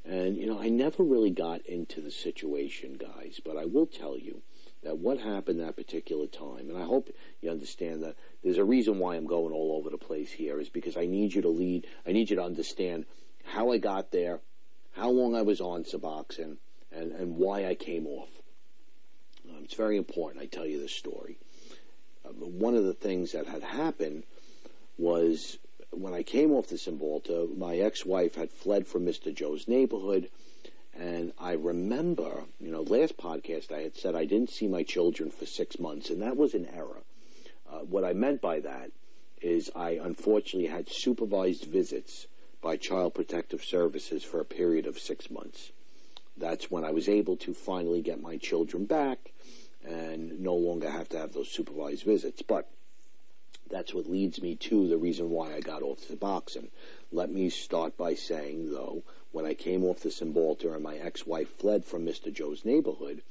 And, 0.05 0.35
you 0.37 0.47
know, 0.47 0.59
I 0.59 0.69
never 0.69 1.03
really 1.03 1.29
got 1.29 1.65
into 1.65 2.01
the 2.01 2.11
situation, 2.11 2.97
guys, 2.97 3.39
but 3.43 3.57
I 3.57 3.65
will 3.65 3.85
tell 3.85 4.17
you 4.17 4.41
that 4.83 4.97
what 4.97 5.19
happened 5.19 5.59
that 5.59 5.75
particular 5.75 6.25
time, 6.25 6.69
and 6.69 6.77
I 6.77 6.85
hope 6.85 7.09
you 7.41 7.51
understand 7.51 8.01
that 8.03 8.15
there's 8.43 8.57
a 8.57 8.63
reason 8.63 8.99
why 8.99 9.15
I'm 9.15 9.27
going 9.27 9.53
all 9.53 9.77
over 9.77 9.89
the 9.89 9.97
place 9.97 10.31
here, 10.31 10.59
is 10.59 10.69
because 10.69 10.95
I 10.95 11.05
need 11.05 11.33
you 11.33 11.41
to 11.41 11.49
lead, 11.49 11.87
I 12.07 12.11
need 12.11 12.29
you 12.29 12.37
to 12.37 12.43
understand 12.43 13.05
how 13.45 13.71
I 13.71 13.77
got 13.77 14.11
there, 14.11 14.39
how 14.93 15.09
long 15.09 15.35
I 15.35 15.41
was 15.41 15.59
on 15.59 15.83
Suboxone, 15.83 16.57
and, 16.91 17.11
and 17.11 17.35
why 17.35 17.65
I 17.65 17.75
came 17.75 18.07
off. 18.07 18.29
Um, 19.49 19.63
it's 19.63 19.73
very 19.73 19.97
important 19.97 20.41
I 20.41 20.45
tell 20.45 20.65
you 20.65 20.79
this 20.79 20.93
story. 20.93 21.37
Uh, 22.25 22.29
one 22.29 22.75
of 22.75 22.85
the 22.85 22.93
things 22.93 23.33
that 23.33 23.47
had 23.47 23.63
happened 23.63 24.23
was 24.97 25.57
when 25.91 26.13
I 26.13 26.23
came 26.23 26.51
off 26.51 26.67
the 26.67 26.75
Cymbalta, 26.75 27.57
my 27.57 27.77
ex-wife 27.77 28.35
had 28.35 28.51
fled 28.51 28.87
from 28.87 29.05
Mr. 29.05 29.33
Joe's 29.33 29.67
neighborhood, 29.67 30.29
and 30.97 31.33
I 31.39 31.53
remember, 31.53 32.43
you 32.59 32.71
know, 32.71 32.81
last 32.81 33.17
podcast 33.17 33.71
I 33.71 33.81
had 33.81 33.95
said 33.95 34.15
I 34.15 34.25
didn't 34.25 34.51
see 34.51 34.67
my 34.67 34.83
children 34.83 35.31
for 35.31 35.45
six 35.45 35.79
months, 35.79 36.09
and 36.09 36.21
that 36.21 36.37
was 36.37 36.53
an 36.53 36.67
error. 36.67 37.03
Uh, 37.71 37.79
what 37.79 38.03
I 38.03 38.13
meant 38.13 38.41
by 38.41 38.59
that 38.61 38.91
is 39.41 39.69
I 39.75 39.91
unfortunately 39.91 40.69
had 40.69 40.89
supervised 40.89 41.65
visits 41.65 42.27
by 42.61 42.77
Child 42.77 43.13
Protective 43.13 43.63
Services 43.63 44.23
for 44.23 44.39
a 44.39 44.45
period 44.45 44.85
of 44.85 44.99
six 44.99 45.29
months. 45.29 45.71
That's 46.35 46.71
when 46.71 46.83
I 46.83 46.91
was 46.91 47.07
able 47.07 47.37
to 47.37 47.53
finally 47.53 48.01
get 48.01 48.21
my 48.21 48.37
children 48.37 48.85
back 48.85 49.31
and 49.83 50.39
no 50.39 50.55
longer 50.55 50.89
have 50.89 51.09
to 51.09 51.19
have 51.19 51.33
those 51.33 51.49
supervised 51.49 52.03
visits. 52.03 52.41
But 52.41 52.69
that's 53.69 53.93
what 53.93 54.09
leads 54.09 54.41
me 54.41 54.55
to 54.55 54.87
the 54.87 54.97
reason 54.97 55.29
why 55.29 55.53
I 55.53 55.59
got 55.59 55.83
off 55.83 55.99
Suboxone. 55.99 56.69
Let 57.11 57.31
me 57.31 57.49
start 57.49 57.97
by 57.97 58.15
saying, 58.15 58.71
though, 58.71 59.03
when 59.31 59.45
I 59.45 59.53
came 59.53 59.83
off 59.83 59.99
the 59.99 60.09
Cymbalta 60.09 60.73
and 60.73 60.83
my 60.83 60.97
ex-wife 60.97 61.49
fled 61.59 61.85
from 61.85 62.05
Mr. 62.05 62.33
Joe's 62.33 62.65
neighborhood, 62.65 63.21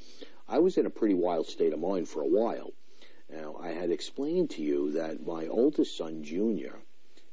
I 0.49 0.61
was 0.61 0.79
in 0.79 0.87
a 0.87 0.91
pretty 0.91 1.15
wild 1.15 1.49
state 1.49 1.73
of 1.73 1.81
mind 1.81 2.09
for 2.09 2.23
a 2.23 2.27
while. 2.27 2.73
Now, 3.31 3.57
I 3.61 3.69
had 3.69 3.91
explained 3.91 4.51
to 4.51 4.63
you 4.63 4.93
that 4.93 5.27
my 5.27 5.47
oldest 5.47 5.97
son, 5.97 6.25
Junior, 6.25 6.81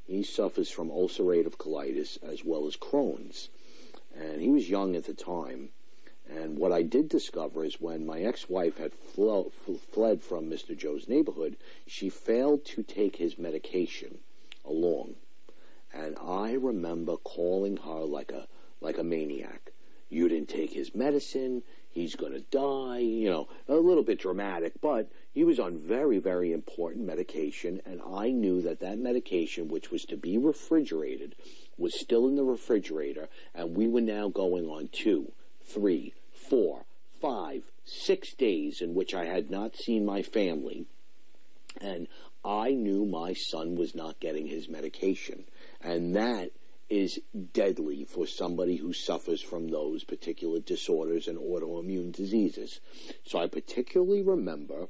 he 0.04 0.24
suffers 0.24 0.70
from 0.70 0.90
ulcerative 0.90 1.58
colitis 1.58 2.18
as 2.24 2.44
well 2.44 2.68
as 2.68 2.78
Crohn's. 2.78 3.50
And 4.16 4.42
he 4.42 4.50
was 4.50 4.70
young 4.70 4.96
at 4.96 5.06
the 5.06 5.14
time, 5.14 5.72
and 6.28 6.58
what 6.58 6.72
I 6.72 6.82
did 6.82 7.08
discover 7.08 7.64
is 7.64 7.80
when 7.80 8.06
my 8.06 8.22
ex-wife 8.22 8.78
had 8.78 8.94
fled 8.94 10.24
from 10.24 10.50
Mr. 10.50 10.76
Joe's 10.76 11.08
neighborhood, 11.08 11.56
she 11.86 12.10
failed 12.10 12.66
to 12.66 12.82
take 12.82 13.18
his 13.18 13.38
medication 13.38 14.20
along. 14.64 15.16
And 15.94 16.18
I 16.18 16.54
remember 16.54 17.18
calling 17.18 17.78
her 17.78 18.02
like 18.02 18.32
a 18.32 18.48
like 18.82 18.98
a 18.98 19.04
maniac. 19.04 19.72
You 20.10 20.28
didn't 20.28 20.50
take 20.50 20.74
his 20.74 20.96
medicine. 20.96 21.64
He's 21.90 22.16
going 22.16 22.34
to 22.34 22.42
die. 22.42 23.00
You 23.00 23.30
know, 23.30 23.48
a 23.68 23.76
little 23.76 24.04
bit 24.04 24.20
dramatic, 24.20 24.74
but 24.82 25.10
he 25.36 25.44
was 25.44 25.60
on 25.60 25.78
very, 25.78 26.18
very 26.18 26.54
important 26.54 27.06
medication, 27.06 27.82
and 27.86 28.02
I 28.02 28.32
knew 28.32 28.62
that 28.62 28.80
that 28.80 28.98
medication, 28.98 29.68
which 29.68 29.92
was 29.92 30.04
to 30.04 30.16
be 30.16 30.38
refrigerated, 30.38 31.36
was 31.78 32.00
still 32.00 32.30
in 32.30 32.38
the 32.38 32.44
refrigerator, 32.46 33.28
and 33.54 33.76
we 33.76 33.86
were 33.86 34.00
now 34.00 34.30
going 34.30 34.66
on 34.68 34.88
two, 34.94 35.34
three, 35.62 36.14
four, 36.32 36.86
five, 37.20 37.64
six 37.84 38.34
days 38.34 38.80
in 38.80 38.96
which 38.96 39.14
I 39.14 39.26
had 39.26 39.52
not 39.52 39.76
seen 39.76 40.06
my 40.06 40.22
family, 40.22 40.86
and 41.82 42.08
I 42.46 42.72
knew 42.72 43.06
my 43.06 43.34
son 43.34 43.76
was 43.76 43.94
not 43.94 44.22
getting 44.22 44.48
his 44.48 44.70
medication. 44.70 45.44
And 45.82 46.16
that 46.16 46.52
is 46.90 47.20
deadly 47.52 48.06
for 48.06 48.26
somebody 48.26 48.78
who 48.78 48.94
suffers 48.94 49.42
from 49.42 49.68
those 49.68 50.06
particular 50.06 50.60
disorders 50.60 51.28
and 51.28 51.38
autoimmune 51.38 52.14
diseases. 52.14 52.80
So 53.26 53.40
I 53.40 53.48
particularly 53.48 54.22
remember 54.22 54.88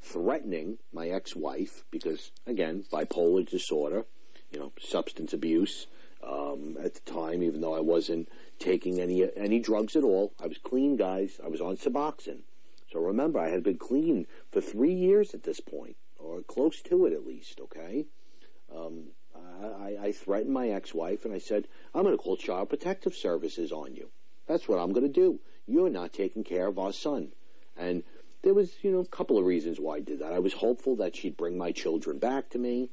threatening 0.00 0.78
my 0.92 1.08
ex-wife 1.08 1.84
because, 1.90 2.30
again, 2.46 2.84
bipolar 2.92 3.48
disorder, 3.48 4.04
you 4.50 4.58
know, 4.58 4.72
substance 4.80 5.32
abuse, 5.32 5.86
um, 6.22 6.76
at 6.82 6.94
the 6.94 7.00
time, 7.00 7.42
even 7.42 7.60
though 7.60 7.74
I 7.74 7.80
wasn't 7.80 8.28
taking 8.58 9.00
any 9.00 9.28
any 9.36 9.60
drugs 9.60 9.94
at 9.94 10.02
all. 10.02 10.32
I 10.42 10.46
was 10.46 10.58
clean, 10.58 10.96
guys. 10.96 11.40
I 11.42 11.48
was 11.48 11.60
on 11.60 11.76
Suboxone. 11.76 12.42
So 12.92 13.00
remember, 13.00 13.38
I 13.38 13.50
had 13.50 13.62
been 13.62 13.78
clean 13.78 14.26
for 14.50 14.60
three 14.60 14.92
years 14.92 15.34
at 15.34 15.44
this 15.44 15.60
point, 15.60 15.96
or 16.18 16.42
close 16.42 16.80
to 16.82 17.06
it 17.06 17.12
at 17.12 17.26
least. 17.26 17.60
Okay. 17.60 18.06
Um, 18.74 19.08
I, 19.34 19.96
I 20.00 20.12
threatened 20.12 20.52
my 20.52 20.68
ex-wife, 20.68 21.24
and 21.24 21.32
I 21.32 21.38
said, 21.38 21.68
"I'm 21.94 22.02
going 22.02 22.16
to 22.16 22.22
call 22.22 22.36
Child 22.36 22.70
Protective 22.70 23.14
Services 23.14 23.72
on 23.72 23.94
you. 23.94 24.08
That's 24.46 24.68
what 24.68 24.78
I'm 24.78 24.92
going 24.92 25.06
to 25.06 25.12
do. 25.12 25.40
You're 25.66 25.90
not 25.90 26.12
taking 26.12 26.44
care 26.44 26.66
of 26.66 26.78
our 26.78 26.92
son." 26.92 27.32
And 27.76 28.02
there 28.42 28.54
was, 28.54 28.72
you 28.82 28.90
know, 28.90 29.00
a 29.00 29.06
couple 29.06 29.38
of 29.38 29.44
reasons 29.44 29.80
why 29.80 29.96
I 29.96 30.00
did 30.00 30.20
that. 30.20 30.32
I 30.32 30.38
was 30.38 30.52
hopeful 30.52 30.96
that 30.96 31.16
she'd 31.16 31.36
bring 31.36 31.58
my 31.58 31.72
children 31.72 32.18
back 32.18 32.50
to 32.50 32.58
me. 32.58 32.90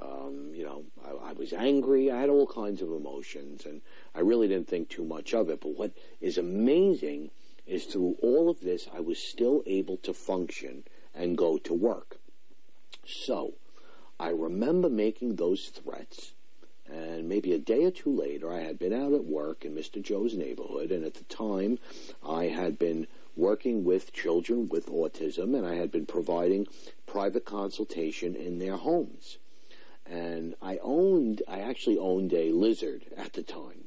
Um, 0.00 0.52
you 0.54 0.64
know, 0.64 0.84
I, 1.04 1.30
I, 1.30 1.32
was 1.32 1.52
angry. 1.52 2.10
I 2.10 2.20
had 2.20 2.30
all 2.30 2.46
kinds 2.46 2.82
of 2.82 2.92
emotions, 2.92 3.66
and 3.66 3.80
I 4.14 4.20
really 4.20 4.46
didn't 4.46 4.68
think 4.68 4.88
too 4.88 5.04
much 5.04 5.34
of 5.34 5.48
it. 5.50 5.60
But 5.60 5.76
what 5.76 5.92
is 6.20 6.38
amazing 6.38 7.30
is 7.66 7.84
through 7.84 8.16
all 8.22 8.48
of 8.48 8.60
this, 8.60 8.88
I 8.94 9.00
was 9.00 9.18
still 9.18 9.62
able 9.66 9.96
to 9.98 10.14
function 10.14 10.84
and 11.14 11.36
go 11.36 11.58
to 11.58 11.74
work. 11.74 12.18
So, 13.04 13.54
I 14.20 14.28
remember 14.30 14.88
making 14.88 15.36
those 15.36 15.68
threats, 15.68 16.32
and 16.90 17.28
maybe 17.28 17.52
a 17.52 17.58
day 17.58 17.84
or 17.84 17.90
two 17.90 18.14
later, 18.14 18.52
I 18.52 18.60
had 18.60 18.78
been 18.78 18.92
out 18.92 19.12
at 19.12 19.24
work 19.24 19.64
in 19.64 19.74
Mr. 19.74 20.00
Joe's 20.00 20.34
neighborhood, 20.34 20.92
and 20.92 21.04
at 21.04 21.14
the 21.14 21.24
time, 21.24 21.78
I 22.26 22.44
had 22.44 22.78
been 22.78 23.06
working 23.38 23.84
with 23.84 24.12
children 24.12 24.68
with 24.68 24.86
autism, 24.86 25.56
and 25.56 25.66
I 25.66 25.76
had 25.76 25.90
been 25.90 26.04
providing 26.04 26.66
private 27.06 27.46
consultation 27.46 28.34
in 28.34 28.58
their 28.58 28.76
homes 28.76 29.38
and 30.10 30.54
I 30.62 30.78
owned, 30.82 31.42
I 31.46 31.60
actually 31.60 31.98
owned 31.98 32.32
a 32.32 32.50
lizard 32.52 33.04
at 33.16 33.34
the 33.34 33.42
time. 33.42 33.84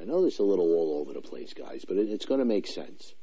I 0.00 0.04
know 0.04 0.22
this 0.22 0.34
is 0.34 0.40
a 0.40 0.44
little 0.44 0.72
all 0.72 1.00
over 1.00 1.12
the 1.12 1.26
place, 1.26 1.54
guys, 1.54 1.84
but 1.86 1.96
it, 1.96 2.10
it's 2.10 2.26
going 2.26 2.40
to 2.40 2.44
make 2.44 2.66
sense. 2.66 3.14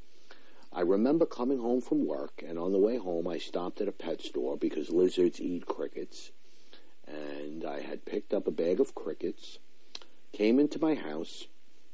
I 0.74 0.82
remember 0.82 1.26
coming 1.26 1.60
home 1.60 1.82
from 1.82 2.08
work, 2.08 2.44
and 2.48 2.58
on 2.58 2.72
the 2.72 2.80
way 2.80 2.98
home, 2.98 3.28
I 3.28 3.38
stopped 3.38 3.82
at 3.82 3.88
a 3.88 3.92
pet 3.92 4.22
store 4.22 4.58
because 4.58 4.90
lizards 4.90 5.40
eat 5.40 5.66
crickets. 5.66 6.32
And 7.08 7.66
I 7.66 7.82
had 7.82 8.06
picked 8.06 8.34
up 8.34 8.48
a 8.48 8.52
bag 8.52 8.80
of 8.80 8.96
crickets, 8.96 9.60
came 10.32 10.60
into 10.60 10.80
my 10.80 10.96
house, 10.96 11.48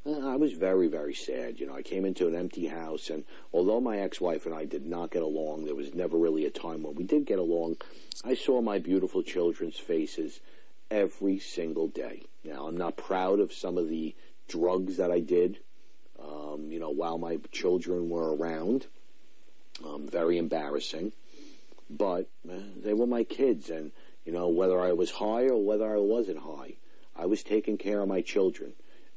I 0.07 0.37
was 0.37 0.53
very, 0.53 0.87
very 0.87 1.13
sad. 1.13 1.59
You 1.59 1.67
know, 1.67 1.75
I 1.75 1.81
came 1.81 2.05
into 2.05 2.27
an 2.27 2.35
empty 2.35 2.67
house, 2.67 3.09
and 3.09 3.25
although 3.51 3.81
my 3.81 3.99
ex-wife 3.99 4.45
and 4.45 4.55
I 4.55 4.63
did 4.63 4.85
not 4.85 5.11
get 5.11 5.21
along, 5.21 5.65
there 5.65 5.75
was 5.75 5.93
never 5.93 6.17
really 6.17 6.45
a 6.45 6.49
time 6.49 6.83
when 6.83 6.95
we 6.95 7.03
did 7.03 7.25
get 7.25 7.39
along. 7.39 7.77
I 8.23 8.33
saw 8.33 8.61
my 8.61 8.79
beautiful 8.79 9.21
children's 9.21 9.77
faces 9.77 10.39
every 10.89 11.39
single 11.39 11.89
day. 11.89 12.23
Now, 12.45 12.67
I'm 12.67 12.77
not 12.77 12.95
proud 12.95 13.41
of 13.41 13.51
some 13.51 13.77
of 13.77 13.89
the 13.89 14.15
drugs 14.47 14.95
that 14.95 15.11
I 15.11 15.19
did, 15.19 15.59
um, 16.23 16.71
you 16.71 16.79
know, 16.79 16.89
while 16.89 17.17
my 17.17 17.39
children 17.51 18.09
were 18.09 18.33
around. 18.33 18.87
Um, 19.85 20.07
very 20.07 20.37
embarrassing. 20.37 21.11
But 21.89 22.29
uh, 22.49 22.55
they 22.81 22.93
were 22.93 23.07
my 23.07 23.25
kids, 23.25 23.69
and, 23.69 23.91
you 24.25 24.31
know, 24.31 24.47
whether 24.47 24.79
I 24.79 24.93
was 24.93 25.11
high 25.11 25.47
or 25.47 25.61
whether 25.61 25.93
I 25.93 25.99
wasn't 25.99 26.39
high, 26.39 26.75
I 27.13 27.25
was 27.25 27.43
taking 27.43 27.77
care 27.77 28.01
of 28.01 28.07
my 28.07 28.21
children 28.21 28.73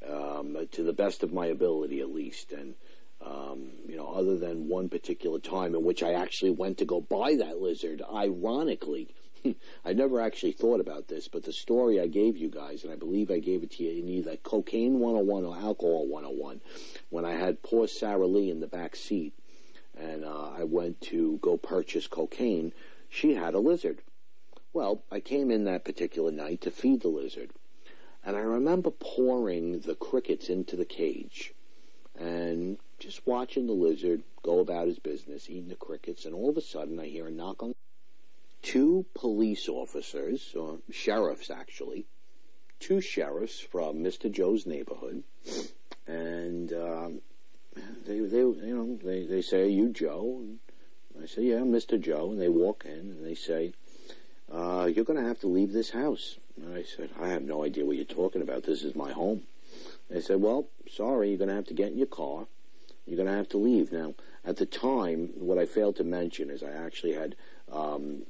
um, 0.08 0.56
to 0.72 0.82
the 0.82 0.92
best 0.92 1.22
of 1.22 1.32
my 1.32 1.46
ability, 1.46 2.00
at 2.00 2.12
least. 2.12 2.52
And 2.52 2.74
Um, 3.20 3.72
you 3.86 3.96
know, 3.96 4.08
other 4.08 4.38
than 4.38 4.68
one 4.68 4.88
particular 4.88 5.38
time 5.38 5.74
in 5.74 5.84
which 5.84 6.02
I 6.02 6.14
actually 6.14 6.52
went 6.52 6.78
to 6.78 6.86
go 6.86 7.02
buy 7.02 7.36
that 7.36 7.60
lizard, 7.60 8.00
ironically. 8.10 9.08
I 9.84 9.92
never 9.92 10.22
actually 10.22 10.52
thought 10.52 10.80
about 10.80 11.08
this, 11.08 11.28
but 11.28 11.42
the 11.44 11.52
story 11.52 12.00
I 12.00 12.06
gave 12.06 12.38
you 12.38 12.48
guys, 12.48 12.82
and 12.82 12.90
I 12.90 12.96
believe 12.96 13.30
I 13.30 13.38
gave 13.38 13.62
it 13.62 13.72
to 13.72 13.84
you 13.84 14.00
in 14.02 14.08
either 14.08 14.36
Cocaine 14.36 15.00
101 15.00 15.44
or 15.44 15.54
Alcohol 15.54 16.06
101, 16.06 16.60
when 17.10 17.26
I 17.26 17.32
had 17.32 17.62
poor 17.62 17.86
Sarah 17.86 18.26
Lee 18.26 18.50
in 18.50 18.60
the 18.60 18.66
back 18.66 18.96
seat, 18.96 19.34
and 19.94 20.24
uh, 20.24 20.50
I 20.58 20.64
went 20.64 21.02
to 21.12 21.38
go 21.42 21.58
purchase 21.58 22.06
cocaine, 22.06 22.72
she 23.10 23.34
had 23.34 23.54
a 23.54 23.60
lizard. 23.60 24.00
Well, 24.72 25.04
I 25.10 25.20
came 25.20 25.50
in 25.50 25.64
that 25.64 25.84
particular 25.84 26.30
night 26.32 26.62
to 26.62 26.70
feed 26.70 27.02
the 27.02 27.08
lizard, 27.08 27.50
and 28.24 28.36
I 28.36 28.40
remember 28.40 28.90
pouring 28.90 29.80
the 29.80 29.94
crickets 29.94 30.48
into 30.48 30.76
the 30.76 30.84
cage, 30.84 31.54
and 32.18 32.78
just 32.98 33.26
watching 33.26 33.66
the 33.66 33.72
lizard 33.72 34.22
go 34.42 34.58
about 34.58 34.88
his 34.88 34.98
business, 34.98 35.48
eating 35.48 35.68
the 35.68 35.74
crickets, 35.74 36.24
and 36.24 36.34
all 36.34 36.50
of 36.50 36.56
a 36.56 36.62
sudden 36.62 37.00
I 37.00 37.06
hear 37.06 37.28
a 37.28 37.30
knock 37.30 37.62
on 37.62 37.74
two 38.62 39.06
police 39.14 39.68
officers, 39.68 40.54
or 40.54 40.78
sheriffs 40.90 41.50
actually, 41.50 42.06
two 42.78 43.00
sheriffs 43.00 43.60
from 43.60 43.98
Mr. 43.98 44.30
Joe's 44.30 44.66
neighborhood, 44.66 45.22
and 46.06 46.72
um, 46.72 47.20
they, 48.06 48.20
they, 48.20 48.38
you 48.38 48.74
know, 48.76 48.98
they, 49.02 49.24
they 49.24 49.42
say, 49.42 49.62
"Are 49.62 49.66
you 49.66 49.88
Joe?" 49.90 50.42
And 50.42 50.58
I 51.22 51.26
say, 51.26 51.42
"Yeah, 51.42 51.60
Mr. 51.60 52.00
Joe." 52.00 52.30
And 52.32 52.40
they 52.40 52.48
walk 52.48 52.84
in 52.84 52.92
and 52.92 53.24
they 53.24 53.34
say, 53.34 53.72
uh, 54.50 54.88
"You're 54.92 55.04
going 55.04 55.20
to 55.20 55.28
have 55.28 55.40
to 55.40 55.46
leave 55.46 55.72
this 55.72 55.90
house." 55.90 56.36
And 56.56 56.74
I 56.74 56.82
said, 56.82 57.10
"I 57.20 57.28
have 57.28 57.42
no 57.42 57.64
idea 57.64 57.84
what 57.84 57.96
you're 57.96 58.04
talking 58.04 58.42
about. 58.42 58.64
This 58.64 58.82
is 58.82 58.94
my 58.94 59.12
home." 59.12 59.42
They 60.08 60.20
said, 60.20 60.40
"Well, 60.40 60.66
sorry, 60.90 61.28
you're 61.30 61.38
going 61.38 61.48
to 61.48 61.54
have 61.54 61.66
to 61.66 61.74
get 61.74 61.92
in 61.92 61.98
your 61.98 62.06
car. 62.06 62.46
You're 63.06 63.16
going 63.16 63.28
to 63.28 63.34
have 63.34 63.48
to 63.50 63.58
leave." 63.58 63.92
Now, 63.92 64.14
at 64.44 64.56
the 64.56 64.66
time, 64.66 65.30
what 65.36 65.58
I 65.58 65.66
failed 65.66 65.96
to 65.96 66.04
mention 66.04 66.50
is 66.50 66.62
I 66.62 66.70
actually 66.70 67.12
had 67.12 67.36
um, 67.70 68.22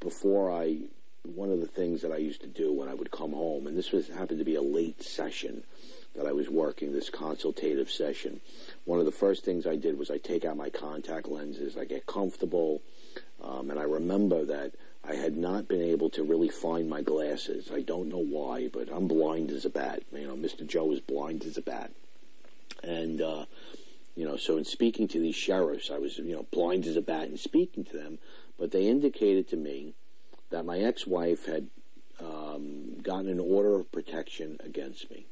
before 0.00 0.50
I, 0.50 0.78
one 1.22 1.50
of 1.50 1.60
the 1.60 1.66
things 1.66 2.02
that 2.02 2.12
I 2.12 2.16
used 2.16 2.40
to 2.42 2.46
do 2.46 2.72
when 2.72 2.88
I 2.88 2.94
would 2.94 3.10
come 3.10 3.32
home, 3.32 3.66
and 3.66 3.76
this 3.76 3.92
was 3.92 4.08
happened 4.08 4.38
to 4.38 4.44
be 4.44 4.54
a 4.54 4.62
late 4.62 5.02
session 5.02 5.64
that 6.14 6.26
I 6.26 6.32
was 6.32 6.48
working, 6.48 6.92
this 6.92 7.10
consultative 7.10 7.90
session. 7.90 8.40
One 8.84 8.98
of 8.98 9.04
the 9.04 9.12
first 9.12 9.44
things 9.44 9.66
I 9.66 9.76
did 9.76 9.98
was 9.98 10.10
I 10.10 10.18
take 10.18 10.44
out 10.44 10.56
my 10.56 10.70
contact 10.70 11.28
lenses, 11.28 11.76
I 11.76 11.84
get 11.84 12.06
comfortable, 12.06 12.80
um, 13.42 13.70
and 13.70 13.78
I 13.78 13.82
remember 13.82 14.44
that 14.46 14.72
I 15.04 15.14
had 15.14 15.36
not 15.36 15.68
been 15.68 15.82
able 15.82 16.10
to 16.10 16.24
really 16.24 16.48
find 16.48 16.88
my 16.88 17.02
glasses. 17.02 17.70
I 17.72 17.82
don't 17.82 18.08
know 18.08 18.18
why, 18.18 18.68
but 18.68 18.88
I'm 18.92 19.06
blind 19.06 19.50
as 19.50 19.64
a 19.64 19.70
bat. 19.70 20.02
You 20.12 20.26
know, 20.26 20.36
Mr. 20.36 20.66
Joe 20.66 20.92
is 20.92 21.00
blind 21.00 21.44
as 21.44 21.56
a 21.56 21.62
bat. 21.62 21.92
And, 22.82 23.20
uh, 23.20 23.46
you 24.16 24.26
know, 24.26 24.36
so 24.36 24.56
in 24.56 24.64
speaking 24.64 25.06
to 25.08 25.20
these 25.20 25.36
sheriffs, 25.36 25.90
I 25.90 25.98
was, 25.98 26.18
you 26.18 26.34
know, 26.34 26.46
blind 26.50 26.86
as 26.86 26.96
a 26.96 27.02
bat 27.02 27.28
in 27.28 27.38
speaking 27.38 27.84
to 27.84 27.96
them, 27.96 28.18
but 28.58 28.72
they 28.72 28.86
indicated 28.86 29.48
to 29.50 29.56
me 29.56 29.94
that 30.50 30.64
my 30.64 30.78
ex-wife 30.78 31.46
had 31.46 31.68
um, 32.20 33.00
gotten 33.02 33.28
an 33.28 33.40
order 33.40 33.76
of 33.76 33.92
protection 33.92 34.58
against 34.64 35.10
me. 35.10 35.26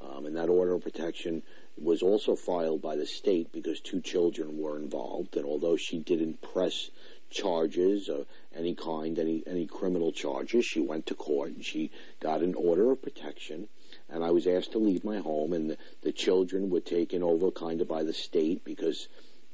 Um, 0.00 0.26
and 0.26 0.36
that 0.36 0.48
order 0.48 0.74
of 0.74 0.82
protection 0.82 1.42
was 1.80 2.02
also 2.02 2.34
filed 2.34 2.82
by 2.82 2.96
the 2.96 3.06
state 3.06 3.52
because 3.52 3.80
two 3.80 4.00
children 4.00 4.58
were 4.58 4.78
involved. 4.78 5.36
And 5.36 5.44
although 5.44 5.76
she 5.76 5.98
didn't 5.98 6.42
press 6.42 6.90
charges 7.30 8.08
of 8.08 8.26
any 8.54 8.74
kind, 8.74 9.18
any 9.18 9.42
any 9.46 9.66
criminal 9.66 10.12
charges, 10.12 10.64
she 10.64 10.80
went 10.80 11.06
to 11.06 11.14
court 11.14 11.50
and 11.50 11.64
she 11.64 11.90
got 12.20 12.42
an 12.42 12.54
order 12.54 12.90
of 12.90 13.02
protection. 13.02 13.68
And 14.08 14.24
I 14.24 14.30
was 14.30 14.46
asked 14.46 14.72
to 14.72 14.78
leave 14.78 15.04
my 15.04 15.18
home, 15.18 15.52
and 15.52 15.70
the, 15.70 15.78
the 16.02 16.12
children 16.12 16.70
were 16.70 16.80
taken 16.80 17.22
over 17.22 17.50
kind 17.50 17.80
of 17.80 17.88
by 17.88 18.02
the 18.04 18.12
state 18.12 18.64
because, 18.64 19.08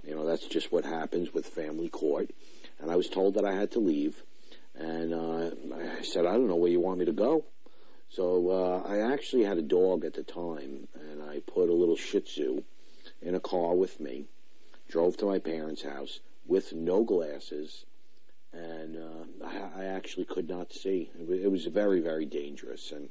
you 0.04 0.14
know, 0.14 0.26
that's 0.26 0.46
just 0.46 0.72
what 0.72 0.84
happens 0.84 1.32
with 1.32 1.46
family 1.46 1.88
court 1.88 2.30
and 2.80 2.90
I 2.90 2.96
was 2.96 3.08
told 3.08 3.34
that 3.34 3.44
I 3.44 3.52
had 3.52 3.70
to 3.72 3.78
leave. 3.78 4.22
And 4.74 5.14
uh, 5.14 5.50
I 5.74 6.02
said, 6.02 6.26
I 6.26 6.32
don't 6.32 6.48
know 6.48 6.56
where 6.56 6.70
you 6.70 6.80
want 6.80 6.98
me 6.98 7.06
to 7.06 7.12
go. 7.12 7.44
So 8.10 8.50
uh, 8.50 8.88
I 8.88 9.12
actually 9.12 9.44
had 9.44 9.58
a 9.58 9.62
dog 9.62 10.04
at 10.04 10.14
the 10.14 10.22
time, 10.22 10.88
and 10.94 11.22
I 11.22 11.40
put 11.40 11.68
a 11.68 11.74
little 11.74 11.96
Shih 11.96 12.20
Tzu 12.20 12.62
in 13.22 13.34
a 13.34 13.40
car 13.40 13.74
with 13.74 13.98
me, 13.98 14.26
drove 14.88 15.16
to 15.18 15.26
my 15.26 15.38
parents' 15.38 15.82
house 15.82 16.20
with 16.46 16.72
no 16.72 17.04
glasses, 17.04 17.84
and 18.52 18.96
uh, 18.96 19.46
I, 19.46 19.82
I, 19.82 19.84
actually 19.86 20.24
could 20.24 20.48
not 20.48 20.72
see. 20.72 21.10
It 21.18 21.50
was, 21.50 21.66
very, 21.66 22.00
very 22.00 22.24
dangerous, 22.24 22.92
and 22.92 23.08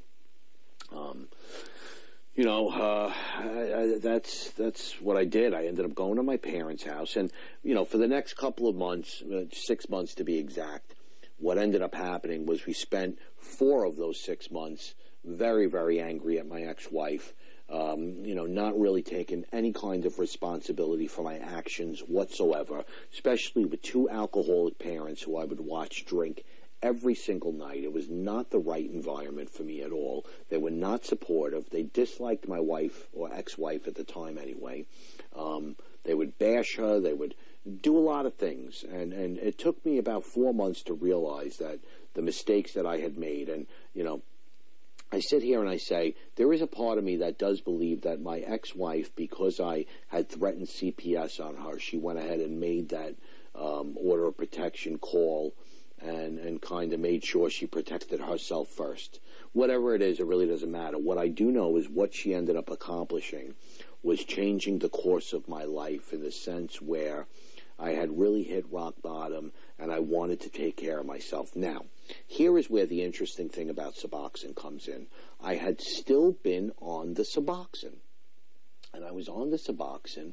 um, 0.92 1.28
you 2.34 2.44
know, 2.44 2.68
uh, 2.68 3.12
I, 3.38 3.44
I, 3.44 3.98
that's 3.98 4.50
that's 4.52 5.00
what 5.00 5.16
I 5.16 5.24
did. 5.24 5.54
I 5.54 5.66
ended 5.66 5.84
up 5.84 5.94
going 5.94 6.16
to 6.16 6.22
my 6.22 6.36
parents' 6.36 6.84
house, 6.84 7.16
and 7.16 7.30
you 7.62 7.74
know, 7.74 7.84
for 7.84 7.98
the 7.98 8.08
next 8.08 8.34
couple 8.34 8.68
of 8.68 8.76
months, 8.76 9.22
uh, 9.22 9.44
six 9.52 9.88
months 9.88 10.14
to 10.16 10.24
be 10.24 10.38
exact, 10.38 10.94
what 11.38 11.58
ended 11.58 11.82
up 11.82 11.94
happening 11.94 12.46
was 12.46 12.66
we 12.66 12.72
spent 12.72 13.18
four 13.38 13.84
of 13.84 13.96
those 13.96 14.22
six 14.22 14.50
months 14.50 14.94
very, 15.24 15.66
very 15.66 16.00
angry 16.00 16.38
at 16.38 16.46
my 16.46 16.62
ex-wife. 16.62 17.34
Um, 17.68 18.24
you 18.24 18.36
know, 18.36 18.46
not 18.46 18.78
really 18.78 19.02
taking 19.02 19.44
any 19.52 19.72
kind 19.72 20.06
of 20.06 20.20
responsibility 20.20 21.08
for 21.08 21.22
my 21.22 21.36
actions 21.38 21.98
whatsoever, 22.00 22.84
especially 23.12 23.64
with 23.64 23.82
two 23.82 24.08
alcoholic 24.08 24.78
parents 24.78 25.22
who 25.22 25.36
I 25.36 25.44
would 25.44 25.58
watch 25.58 26.04
drink 26.06 26.44
every 26.82 27.14
single 27.14 27.52
night. 27.52 27.82
It 27.82 27.92
was 27.92 28.08
not 28.08 28.50
the 28.50 28.58
right 28.60 28.88
environment 28.88 29.50
for 29.50 29.64
me 29.64 29.82
at 29.82 29.90
all. 29.90 30.24
They 30.48 30.58
were 30.58 30.70
not 30.70 31.04
supportive. 31.04 31.70
They 31.70 31.82
disliked 31.82 32.46
my 32.46 32.60
wife 32.60 33.08
or 33.12 33.32
ex-wife 33.32 33.88
at 33.88 33.96
the 33.96 34.04
time 34.04 34.38
anyway. 34.38 34.86
Um, 35.34 35.74
they 36.04 36.14
would 36.14 36.38
bash 36.38 36.76
her. 36.76 37.00
They 37.00 37.14
would 37.14 37.34
do 37.82 37.98
a 37.98 38.06
lot 38.12 38.26
of 38.26 38.34
things, 38.34 38.84
and 38.84 39.12
and 39.12 39.38
it 39.38 39.58
took 39.58 39.84
me 39.84 39.98
about 39.98 40.24
four 40.24 40.54
months 40.54 40.82
to 40.84 40.94
realize 40.94 41.56
that 41.56 41.80
the 42.14 42.22
mistakes 42.22 42.72
that 42.74 42.86
I 42.86 42.98
had 42.98 43.18
made, 43.18 43.48
and 43.48 43.66
you 43.92 44.04
know. 44.04 44.22
I 45.12 45.20
sit 45.20 45.42
here 45.42 45.60
and 45.60 45.68
I 45.68 45.76
say, 45.76 46.16
there 46.34 46.52
is 46.52 46.60
a 46.60 46.66
part 46.66 46.98
of 46.98 47.04
me 47.04 47.16
that 47.18 47.38
does 47.38 47.60
believe 47.60 48.02
that 48.02 48.20
my 48.20 48.40
ex-wife, 48.40 49.14
because 49.14 49.60
I 49.60 49.86
had 50.08 50.28
threatened 50.28 50.66
CPS 50.66 51.40
on 51.40 51.56
her, 51.56 51.78
she 51.78 51.96
went 51.96 52.18
ahead 52.18 52.40
and 52.40 52.58
made 52.58 52.88
that 52.88 53.14
um, 53.54 53.96
order 53.96 54.26
of 54.26 54.36
protection 54.36 54.98
call 54.98 55.54
and, 56.00 56.38
and 56.38 56.60
kind 56.60 56.92
of 56.92 57.00
made 57.00 57.24
sure 57.24 57.48
she 57.48 57.66
protected 57.66 58.20
herself 58.20 58.68
first. 58.68 59.20
Whatever 59.52 59.94
it 59.94 60.02
is, 60.02 60.20
it 60.20 60.26
really 60.26 60.46
doesn't 60.46 60.70
matter. 60.70 60.98
What 60.98 61.18
I 61.18 61.28
do 61.28 61.50
know 61.50 61.76
is 61.76 61.88
what 61.88 62.14
she 62.14 62.34
ended 62.34 62.56
up 62.56 62.70
accomplishing 62.70 63.54
was 64.02 64.24
changing 64.24 64.78
the 64.78 64.88
course 64.88 65.32
of 65.32 65.48
my 65.48 65.64
life 65.64 66.12
in 66.12 66.22
the 66.22 66.32
sense 66.32 66.82
where 66.82 67.26
I 67.78 67.90
had 67.90 68.18
really 68.18 68.42
hit 68.42 68.70
rock 68.70 68.94
bottom 69.02 69.52
and 69.78 69.92
I 69.92 69.98
wanted 70.00 70.40
to 70.40 70.48
take 70.48 70.76
care 70.76 70.98
of 70.98 71.06
myself. 71.06 71.54
Now, 71.54 71.84
here 72.26 72.56
is 72.58 72.70
where 72.70 72.86
the 72.86 73.02
interesting 73.02 73.48
thing 73.48 73.68
about 73.68 73.96
Suboxone 73.96 74.56
comes 74.56 74.88
in. 74.88 75.06
I 75.40 75.56
had 75.56 75.80
still 75.80 76.32
been 76.32 76.72
on 76.80 77.14
the 77.14 77.22
Suboxone. 77.22 77.98
And 78.94 79.04
I 79.04 79.12
was 79.12 79.28
on 79.28 79.50
the 79.50 79.58
Suboxone 79.58 80.32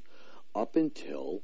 up 0.55 0.75
until 0.75 1.41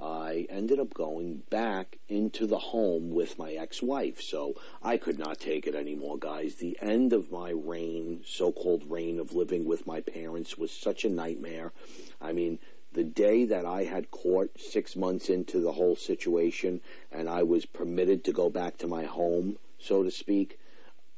I 0.00 0.46
ended 0.48 0.80
up 0.80 0.92
going 0.94 1.42
back 1.50 1.98
into 2.08 2.46
the 2.46 2.58
home 2.58 3.10
with 3.10 3.38
my 3.38 3.52
ex-wife. 3.52 4.20
So 4.20 4.54
I 4.82 4.96
could 4.96 5.18
not 5.18 5.38
take 5.38 5.66
it 5.66 5.74
anymore, 5.74 6.18
guys. 6.18 6.56
The 6.56 6.78
end 6.80 7.12
of 7.12 7.30
my 7.30 7.50
reign, 7.50 8.22
so-called 8.26 8.90
reign 8.90 9.20
of 9.20 9.34
living 9.34 9.66
with 9.66 9.86
my 9.86 10.00
parents 10.00 10.58
was 10.58 10.72
such 10.72 11.04
a 11.04 11.10
nightmare. 11.10 11.72
I 12.20 12.32
mean, 12.32 12.58
the 12.94 13.04
day 13.04 13.44
that 13.46 13.66
I 13.66 13.84
had 13.84 14.10
court 14.10 14.52
six 14.58 14.96
months 14.96 15.28
into 15.28 15.60
the 15.60 15.72
whole 15.72 15.96
situation 15.96 16.80
and 17.12 17.28
I 17.28 17.42
was 17.42 17.66
permitted 17.66 18.24
to 18.24 18.32
go 18.32 18.48
back 18.48 18.78
to 18.78 18.86
my 18.86 19.04
home, 19.04 19.58
so 19.78 20.02
to 20.02 20.10
speak, 20.10 20.58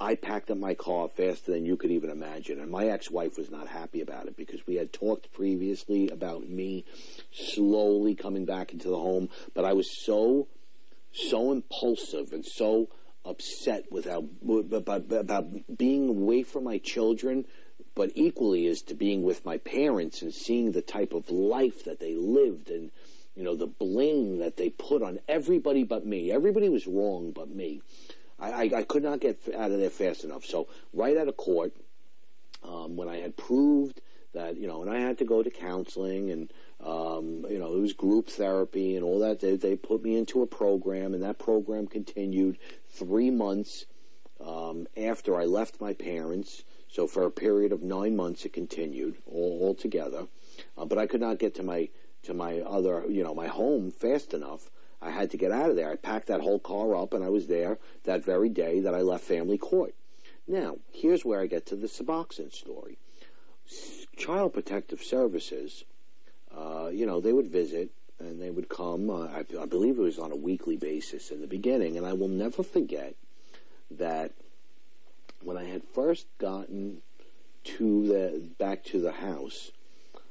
I 0.00 0.14
packed 0.14 0.50
up 0.50 0.58
my 0.58 0.74
car 0.74 1.08
faster 1.08 1.52
than 1.52 1.64
you 1.64 1.76
could 1.76 1.90
even 1.90 2.10
imagine. 2.10 2.60
And 2.60 2.70
my 2.70 2.86
ex-wife 2.88 3.38
was 3.38 3.50
not 3.50 3.68
happy 3.68 4.00
about 4.00 4.26
it 4.26 4.36
because 4.36 4.66
we 4.66 4.74
had 4.76 4.92
talked 4.92 5.32
previously 5.32 6.08
about 6.08 6.48
me 6.48 6.84
slowly 7.32 8.14
coming 8.14 8.44
back 8.44 8.72
into 8.72 8.88
the 8.88 8.98
home. 8.98 9.28
But 9.54 9.64
I 9.64 9.72
was 9.72 10.04
so, 10.04 10.48
so 11.12 11.52
impulsive 11.52 12.32
and 12.32 12.44
so 12.44 12.88
upset 13.24 13.84
with 13.90 14.04
how, 14.06 14.24
about, 14.72 15.10
about 15.10 15.76
being 15.76 16.08
away 16.08 16.42
from 16.42 16.64
my 16.64 16.78
children, 16.78 17.46
but 17.97 18.12
equally 18.14 18.66
as 18.66 18.82
to 18.82 18.94
being 18.94 19.22
with 19.22 19.44
my 19.44 19.57
parents 19.57 20.22
and 20.22 20.32
seeing 20.32 20.70
the 20.70 20.82
type 20.82 21.14
of 21.14 21.30
life 21.30 21.84
that 21.84 21.99
they 21.99 22.14
lived 22.14 22.70
and, 22.70 22.92
you 23.34 23.42
know, 23.42 23.57
the 23.57 23.66
blame 23.66 24.38
that 24.38 24.59
they 24.59 24.68
put 24.68 25.03
on 25.03 25.18
everybody 25.26 25.82
but 25.82 26.07
me. 26.07 26.30
Everybody 26.30 26.68
was 26.68 26.86
wrong 26.86 27.32
but 27.32 27.49
me. 27.49 27.80
I, 28.38 28.51
I, 28.51 28.70
I, 28.76 28.82
could 28.82 29.03
not 29.03 29.20
get 29.20 29.40
out 29.57 29.70
of 29.70 29.80
there 29.80 29.88
fast 29.88 30.24
enough. 30.24 30.44
So 30.44 30.68
right 30.92 31.16
out 31.16 31.26
of 31.26 31.38
court, 31.38 31.72
um, 32.62 32.97
when 32.97 33.09
I 33.09 33.16
had 33.16 33.34
proved 33.34 34.03
that, 34.34 34.59
you 34.59 34.66
know, 34.66 34.82
and 34.82 34.90
I 34.90 34.99
had 34.99 35.16
to 35.18 35.24
go 35.24 35.42
to 35.42 35.49
counseling 35.49 36.30
and, 36.30 36.53
um, 36.84 37.47
you 37.49 37.59
know, 37.59 37.74
it 37.74 37.80
was 37.80 37.94
group 37.94 38.28
therapy 38.28 38.97
and 38.97 39.05
all 39.05 39.20
that. 39.20 39.40
They, 39.40 39.57
they 39.57 39.74
put 39.74 40.03
me 40.03 40.18
into 40.18 40.42
a 40.42 40.47
program 40.47 41.14
and 41.14 41.22
that 41.22 41.38
program 41.38 41.86
continued 41.86 42.59
three 42.90 43.30
months 43.30 43.86
um, 44.44 44.86
after 44.99 45.40
I 45.40 45.47
left 45.47 45.80
my 45.80 45.94
parents. 45.94 46.62
So 46.97 47.07
for 47.07 47.24
a 47.24 47.30
period 47.30 47.72
of 47.72 47.82
nine 47.82 48.16
months, 48.16 48.47
it 48.47 48.55
continued 48.55 49.16
all, 49.30 49.74
together. 49.74 50.28
Uh, 50.78 50.86
but 50.86 50.97
I 50.97 51.07
could 51.07 51.20
not 51.20 51.38
get 51.38 51.55
to 51.57 51.62
my 51.62 51.90
to 52.22 52.32
my 52.32 52.61
other, 52.61 53.05
you 53.07 53.22
know, 53.22 53.34
my 53.34 53.49
home 53.49 53.90
fast 53.90 54.32
enough. 54.32 54.70
I 55.03 55.11
had 55.11 55.30
to 55.32 55.36
get 55.36 55.53
out 55.53 55.68
of 55.68 55.76
there. 55.76 55.90
I 55.90 55.97
packed 55.97 56.28
that 56.28 56.40
whole 56.40 56.59
car 56.59 56.97
up, 56.97 57.12
and 57.12 57.22
I 57.22 57.28
was 57.28 57.49
there 57.49 57.76
that 58.05 58.24
very 58.24 58.49
day 58.49 58.80
that 58.80 58.94
I 58.94 59.03
left 59.03 59.24
family 59.24 59.59
court. 59.59 59.94
Now, 60.49 60.78
here's 60.90 61.22
where 61.22 61.42
I 61.42 61.47
get 61.47 61.66
to 61.66 61.76
the 61.76 61.86
Suboxone 61.86 62.55
story. 62.55 62.97
Child 64.16 64.55
Protective 64.55 65.03
Services, 65.03 65.84
uh, 66.57 66.88
you 66.90 67.05
know, 67.05 67.20
they 67.20 67.34
would 67.34 67.49
visit 67.49 67.90
and 68.18 68.40
they 68.40 68.51
would 68.51 68.70
come. 68.70 69.11
Uh, 69.11 69.26
I, 69.26 69.44
I 69.61 69.66
believe 69.66 69.99
it 69.99 70.03
was 70.03 70.18
on 70.18 70.32
a 70.32 70.36
weekly 70.51 70.78
basis 70.78 71.30
in 71.30 71.42
the 71.42 71.47
beginning, 71.47 71.99
and 71.99 72.07
I 72.07 72.14
will 72.14 72.28
never 72.28 72.62
forget 72.62 73.16
that 73.90 74.32
when 75.43 75.57
I 75.57 75.64
had 75.64 75.82
first 75.95 76.26
gotten 76.39 77.03
to 77.64 78.07
the 78.07 78.51
back 78.59 78.84
to 78.84 79.01
the 79.01 79.12
house, 79.12 79.72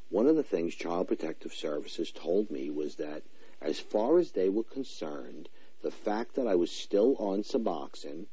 one 0.09 0.27
of 0.27 0.35
the 0.35 0.43
things 0.43 0.75
Child 0.75 1.07
Protective 1.07 1.53
Services 1.53 2.11
told 2.11 2.49
me 2.49 2.69
was 2.69 2.95
that 2.95 3.23
as 3.61 3.79
far 3.79 4.19
as 4.19 4.31
they 4.31 4.49
were 4.49 4.63
concerned, 4.63 5.49
the 5.81 5.91
fact 5.91 6.35
that 6.35 6.47
I 6.47 6.55
was 6.55 6.71
still 6.71 7.15
on 7.17 7.43
Suboxone 7.43 8.25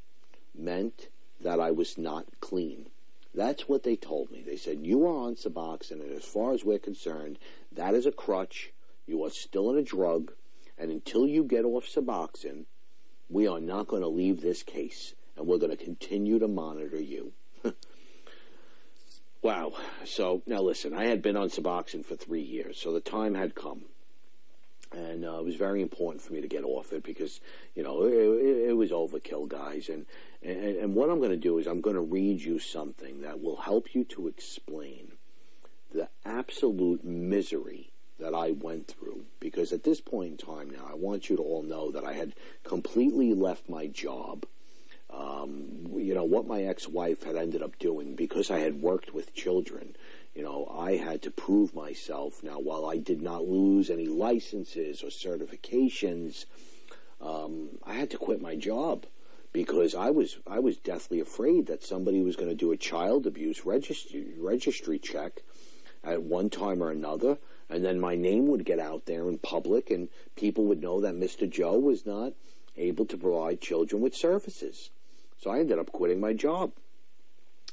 meant 0.55 1.09
that 1.41 1.61
I 1.61 1.71
was 1.71 1.99
not 1.99 2.27
clean. 2.41 2.87
That's 3.35 3.69
what 3.69 3.83
they 3.83 3.97
told 3.97 4.31
me. 4.31 4.43
They 4.43 4.57
said, 4.57 4.87
you 4.87 5.07
are 5.07 5.27
on 5.27 5.37
Suboxone, 5.37 6.03
and 6.03 6.13
as 6.13 6.25
far 6.25 6.53
as 6.53 6.65
we're 6.65 6.79
concerned, 6.79 7.39
that 7.73 7.95
is 7.95 8.07
a 8.07 8.13
crutch. 8.13 8.73
You 9.07 9.25
are 9.25 9.31
still 9.31 9.71
in 9.71 9.79
a 9.79 9.83
drug, 9.83 10.33
and 10.79 10.91
until 10.91 11.27
you 11.27 11.43
get 11.45 11.65
off 11.65 11.87
Suboxone, 11.87 12.67
we 13.29 13.47
are 13.47 13.61
not 13.61 13.89
going 13.89 14.03
to 14.03 14.09
leave 14.09 14.43
this 14.43 14.63
case, 14.63 15.15
and 15.43 15.49
we're 15.49 15.59
going 15.59 15.77
to 15.77 15.85
continue 15.85 16.39
to 16.39 16.47
monitor 16.47 17.01
you. 17.01 17.33
wow. 19.43 19.73
So, 20.05 20.41
now 20.47 20.63
listen, 20.63 20.95
I 20.95 21.07
had 21.07 21.21
been 21.21 21.37
on 21.37 21.51
Suboxone 21.51 22.07
for 22.07 22.15
three 22.15 22.43
years, 22.43 22.79
so 22.79 22.93
the 22.93 23.01
time 23.01 23.35
had 23.35 23.57
come 23.57 23.83
and 24.95 25.25
uh, 25.25 25.39
it 25.39 25.45
was 25.45 25.57
very 25.57 25.81
important 25.81 26.23
for 26.23 26.33
me 26.33 26.43
to 26.43 26.49
get 26.49 26.65
off 26.65 26.93
it 26.93 27.03
because 27.03 27.41
you 27.75 27.83
know 27.83 28.05
it, 28.05 28.69
it, 28.69 28.77
was 28.77 28.91
overkill, 28.91 29.49
guys. 29.49 29.89
And, 29.89 30.05
and 30.43 30.77
and 30.77 30.95
what 30.95 31.09
I'm 31.09 31.19
going 31.19 31.31
to 31.31 31.37
do 31.37 31.57
is 31.57 31.67
I'm 31.67 31.81
going 31.81 31.97
to 31.97 32.03
read 32.03 32.43
you 32.43 32.59
something 32.59 33.23
that 33.23 33.41
will 33.41 33.57
help 33.57 33.95
you 33.95 34.05
to 34.05 34.29
explain 34.29 35.13
the 35.93 36.11
absolute 36.27 37.05
misery 37.05 37.91
that 38.19 38.35
I 38.35 38.53
went 38.53 38.87
through. 38.87 39.25
Because 39.41 39.73
at 39.73 39.85
this 39.85 40.01
point 40.01 40.33
in 40.33 40.37
time 40.37 40.71
now, 40.71 40.87
I 40.91 40.95
want 40.95 41.29
you 41.29 41.37
to 41.37 41.43
all 41.43 41.63
know 41.63 41.91
that 41.91 42.05
I 42.05 42.13
had 42.13 42.35
completely 42.63 43.35
left 43.35 43.69
my 43.69 43.87
job. 43.87 44.47
Um, 45.13 45.93
you 45.97 46.15
know 46.15 46.25
what 46.25 46.47
my 46.47 46.63
ex-wife 46.63 47.25
had 47.25 47.37
ended 47.37 47.63
up 47.63 47.79
doing 47.79 48.15
because 48.15 48.51
I 48.51 48.61
had 48.61 48.81
worked 48.81 49.13
with 49.13 49.35
children 49.35 49.95
you 50.35 50.43
know, 50.43 50.73
I 50.75 50.97
had 50.97 51.21
to 51.23 51.31
prove 51.31 51.75
myself. 51.75 52.43
Now, 52.43 52.59
while 52.59 52.87
I 52.87 52.97
did 52.97 53.21
not 53.21 53.47
lose 53.47 53.91
any 53.91 54.07
licenses 54.07 55.03
or 55.03 55.09
certifications, 55.09 56.47
um, 57.21 57.79
I 57.85 57.95
had 57.95 58.11
to 58.11 58.17
quit 58.19 58.41
my 58.41 58.57
job 58.57 59.05
because 59.53 59.95
I 59.95 60.11
was 60.11 60.39
I 60.47 60.59
was 60.59 60.79
deathly 60.79 61.21
afraid 61.21 61.67
that 61.67 61.85
somebody 61.85 62.23
was 62.23 62.37
going 62.37 62.49
to 62.49 62.55
do 62.55 62.73
a 62.73 62.79
child 62.79 63.27
abuse 63.27 63.67
registry 63.67 64.33
registry 64.39 64.99
check 64.99 65.43
at 66.03 66.23
one 66.23 66.49
time 66.49 66.83
or 66.83 66.91
another, 66.91 67.37
and 67.69 67.85
then 67.85 68.01
my 68.01 68.17
name 68.17 68.47
would 68.47 68.65
get 68.65 68.79
out 68.79 69.05
there 69.05 69.29
in 69.29 69.39
public, 69.39 69.91
and 69.91 70.09
people 70.35 70.65
would 70.65 70.81
know 70.81 71.01
that 71.03 71.15
Mr. 71.15 71.49
Joe 71.49 71.79
was 71.79 72.07
not 72.07 72.33
able 72.77 73.05
to 73.05 73.19
provide 73.19 73.61
children 73.61 74.01
with 74.01 74.17
services. 74.17 74.91
So 75.43 75.51
I 75.51 75.59
ended 75.59 75.79
up 75.79 75.91
quitting 75.91 76.21
my 76.21 76.33
job. 76.33 76.73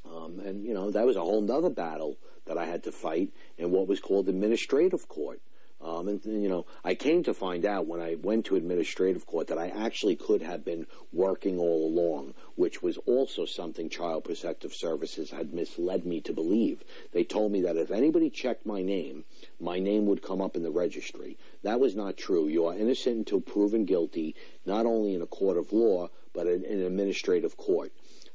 Um, 0.04 0.40
and, 0.40 0.66
you 0.66 0.74
know, 0.74 0.90
that 0.90 1.06
was 1.06 1.16
a 1.16 1.22
whole 1.22 1.50
other 1.52 1.70
battle 1.70 2.18
that 2.46 2.58
I 2.58 2.66
had 2.66 2.84
to 2.86 2.92
fight 2.92 3.32
in 3.60 3.70
what 3.70 3.88
was 3.88 4.00
called 4.00 4.28
administrative 4.28 5.08
court. 5.08 5.40
Um, 5.82 6.10
and, 6.10 6.22
you 6.26 6.50
know, 6.50 6.66
I 6.84 6.96
came 6.96 7.24
to 7.24 7.34
find 7.34 7.66
out 7.66 7.86
when 7.86 8.02
I 8.02 8.16
went 8.16 8.46
to 8.48 8.56
administrative 8.56 9.26
court 9.26 9.48
that 9.48 9.58
I 9.58 9.70
actually 9.70 10.16
could 10.16 10.42
have 10.42 10.66
been 10.66 10.88
working 11.14 11.58
all 11.58 11.88
along, 11.88 12.34
which 12.56 12.82
was 12.82 12.98
also 13.06 13.46
something 13.46 13.88
Child 13.88 14.26
Protective 14.26 14.74
Services 14.74 15.30
had 15.30 15.54
misled 15.54 16.06
me 16.06 16.20
to 16.22 16.34
believe. 16.34 16.84
They 17.14 17.24
told 17.24 17.52
me 17.52 17.62
that 17.62 17.78
if 17.78 17.92
anybody 17.92 18.30
checked 18.30 18.66
my 18.66 18.82
name, 18.82 19.24
my 19.60 19.80
name 19.80 20.06
would 20.08 20.22
come 20.22 20.42
up 20.42 20.58
in 20.58 20.64
the 20.64 20.72
registry. 20.72 21.38
That 21.64 21.80
was 21.80 21.96
not 21.96 22.18
true. 22.18 22.48
You 22.48 22.66
are 22.66 22.76
innocent 22.76 23.18
until 23.18 23.40
proven 23.40 23.86
guilty, 23.86 24.36
not 24.66 24.86
only 24.86 25.14
in 25.14 25.22
a 25.22 25.28
court 25.28 25.58
of 25.58 25.72
law, 25.72 26.10
but 26.40 26.48
in 26.48 26.64
an 26.64 26.84
administrative 26.84 27.58
court. 27.58 27.92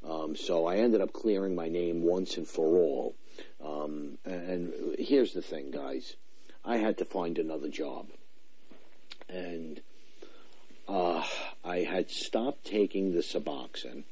Um, 0.07 0.36
so 0.36 0.66
I 0.66 0.76
ended 0.76 1.00
up 1.00 1.14
clearing 1.14 1.55
my 1.55 1.70
name 1.70 2.02
once 2.02 2.36
and 2.36 2.46
for 2.46 2.66
all. 2.76 3.14
Um, 3.64 4.18
and 4.26 4.74
here's 4.98 5.32
the 5.32 5.40
thing, 5.40 5.70
guys. 5.70 6.16
I 6.66 6.76
had 6.76 6.98
to 6.98 7.07
find 7.07 7.38
another 7.38 7.68
job. 7.68 8.09
And 9.30 9.80
uh, 10.86 11.24
I 11.64 11.78
had 11.78 12.11
stopped 12.11 12.66
taking 12.66 13.14
the 13.14 13.22
Suboxone 13.22 14.05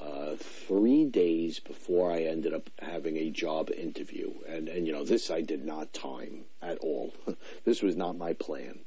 uh, 0.00 0.36
three 0.38 1.04
days 1.04 1.60
before 1.60 2.10
I 2.10 2.22
ended 2.22 2.54
up 2.54 2.70
having 2.78 3.18
a 3.18 3.28
job 3.28 3.70
interview. 3.70 4.32
And, 4.48 4.70
and 4.70 4.86
you 4.86 4.94
know, 4.94 5.04
this 5.04 5.30
I 5.30 5.42
did 5.42 5.66
not 5.66 5.92
time 5.92 6.46
at 6.62 6.78
all. 6.78 7.12
this 7.66 7.82
was 7.82 7.94
not 7.94 8.16
my 8.16 8.32
plan. 8.32 8.78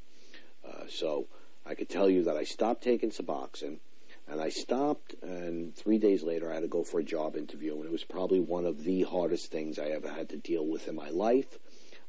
Uh, 0.68 0.88
so 0.90 1.28
I 1.66 1.76
could 1.76 1.90
tell 1.90 2.10
you 2.10 2.24
that 2.24 2.38
I 2.38 2.44
stopped 2.44 2.84
taking 2.84 3.12
Suboxone 3.12 3.80
and 4.28 4.42
I 4.42 4.50
stopped, 4.50 5.16
and 5.22 5.76
three 5.76 5.98
days 5.98 6.24
later, 6.24 6.50
I 6.50 6.56
had 6.56 6.62
to 6.62 6.68
go 6.68 6.84
for 6.84 7.00
a 7.00 7.04
job 7.04 7.36
interview, 7.36 7.76
and 7.76 7.86
it 7.86 7.92
was 7.92 8.04
probably 8.04 8.40
one 8.40 8.66
of 8.66 8.84
the 8.84 9.04
hardest 9.04 9.52
things 9.52 9.78
I 9.78 9.88
ever 9.88 10.10
had 10.10 10.30
to 10.30 10.38
deal 10.38 10.66
with 10.66 10.88
in 10.88 10.96
my 10.96 11.10
life. 11.10 11.60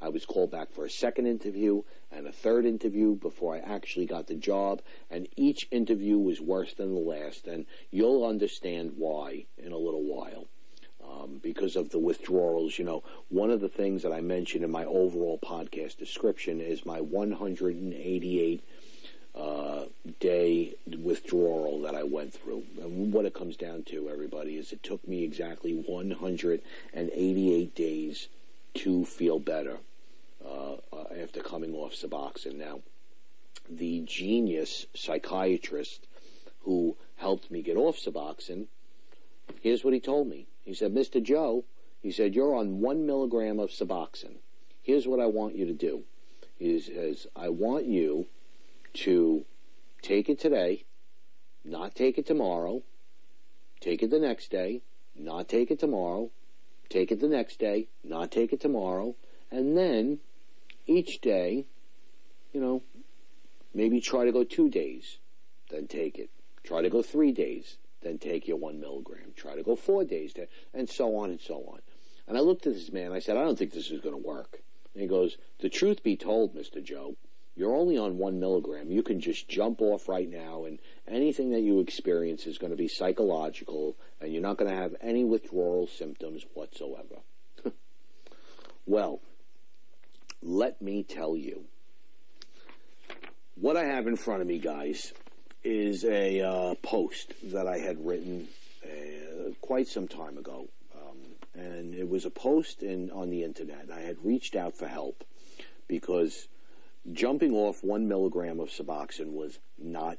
I 0.00 0.08
was 0.08 0.24
called 0.24 0.50
back 0.50 0.70
for 0.72 0.84
a 0.84 0.90
second 0.90 1.26
interview 1.26 1.82
and 2.12 2.26
a 2.26 2.32
third 2.32 2.66
interview 2.66 3.14
before 3.14 3.56
I 3.56 3.58
actually 3.58 4.06
got 4.06 4.26
the 4.26 4.34
job, 4.34 4.82
and 5.10 5.28
each 5.36 5.66
interview 5.70 6.18
was 6.18 6.40
worse 6.40 6.74
than 6.74 6.94
the 6.94 7.00
last, 7.00 7.46
and 7.46 7.66
you'll 7.90 8.24
understand 8.24 8.92
why 8.96 9.46
in 9.58 9.72
a 9.72 9.78
little 9.78 10.02
while. 10.02 10.46
Um, 11.04 11.40
because 11.42 11.76
of 11.76 11.90
the 11.90 11.98
withdrawals, 11.98 12.78
you 12.78 12.84
know, 12.84 13.02
one 13.28 13.50
of 13.50 13.60
the 13.60 13.68
things 13.68 14.02
that 14.02 14.12
I 14.12 14.20
mentioned 14.20 14.64
in 14.64 14.70
my 14.70 14.84
overall 14.84 15.38
podcast 15.38 15.98
description 15.98 16.60
is 16.60 16.86
my 16.86 17.00
188 17.00 18.62
uh, 19.34 19.84
day 20.20 20.74
withdrawal 21.02 21.80
that 21.82 21.94
I 21.94 22.04
went 22.04 22.34
through. 22.34 22.64
And 22.80 23.12
what 23.12 23.24
it 23.24 23.34
comes 23.34 23.56
down 23.56 23.82
to, 23.84 24.08
everybody, 24.08 24.56
is 24.56 24.72
it 24.72 24.82
took 24.82 25.06
me 25.06 25.24
exactly 25.24 25.72
188 25.72 27.74
days 27.74 28.28
to 28.74 29.04
feel 29.04 29.38
better 29.38 29.78
uh, 30.44 30.76
after 31.20 31.40
coming 31.40 31.74
off 31.74 31.94
Suboxone. 31.94 32.58
Now, 32.58 32.80
the 33.68 34.02
genius 34.04 34.86
psychiatrist 34.94 36.06
who 36.62 36.96
helped 37.16 37.50
me 37.50 37.62
get 37.62 37.76
off 37.76 37.96
Suboxone, 37.96 38.66
here's 39.60 39.84
what 39.84 39.94
he 39.94 40.00
told 40.00 40.28
me. 40.28 40.46
He 40.62 40.74
said, 40.74 40.94
Mr. 40.94 41.22
Joe, 41.22 41.64
he 42.02 42.12
said, 42.12 42.34
you're 42.34 42.54
on 42.54 42.80
one 42.80 43.06
milligram 43.06 43.58
of 43.58 43.70
Suboxone. 43.70 44.36
Here's 44.82 45.06
what 45.06 45.20
I 45.20 45.26
want 45.26 45.56
you 45.56 45.64
to 45.66 45.72
do. 45.72 46.04
He 46.58 46.78
says, 46.80 47.26
I 47.34 47.48
want 47.48 47.86
you 47.86 48.26
to 48.94 49.44
take 50.02 50.28
it 50.28 50.38
today, 50.38 50.84
not 51.64 51.94
take 51.94 52.18
it 52.18 52.26
tomorrow, 52.26 52.82
take 53.80 54.02
it 54.02 54.10
the 54.10 54.18
next 54.18 54.50
day, 54.50 54.82
not 55.16 55.48
take 55.48 55.70
it 55.70 55.78
tomorrow, 55.78 56.30
take 56.88 57.10
it 57.10 57.20
the 57.20 57.28
next 57.28 57.58
day, 57.58 57.88
not 58.02 58.30
take 58.30 58.52
it 58.52 58.60
tomorrow, 58.60 59.14
and 59.50 59.76
then 59.76 60.18
each 60.86 61.20
day, 61.20 61.66
you 62.52 62.60
know, 62.60 62.82
maybe 63.72 64.00
try 64.00 64.24
to 64.24 64.32
go 64.32 64.44
two 64.44 64.68
days, 64.68 65.18
then 65.70 65.86
take 65.86 66.18
it. 66.18 66.30
Try 66.62 66.82
to 66.82 66.90
go 66.90 67.02
three 67.02 67.32
days, 67.32 67.76
then 68.02 68.18
take 68.18 68.48
your 68.48 68.56
one 68.56 68.80
milligram. 68.80 69.32
Try 69.36 69.54
to 69.54 69.62
go 69.62 69.76
four 69.76 70.04
days, 70.04 70.34
and 70.72 70.88
so 70.88 71.16
on 71.16 71.30
and 71.30 71.40
so 71.40 71.56
on. 71.56 71.80
And 72.26 72.38
I 72.38 72.40
looked 72.40 72.66
at 72.66 72.74
this 72.74 72.92
man. 72.92 73.12
I 73.12 73.18
said, 73.18 73.36
I 73.36 73.44
don't 73.44 73.58
think 73.58 73.72
this 73.72 73.90
is 73.90 74.00
going 74.00 74.14
to 74.14 74.28
work. 74.28 74.60
And 74.94 75.02
he 75.02 75.08
goes, 75.08 75.36
The 75.60 75.68
truth 75.68 76.02
be 76.02 76.16
told, 76.16 76.54
Mr. 76.54 76.82
Joe, 76.82 77.16
you're 77.56 77.74
only 77.74 77.96
on 77.96 78.18
one 78.18 78.40
milligram. 78.40 78.90
You 78.90 79.02
can 79.02 79.20
just 79.20 79.48
jump 79.48 79.80
off 79.80 80.08
right 80.08 80.28
now, 80.28 80.64
and 80.64 80.78
anything 81.06 81.50
that 81.50 81.60
you 81.60 81.80
experience 81.80 82.46
is 82.46 82.58
going 82.58 82.72
to 82.72 82.76
be 82.76 82.88
psychological, 82.88 83.96
and 84.20 84.32
you're 84.32 84.42
not 84.42 84.56
going 84.56 84.70
to 84.70 84.76
have 84.76 84.96
any 85.00 85.24
withdrawal 85.24 85.86
symptoms 85.86 86.44
whatsoever. 86.54 87.16
well, 88.86 89.20
let 90.42 90.82
me 90.82 91.02
tell 91.02 91.36
you. 91.36 91.64
What 93.54 93.76
I 93.76 93.84
have 93.84 94.08
in 94.08 94.16
front 94.16 94.42
of 94.42 94.48
me, 94.48 94.58
guys, 94.58 95.12
is 95.62 96.04
a 96.04 96.40
uh, 96.40 96.74
post 96.82 97.34
that 97.52 97.68
I 97.68 97.78
had 97.78 98.04
written 98.04 98.48
uh, 98.84 99.50
quite 99.60 99.86
some 99.86 100.08
time 100.08 100.36
ago. 100.36 100.68
Um, 100.94 101.18
and 101.54 101.94
it 101.94 102.08
was 102.08 102.24
a 102.24 102.30
post 102.30 102.82
in, 102.82 103.12
on 103.12 103.30
the 103.30 103.44
internet. 103.44 103.90
I 103.94 104.00
had 104.00 104.16
reached 104.24 104.56
out 104.56 104.76
for 104.76 104.88
help 104.88 105.24
because 105.86 106.48
jumping 107.12 107.52
off 107.54 107.84
one 107.84 108.08
milligram 108.08 108.60
of 108.60 108.70
Suboxone 108.70 109.32
was 109.32 109.58
not 109.78 110.18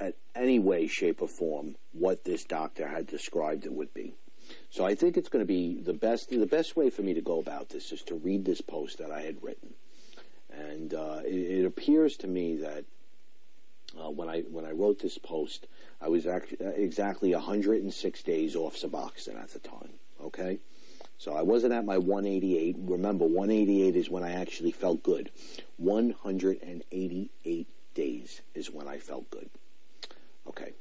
at 0.00 0.14
any 0.34 0.58
way, 0.58 0.86
shape, 0.86 1.22
or 1.22 1.28
form 1.28 1.76
what 1.92 2.24
this 2.24 2.44
doctor 2.44 2.88
had 2.88 3.06
described 3.06 3.64
it 3.64 3.72
would 3.72 3.92
be. 3.94 4.14
So 4.70 4.84
I 4.84 4.94
think 4.94 5.16
it's 5.16 5.28
going 5.28 5.42
to 5.42 5.46
be 5.46 5.80
the 5.80 5.92
best. 5.92 6.30
The 6.30 6.46
best 6.46 6.76
way 6.76 6.90
for 6.90 7.02
me 7.02 7.14
to 7.14 7.20
go 7.20 7.40
about 7.40 7.70
this 7.70 7.92
is 7.92 8.02
to 8.02 8.14
read 8.14 8.44
this 8.44 8.60
post 8.60 8.98
that 8.98 9.10
I 9.10 9.22
had 9.22 9.42
written, 9.42 9.74
and 10.52 10.94
uh, 10.94 11.20
it, 11.24 11.60
it, 11.60 11.64
appears 11.64 12.16
to 12.18 12.28
me 12.28 12.56
that 12.56 12.84
uh, 13.98 14.10
when 14.10 14.28
I 14.28 14.42
when 14.42 14.64
I 14.64 14.70
wrote 14.70 15.00
this 15.00 15.18
post, 15.18 15.66
I 16.00 16.08
was 16.08 16.26
act- 16.26 16.54
exactly 16.60 17.34
106 17.34 18.22
days 18.22 18.54
off 18.54 18.76
Suboxone 18.76 19.42
at 19.42 19.52
the 19.52 19.58
time. 19.58 19.94
Okay, 20.22 20.58
so 21.18 21.34
I 21.34 21.42
wasn't 21.42 21.72
at 21.72 21.84
my 21.84 21.98
188. 21.98 22.76
Remember, 22.78 23.24
188 23.24 23.96
is 23.96 24.10
when 24.10 24.22
I 24.22 24.32
actually 24.32 24.72
felt 24.72 25.02
good. 25.02 25.30
188 25.78 27.68
days 27.94 28.40
is 28.54 28.70
when 28.70 28.86
I 28.88 28.98
felt 28.98 29.30
good. 29.30 29.48
Okay. 30.46 30.72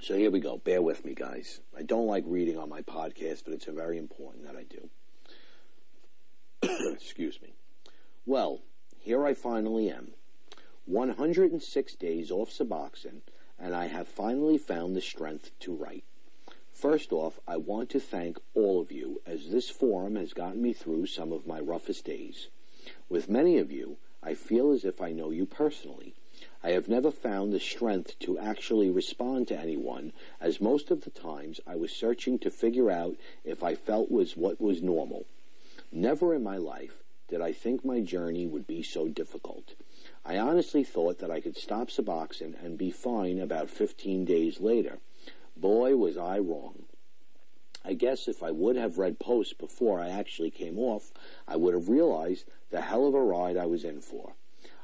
So 0.00 0.16
here 0.16 0.30
we 0.30 0.40
go. 0.40 0.58
Bear 0.58 0.80
with 0.80 1.04
me, 1.04 1.14
guys. 1.14 1.60
I 1.76 1.82
don't 1.82 2.06
like 2.06 2.24
reading 2.26 2.56
on 2.56 2.68
my 2.68 2.82
podcast, 2.82 3.44
but 3.44 3.52
it's 3.52 3.66
very 3.66 3.98
important 3.98 4.46
that 4.46 4.56
I 4.56 4.64
do. 4.64 4.88
Excuse 6.92 7.40
me. 7.42 7.54
Well, 8.24 8.62
here 8.98 9.26
I 9.26 9.34
finally 9.34 9.90
am. 9.90 10.12
106 10.86 11.94
days 11.96 12.30
off 12.30 12.50
Suboxone, 12.50 13.20
and 13.58 13.74
I 13.74 13.86
have 13.86 14.08
finally 14.08 14.56
found 14.56 14.96
the 14.96 15.00
strength 15.00 15.50
to 15.60 15.74
write. 15.74 16.04
First 16.78 17.12
off, 17.12 17.40
I 17.48 17.56
want 17.56 17.90
to 17.90 17.98
thank 17.98 18.38
all 18.54 18.80
of 18.80 18.92
you, 18.92 19.20
as 19.26 19.50
this 19.50 19.68
forum 19.68 20.14
has 20.14 20.32
gotten 20.32 20.62
me 20.62 20.72
through 20.72 21.06
some 21.06 21.32
of 21.32 21.44
my 21.44 21.58
roughest 21.58 22.04
days. 22.04 22.46
With 23.08 23.28
many 23.28 23.58
of 23.58 23.72
you, 23.72 23.96
I 24.22 24.34
feel 24.34 24.70
as 24.70 24.84
if 24.84 25.02
I 25.02 25.10
know 25.10 25.30
you 25.30 25.44
personally. 25.44 26.14
I 26.62 26.70
have 26.70 26.86
never 26.86 27.10
found 27.10 27.52
the 27.52 27.58
strength 27.58 28.16
to 28.20 28.38
actually 28.38 28.90
respond 28.90 29.48
to 29.48 29.58
anyone, 29.58 30.12
as 30.40 30.60
most 30.60 30.92
of 30.92 31.00
the 31.02 31.10
times 31.10 31.58
I 31.66 31.74
was 31.74 31.90
searching 31.90 32.38
to 32.38 32.48
figure 32.48 32.92
out 32.92 33.16
if 33.44 33.64
I 33.64 33.74
felt 33.74 34.08
was 34.08 34.36
what 34.36 34.60
was 34.60 34.80
normal. 34.80 35.26
Never 35.90 36.32
in 36.32 36.44
my 36.44 36.58
life 36.58 37.02
did 37.28 37.40
I 37.40 37.50
think 37.50 37.84
my 37.84 38.02
journey 38.02 38.46
would 38.46 38.68
be 38.68 38.84
so 38.84 39.08
difficult. 39.08 39.74
I 40.24 40.38
honestly 40.38 40.84
thought 40.84 41.18
that 41.18 41.30
I 41.32 41.40
could 41.40 41.56
stop 41.56 41.88
Suboxone 41.88 42.54
and 42.64 42.78
be 42.78 42.92
fine 42.92 43.40
about 43.40 43.68
15 43.68 44.24
days 44.24 44.60
later. 44.60 45.00
Boy, 45.60 45.96
was 45.96 46.16
I 46.16 46.38
wrong. 46.38 46.84
I 47.84 47.94
guess 47.94 48.28
if 48.28 48.44
I 48.44 48.52
would 48.52 48.76
have 48.76 48.96
read 48.96 49.18
posts 49.18 49.54
before 49.54 49.98
I 49.98 50.08
actually 50.08 50.52
came 50.52 50.78
off, 50.78 51.12
I 51.48 51.56
would 51.56 51.74
have 51.74 51.88
realized 51.88 52.44
the 52.70 52.82
hell 52.82 53.08
of 53.08 53.14
a 53.14 53.20
ride 53.20 53.56
I 53.56 53.66
was 53.66 53.82
in 53.82 54.00
for. 54.00 54.34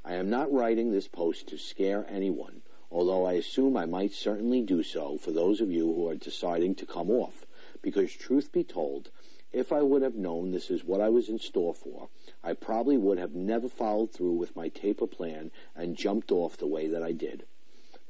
I 0.04 0.14
am 0.14 0.28
not 0.28 0.52
writing 0.52 0.90
this 0.90 1.06
post 1.06 1.46
to 1.48 1.58
scare 1.58 2.04
anyone, 2.08 2.62
although 2.90 3.24
I 3.24 3.34
assume 3.34 3.76
I 3.76 3.86
might 3.86 4.12
certainly 4.12 4.62
do 4.62 4.82
so 4.82 5.16
for 5.16 5.30
those 5.30 5.60
of 5.60 5.70
you 5.70 5.94
who 5.94 6.08
are 6.08 6.16
deciding 6.16 6.74
to 6.76 6.86
come 6.86 7.08
off, 7.08 7.46
because 7.80 8.12
truth 8.12 8.50
be 8.50 8.64
told, 8.64 9.10
if 9.52 9.72
I 9.72 9.82
would 9.82 10.02
have 10.02 10.16
known 10.16 10.50
this 10.50 10.70
is 10.70 10.82
what 10.82 11.00
I 11.00 11.08
was 11.08 11.28
in 11.28 11.38
store 11.38 11.74
for, 11.74 12.08
I 12.42 12.52
probably 12.52 12.96
would 12.96 13.18
have 13.18 13.36
never 13.36 13.68
followed 13.68 14.10
through 14.12 14.32
with 14.32 14.56
my 14.56 14.70
taper 14.70 15.06
plan 15.06 15.52
and 15.76 15.96
jumped 15.96 16.32
off 16.32 16.56
the 16.56 16.66
way 16.66 16.88
that 16.88 17.02
I 17.04 17.12
did. 17.12 17.46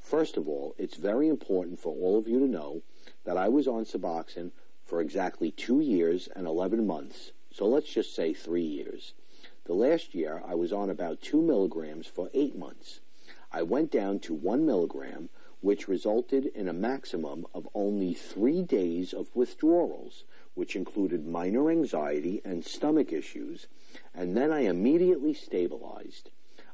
First 0.04 0.36
of 0.36 0.46
all, 0.46 0.74
it's 0.76 0.96
very 0.96 1.28
important 1.28 1.80
for 1.80 1.88
all 1.94 2.18
of 2.18 2.28
you 2.28 2.38
to 2.38 2.46
know 2.46 2.82
that 3.24 3.38
I 3.38 3.48
was 3.48 3.66
on 3.66 3.86
Suboxone 3.86 4.50
for 4.84 5.00
exactly 5.00 5.50
two 5.50 5.80
years 5.80 6.28
and 6.36 6.46
11 6.46 6.86
months. 6.86 7.32
So 7.50 7.66
let's 7.66 7.88
just 7.88 8.14
say 8.14 8.34
three 8.34 8.62
years. 8.62 9.14
The 9.64 9.72
last 9.72 10.14
year, 10.14 10.42
I 10.46 10.56
was 10.56 10.74
on 10.74 10.90
about 10.90 11.22
two 11.22 11.40
milligrams 11.40 12.06
for 12.06 12.28
eight 12.34 12.54
months. 12.54 13.00
I 13.50 13.62
went 13.62 13.90
down 13.90 14.18
to 14.20 14.34
one 14.34 14.66
milligram, 14.66 15.30
which 15.62 15.88
resulted 15.88 16.46
in 16.54 16.68
a 16.68 16.74
maximum 16.74 17.46
of 17.54 17.66
only 17.74 18.12
three 18.12 18.60
days 18.60 19.14
of 19.14 19.34
withdrawals, 19.34 20.24
which 20.52 20.76
included 20.76 21.26
minor 21.26 21.70
anxiety 21.70 22.42
and 22.44 22.62
stomach 22.62 23.10
issues, 23.10 23.68
and 24.14 24.36
then 24.36 24.52
I 24.52 24.60
immediately 24.60 25.32
stabilized. 25.32 26.28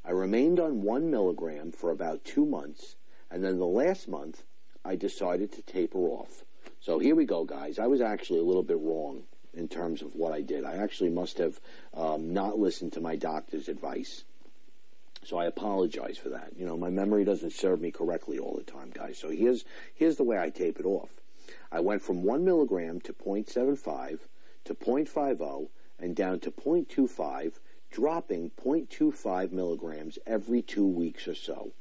I 0.04 0.10
remained 0.10 0.58
on 0.58 0.82
one 0.82 1.12
milligram 1.12 1.70
for 1.70 1.92
about 1.92 2.24
two 2.24 2.44
months, 2.44 2.96
and 3.30 3.44
then 3.44 3.58
the 3.58 3.66
last 3.66 4.08
month, 4.08 4.42
I 4.84 4.96
decided 4.96 5.52
to 5.52 5.62
taper 5.62 5.98
off. 5.98 6.44
So 6.80 6.98
here 6.98 7.14
we 7.14 7.26
go, 7.26 7.44
guys. 7.44 7.78
I 7.78 7.86
was 7.86 8.00
actually 8.00 8.40
a 8.40 8.44
little 8.44 8.62
bit 8.62 8.80
wrong 8.80 9.24
in 9.54 9.68
terms 9.68 10.02
of 10.02 10.14
what 10.14 10.32
I 10.32 10.40
did. 10.40 10.64
I 10.64 10.76
actually 10.76 11.10
must 11.10 11.38
have 11.38 11.60
um, 11.94 12.32
not 12.32 12.58
listened 12.58 12.94
to 12.94 13.00
my 13.00 13.16
doctor's 13.16 13.68
advice. 13.68 14.24
So 15.22 15.36
I 15.36 15.44
apologize 15.44 16.16
for 16.16 16.30
that. 16.30 16.52
You 16.56 16.64
know, 16.64 16.76
my 16.76 16.88
memory 16.88 17.24
doesn't 17.24 17.52
serve 17.52 17.80
me 17.80 17.90
correctly 17.90 18.38
all 18.38 18.56
the 18.56 18.70
time, 18.70 18.90
guys. 18.90 19.18
So 19.18 19.28
here's 19.28 19.64
here's 19.94 20.16
the 20.16 20.24
way 20.24 20.38
I 20.38 20.48
tape 20.48 20.80
it 20.80 20.86
off. 20.86 21.10
I 21.70 21.80
went 21.80 22.02
from 22.02 22.22
one 22.22 22.44
milligram 22.44 23.00
to 23.02 23.12
0.75 23.12 24.20
to 24.64 24.74
0.50 24.74 25.68
and 25.98 26.16
down 26.16 26.40
to 26.40 26.50
0.25, 26.50 27.52
dropping 27.90 28.50
0.25 28.50 29.52
milligrams 29.52 30.18
every 30.26 30.62
two 30.62 30.86
weeks 30.86 31.28
or 31.28 31.34
so. 31.34 31.72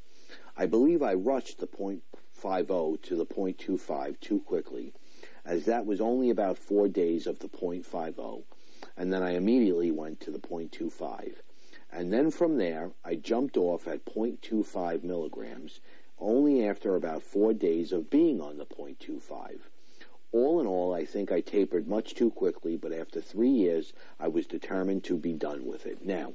I 0.55 0.65
believe 0.65 1.01
I 1.01 1.13
rushed 1.13 1.59
the 1.59 1.67
.50 1.67 3.01
to 3.01 3.15
the 3.15 3.25
.25 3.25 4.19
too 4.19 4.39
quickly, 4.41 4.93
as 5.43 5.65
that 5.65 5.86
was 5.86 5.99
only 5.99 6.30
about 6.30 6.57
four 6.57 6.88
days 6.88 7.25
of 7.25 7.39
the 7.39 7.49
.50, 7.49 8.43
and 8.95 9.13
then 9.13 9.23
I 9.23 9.32
immediately 9.32 9.91
went 9.91 10.19
to 10.21 10.32
the 10.32 10.39
.25. 10.39 11.36
And 11.91 12.13
then 12.13 12.30
from 12.30 12.57
there, 12.57 12.91
I 13.03 13.15
jumped 13.15 13.57
off 13.57 13.88
at 13.88 14.05
.25 14.05 15.03
milligrams, 15.03 15.80
only 16.19 16.65
after 16.65 16.95
about 16.95 17.23
four 17.23 17.53
days 17.53 17.91
of 17.91 18.09
being 18.09 18.39
on 18.39 18.57
the 18.57 18.65
.25. 18.65 19.59
All 20.32 20.59
in 20.61 20.67
all, 20.67 20.93
I 20.93 21.05
think 21.05 21.32
I 21.32 21.41
tapered 21.41 21.88
much 21.88 22.13
too 22.13 22.30
quickly, 22.30 22.77
but 22.77 22.93
after 22.93 23.19
three 23.19 23.49
years, 23.49 23.93
I 24.19 24.27
was 24.27 24.45
determined 24.45 25.03
to 25.05 25.17
be 25.17 25.34
done 25.34 25.65
with 25.65 25.88
it. 25.88 26.05
Now, 26.05 26.34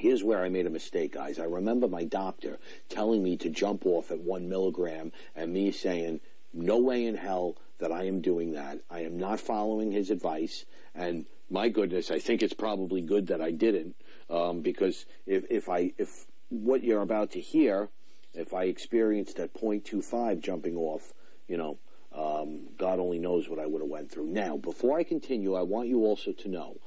Here's 0.00 0.24
where 0.24 0.42
I 0.42 0.48
made 0.48 0.64
a 0.64 0.70
mistake, 0.70 1.12
guys. 1.12 1.38
I 1.38 1.44
remember 1.44 1.86
my 1.86 2.04
doctor 2.04 2.58
telling 2.88 3.22
me 3.22 3.36
to 3.36 3.50
jump 3.50 3.84
off 3.84 4.10
at 4.10 4.20
one 4.20 4.48
milligram 4.48 5.12
and 5.36 5.52
me 5.52 5.72
saying, 5.72 6.20
no 6.54 6.78
way 6.78 7.04
in 7.04 7.16
hell 7.16 7.56
that 7.80 7.92
I 7.92 8.04
am 8.04 8.22
doing 8.22 8.54
that. 8.54 8.80
I 8.90 9.00
am 9.00 9.18
not 9.18 9.40
following 9.40 9.92
his 9.92 10.10
advice. 10.10 10.64
And 10.94 11.26
my 11.50 11.68
goodness, 11.68 12.10
I 12.10 12.18
think 12.18 12.42
it's 12.42 12.54
probably 12.54 13.02
good 13.02 13.26
that 13.26 13.42
I 13.42 13.50
didn't, 13.50 13.94
um, 14.30 14.62
because 14.62 15.04
if, 15.26 15.44
if 15.50 15.68
I, 15.68 15.92
if 15.98 16.24
what 16.48 16.82
you're 16.82 17.02
about 17.02 17.32
to 17.32 17.40
hear, 17.40 17.90
if 18.32 18.54
I 18.54 18.64
experienced 18.64 19.38
at 19.38 19.52
0.25 19.52 20.40
jumping 20.40 20.76
off, 20.76 21.12
you 21.46 21.58
know, 21.58 21.76
um, 22.14 22.68
God 22.78 23.00
only 23.00 23.18
knows 23.18 23.50
what 23.50 23.58
I 23.58 23.66
would 23.66 23.82
have 23.82 23.90
went 23.90 24.10
through. 24.10 24.28
Now, 24.28 24.56
before 24.56 24.98
I 24.98 25.04
continue, 25.04 25.54
I 25.54 25.62
want 25.62 25.88
you 25.88 26.06
also 26.06 26.32
to 26.32 26.48
know 26.48 26.78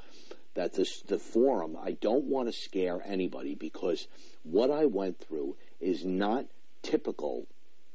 that 0.56 0.74
this, 0.74 1.01
the 1.01 1.20
forum, 1.20 1.78
I 1.82 1.91
don't 1.91 2.26
want 2.26 2.47
to 2.47 2.54
scare 2.54 3.01
anybody 3.06 3.56
because 3.56 4.08
what 4.43 4.70
I 4.70 4.86
went 4.86 5.20
through 5.20 5.56
is 5.80 6.06
not 6.06 6.45
typical 6.82 7.47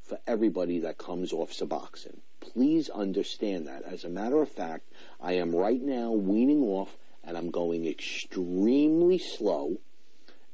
for 0.03 0.19
everybody 0.27 0.81
that 0.81 0.99
comes 0.99 1.33
off 1.33 1.53
Suboxone. 1.53 2.19
Please 2.41 2.89
understand 2.89 3.67
that. 3.67 3.83
As 3.83 4.05
a 4.05 4.09
matter 4.09 4.41
of 4.41 4.49
fact, 4.49 4.85
I 5.21 5.35
am 5.35 5.55
right 5.55 5.81
now 5.81 6.13
weaning 6.13 6.63
off 6.63 6.97
and 7.25 7.37
I'm 7.37 7.51
going 7.51 7.87
extremely 7.87 9.19
slow. 9.19 9.77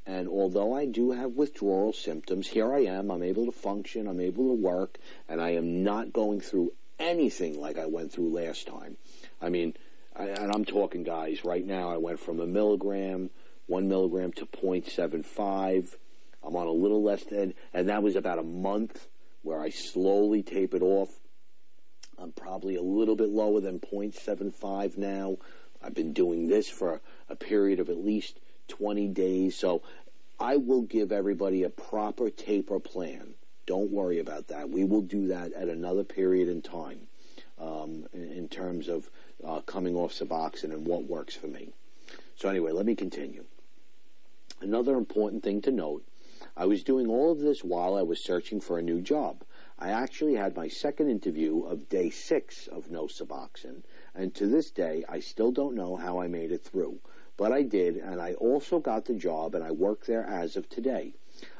And 0.06 0.28
although 0.28 0.74
I 0.74 0.86
do 0.86 1.12
have 1.12 1.32
withdrawal 1.32 1.92
symptoms, 1.92 2.48
here 2.48 2.74
I 2.74 2.80
am. 2.80 3.10
I'm 3.10 3.22
able 3.22 3.46
to 3.46 3.52
function. 3.52 4.06
I'm 4.06 4.20
able 4.20 4.48
to 4.48 4.60
work. 4.60 4.98
And 5.28 5.40
I 5.40 5.50
am 5.50 5.82
not 5.82 6.12
going 6.12 6.40
through 6.40 6.72
anything 6.98 7.58
like 7.58 7.78
I 7.78 7.86
went 7.86 8.12
through 8.12 8.30
last 8.30 8.66
time. 8.66 8.96
I 9.40 9.48
mean, 9.48 9.74
and 10.16 10.52
I'm 10.52 10.64
talking 10.64 11.02
guys 11.02 11.44
right 11.44 11.64
now. 11.64 11.90
I 11.90 11.96
went 11.96 12.20
from 12.20 12.40
a 12.40 12.46
milligram, 12.46 13.30
one 13.66 13.88
milligram 13.88 14.32
to 14.32 14.46
0.75. 14.46 15.96
I'm 16.42 16.56
on 16.56 16.66
a 16.66 16.72
little 16.72 17.02
less 17.02 17.24
than, 17.24 17.54
and 17.72 17.88
that 17.88 18.02
was 18.02 18.16
about 18.16 18.38
a 18.38 18.42
month 18.42 19.08
where 19.42 19.60
I 19.60 19.70
slowly 19.70 20.42
tapered 20.42 20.82
off. 20.82 21.10
I'm 22.18 22.32
probably 22.32 22.76
a 22.76 22.82
little 22.82 23.16
bit 23.16 23.28
lower 23.28 23.60
than 23.60 23.80
0.75 23.80 24.96
now. 24.96 25.36
I've 25.82 25.94
been 25.94 26.12
doing 26.12 26.48
this 26.48 26.68
for 26.68 27.00
a 27.28 27.36
period 27.36 27.80
of 27.80 27.88
at 27.88 27.98
least 27.98 28.38
20 28.68 29.08
days. 29.08 29.56
So 29.56 29.82
I 30.38 30.56
will 30.56 30.82
give 30.82 31.12
everybody 31.12 31.62
a 31.62 31.70
proper 31.70 32.30
taper 32.30 32.80
plan. 32.80 33.34
Don't 33.66 33.90
worry 33.90 34.18
about 34.18 34.48
that. 34.48 34.70
We 34.70 34.84
will 34.84 35.02
do 35.02 35.28
that 35.28 35.52
at 35.52 35.68
another 35.68 36.04
period 36.04 36.48
in 36.48 36.62
time 36.62 37.08
um, 37.58 38.06
in, 38.12 38.30
in 38.32 38.48
terms 38.48 38.88
of 38.88 39.10
uh, 39.46 39.60
coming 39.60 39.96
off 39.96 40.12
Suboxone 40.12 40.72
and 40.72 40.86
what 40.86 41.04
works 41.04 41.34
for 41.34 41.46
me. 41.46 41.72
So 42.36 42.48
anyway, 42.48 42.72
let 42.72 42.86
me 42.86 42.94
continue. 42.94 43.44
Another 44.60 44.96
important 44.96 45.42
thing 45.42 45.60
to 45.62 45.70
note, 45.70 46.04
I 46.56 46.66
was 46.66 46.84
doing 46.84 47.08
all 47.08 47.32
of 47.32 47.40
this 47.40 47.62
while 47.62 47.96
I 47.96 48.02
was 48.02 48.22
searching 48.22 48.60
for 48.60 48.78
a 48.78 48.82
new 48.82 49.00
job. 49.00 49.44
I 49.78 49.90
actually 49.90 50.34
had 50.34 50.56
my 50.56 50.68
second 50.68 51.10
interview 51.10 51.64
of 51.64 51.88
day 51.88 52.10
six 52.10 52.68
of 52.68 52.90
no 52.90 53.06
Suboxone, 53.06 53.82
and 54.14 54.34
to 54.36 54.46
this 54.46 54.70
day, 54.70 55.04
I 55.08 55.20
still 55.20 55.50
don't 55.50 55.74
know 55.74 55.96
how 55.96 56.20
I 56.20 56.28
made 56.28 56.52
it 56.52 56.62
through. 56.62 57.00
But 57.36 57.52
I 57.52 57.62
did, 57.62 57.96
and 57.96 58.20
I 58.20 58.34
also 58.34 58.78
got 58.78 59.06
the 59.06 59.14
job, 59.14 59.54
and 59.54 59.64
I 59.64 59.72
work 59.72 60.06
there 60.06 60.24
as 60.24 60.56
of 60.56 60.68
today. 60.68 61.14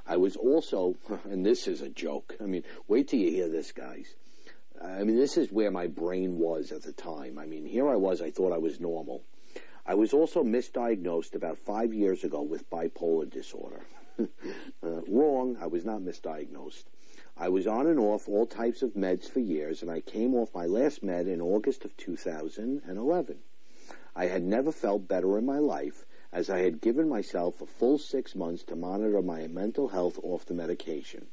I 0.06 0.16
was 0.16 0.36
also, 0.36 0.94
and 1.24 1.44
this 1.44 1.66
is 1.66 1.80
a 1.80 1.88
joke. 1.88 2.36
I 2.40 2.44
mean, 2.44 2.62
wait 2.86 3.08
till 3.08 3.18
you 3.18 3.30
hear 3.30 3.48
this, 3.48 3.72
guys. 3.72 4.14
I 4.82 5.04
mean, 5.04 5.16
this 5.16 5.36
is 5.36 5.52
where 5.52 5.70
my 5.70 5.86
brain 5.86 6.38
was 6.38 6.72
at 6.72 6.82
the 6.82 6.92
time. 6.92 7.38
I 7.38 7.46
mean, 7.46 7.64
here 7.64 7.88
I 7.88 7.96
was, 7.96 8.20
I 8.20 8.30
thought 8.30 8.52
I 8.52 8.58
was 8.58 8.80
normal. 8.80 9.22
I 9.86 9.94
was 9.94 10.12
also 10.12 10.42
misdiagnosed 10.42 11.34
about 11.34 11.58
five 11.58 11.92
years 11.92 12.24
ago 12.24 12.42
with 12.42 12.70
bipolar 12.70 13.30
disorder. 13.30 13.82
uh, 14.18 14.26
wrong, 15.08 15.56
I 15.60 15.66
was 15.66 15.84
not 15.84 16.00
misdiagnosed. 16.00 16.84
I 17.36 17.48
was 17.48 17.66
on 17.66 17.86
and 17.86 17.98
off 17.98 18.28
all 18.28 18.46
types 18.46 18.82
of 18.82 18.94
meds 18.94 19.28
for 19.28 19.40
years, 19.40 19.82
and 19.82 19.90
I 19.90 20.00
came 20.00 20.34
off 20.34 20.54
my 20.54 20.66
last 20.66 21.02
med 21.02 21.26
in 21.26 21.40
August 21.40 21.84
of 21.84 21.96
2011. 21.96 23.38
I 24.16 24.26
had 24.26 24.44
never 24.44 24.70
felt 24.70 25.08
better 25.08 25.36
in 25.36 25.44
my 25.44 25.58
life, 25.58 26.06
as 26.32 26.48
I 26.48 26.60
had 26.60 26.80
given 26.80 27.08
myself 27.08 27.60
a 27.60 27.66
full 27.66 27.98
six 27.98 28.34
months 28.34 28.62
to 28.64 28.76
monitor 28.76 29.20
my 29.20 29.46
mental 29.48 29.88
health 29.88 30.18
off 30.22 30.46
the 30.46 30.54
medication. 30.54 31.26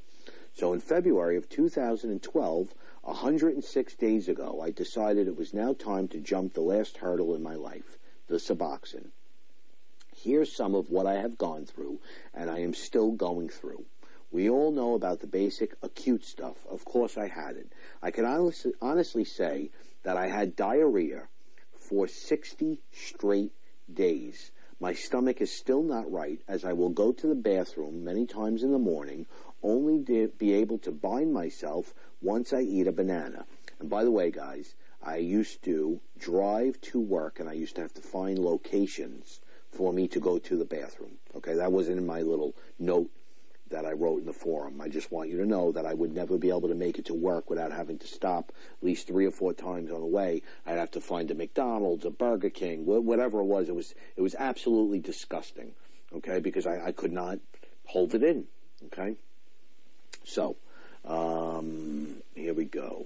So 0.54 0.74
in 0.74 0.80
February 0.80 1.38
of 1.38 1.48
2012, 1.50 2.74
106 3.04 3.96
days 3.96 4.28
ago, 4.28 4.62
I 4.62 4.70
decided 4.70 5.28
it 5.28 5.38
was 5.38 5.54
now 5.54 5.74
time 5.74 6.08
to 6.10 6.20
jump 6.20 6.54
the 6.54 6.62
last 6.62 6.98
hurdle 6.98 7.34
in 7.34 7.42
my 7.42 7.56
life, 7.56 7.98
the 8.28 8.36
Suboxone. 8.36 9.10
Here's 10.16 10.56
some 10.56 10.76
of 10.76 10.92
what 10.92 11.08
I 11.08 11.16
have 11.16 11.38
gone 11.38 11.66
through, 11.66 12.00
and 12.34 12.50
I 12.50 12.60
am 12.60 12.76
still 12.76 13.12
going 13.12 13.50
through. 13.50 13.86
We 14.32 14.50
all 14.50 14.72
know 14.72 14.94
about 14.94 15.20
the 15.20 15.28
basic 15.28 15.76
acute 15.82 16.24
stuff. 16.24 16.66
Of 16.70 16.86
course 16.86 17.18
I 17.18 17.28
had 17.28 17.56
it. 17.58 17.74
I 18.04 18.12
can 18.12 18.24
honestly, 18.24 18.74
honestly 18.82 19.26
say 19.26 19.72
that 20.04 20.16
I 20.16 20.28
had 20.28 20.56
diarrhea 20.56 21.28
for 21.74 22.08
60 22.08 22.80
straight 22.92 23.52
days. 23.92 24.52
My 24.80 24.94
stomach 24.94 25.42
is 25.42 25.52
still 25.52 25.84
not 25.84 26.12
right 26.12 26.40
as 26.48 26.64
I 26.64 26.74
will 26.74 26.90
go 26.90 27.12
to 27.12 27.28
the 27.28 27.36
bathroom 27.36 28.04
many 28.04 28.26
times 28.26 28.64
in 28.64 28.72
the 28.72 28.80
morning 28.80 29.26
only 29.64 30.04
to 30.06 30.30
be 30.38 30.54
able 30.54 30.78
to 30.80 30.92
bind 30.92 31.34
myself 31.34 31.94
once 32.22 32.54
I 32.54 32.62
eat 32.62 32.88
a 32.88 32.92
banana. 32.92 33.46
And 33.80 33.90
by 33.90 34.04
the 34.04 34.12
way, 34.12 34.32
guys, 34.32 34.76
I 35.04 35.18
used 35.18 35.64
to 35.64 36.00
drive 36.20 36.80
to 36.82 37.00
work 37.00 37.40
and 37.40 37.50
I 37.50 37.54
used 37.54 37.76
to 37.76 37.82
have 37.82 37.94
to 37.96 38.02
find 38.02 38.38
locations 38.40 39.42
for 39.72 39.92
me 39.92 40.08
to 40.10 40.20
go 40.20 40.38
to 40.38 40.58
the 40.58 40.66
bathroom. 40.66 41.18
Okay, 41.36 41.56
that 41.56 41.72
wasn't 41.72 41.98
in 41.98 42.06
my 42.06 42.22
little 42.22 42.56
note 42.78 43.10
that 43.72 43.86
I 43.86 43.94
wrote 43.94 44.20
in 44.20 44.26
the 44.26 44.34
forum. 44.34 44.82
I 44.82 44.90
just 44.90 45.12
want 45.12 45.30
you 45.30 45.38
to 45.38 45.46
know 45.46 45.72
that 45.72 45.86
I 45.86 45.94
would 45.94 46.14
never 46.14 46.38
be 46.38 46.50
able 46.50 46.68
to 46.68 46.76
make 46.76 47.00
it 47.00 47.06
to 47.06 47.14
work 47.14 47.50
without 47.50 47.72
having 47.72 47.98
to 48.00 48.08
stop 48.08 48.52
at 48.78 48.86
least 48.86 49.08
three 49.08 49.26
or 49.26 49.32
four 49.32 49.54
times 49.54 49.92
on 49.92 50.02
the 50.02 50.06
way. 50.06 50.44
I'd 50.66 50.78
have 50.78 50.92
to 50.92 51.02
find 51.02 51.32
a 51.32 51.36
McDonald's, 51.36 52.06
a 52.06 52.12
Burger 52.12 52.50
King, 52.50 52.86
whatever 52.86 53.40
it 53.40 53.46
was. 53.46 53.70
It 53.70 53.76
was 53.76 53.96
it 54.16 54.22
was 54.22 54.36
absolutely 54.38 55.00
disgusting. 55.00 55.72
Okay, 56.14 56.40
because 56.40 56.68
I, 56.68 56.88
I 56.88 56.92
could 56.92 57.14
not 57.14 57.40
hold 57.86 58.14
it 58.14 58.24
in. 58.24 58.46
Okay, 58.88 59.16
so 60.26 60.58
um, 61.06 62.22
here 62.36 62.54
we 62.54 62.66
go. 62.66 63.06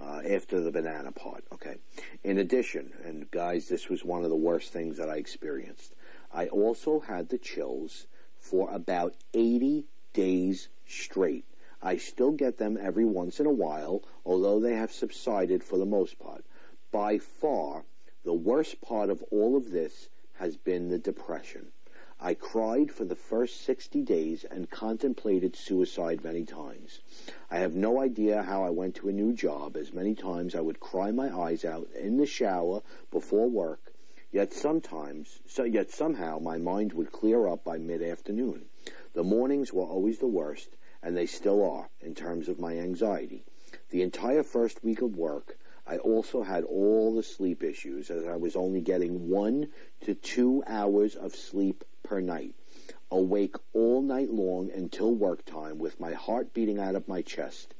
Uh, 0.00 0.22
after 0.30 0.60
the 0.60 0.70
banana 0.70 1.10
part, 1.10 1.44
okay. 1.52 1.74
In 2.22 2.38
addition, 2.38 2.92
and 3.04 3.28
guys, 3.32 3.68
this 3.68 3.88
was 3.88 4.04
one 4.04 4.22
of 4.22 4.30
the 4.30 4.36
worst 4.36 4.72
things 4.72 4.96
that 4.96 5.08
I 5.08 5.16
experienced. 5.16 5.92
I 6.32 6.46
also 6.46 7.00
had 7.00 7.28
the 7.28 7.38
chills 7.38 8.06
for 8.38 8.70
about 8.70 9.14
80 9.34 9.86
days 10.12 10.68
straight. 10.86 11.44
I 11.82 11.96
still 11.96 12.32
get 12.32 12.58
them 12.58 12.78
every 12.80 13.04
once 13.04 13.40
in 13.40 13.46
a 13.46 13.52
while, 13.52 14.02
although 14.24 14.60
they 14.60 14.74
have 14.74 14.92
subsided 14.92 15.64
for 15.64 15.78
the 15.78 15.86
most 15.86 16.18
part. 16.18 16.44
By 16.90 17.18
far, 17.18 17.84
the 18.24 18.32
worst 18.32 18.80
part 18.80 19.10
of 19.10 19.22
all 19.30 19.56
of 19.56 19.70
this 19.70 20.08
has 20.34 20.56
been 20.56 20.88
the 20.88 20.98
depression. 20.98 21.72
I 22.20 22.34
cried 22.34 22.90
for 22.90 23.04
the 23.04 23.14
first 23.14 23.62
60 23.62 24.02
days 24.02 24.44
and 24.44 24.70
contemplated 24.70 25.56
suicide 25.56 26.24
many 26.24 26.44
times. 26.44 27.00
I 27.50 27.58
have 27.58 27.74
no 27.74 28.00
idea 28.00 28.42
how 28.42 28.64
I 28.64 28.70
went 28.70 28.96
to 28.96 29.08
a 29.08 29.12
new 29.12 29.32
job, 29.32 29.76
as 29.76 29.92
many 29.92 30.14
times 30.14 30.54
I 30.54 30.60
would 30.60 30.80
cry 30.80 31.10
my 31.10 31.34
eyes 31.34 31.64
out 31.64 31.88
in 31.92 32.16
the 32.16 32.26
shower 32.26 32.82
before 33.10 33.48
work 33.48 33.92
Yet 34.30 34.52
sometimes, 34.52 35.40
so 35.46 35.64
yet 35.64 35.90
somehow 35.90 36.38
my 36.38 36.58
mind 36.58 36.92
would 36.92 37.12
clear 37.12 37.48
up 37.48 37.64
by 37.64 37.78
mid-afternoon. 37.78 38.66
The 39.14 39.24
mornings 39.24 39.72
were 39.72 39.86
always 39.86 40.18
the 40.18 40.26
worst, 40.26 40.76
and 41.02 41.16
they 41.16 41.24
still 41.24 41.62
are, 41.64 41.88
in 42.02 42.14
terms 42.14 42.46
of 42.46 42.60
my 42.60 42.76
anxiety. 42.78 43.46
The 43.88 44.02
entire 44.02 44.42
first 44.42 44.84
week 44.84 45.00
of 45.00 45.16
work, 45.16 45.56
I 45.90 45.96
also 45.96 46.42
had 46.42 46.64
all 46.64 47.14
the 47.14 47.22
sleep 47.22 47.64
issues, 47.64 48.10
as 48.10 48.26
I 48.26 48.36
was 48.36 48.54
only 48.54 48.82
getting 48.82 49.30
one 49.30 49.68
to 50.02 50.14
two 50.14 50.62
hours 50.66 51.16
of 51.16 51.34
sleep 51.34 51.82
per 52.02 52.20
night. 52.20 52.54
Awake 53.10 53.56
all 53.72 54.02
night 54.02 54.30
long 54.30 54.70
until 54.70 55.14
work 55.14 55.46
time 55.46 55.78
with 55.78 55.98
my 55.98 56.12
heart 56.12 56.52
beating 56.52 56.78
out 56.78 56.94
of 56.94 57.08
my 57.08 57.22
chest. 57.22 57.72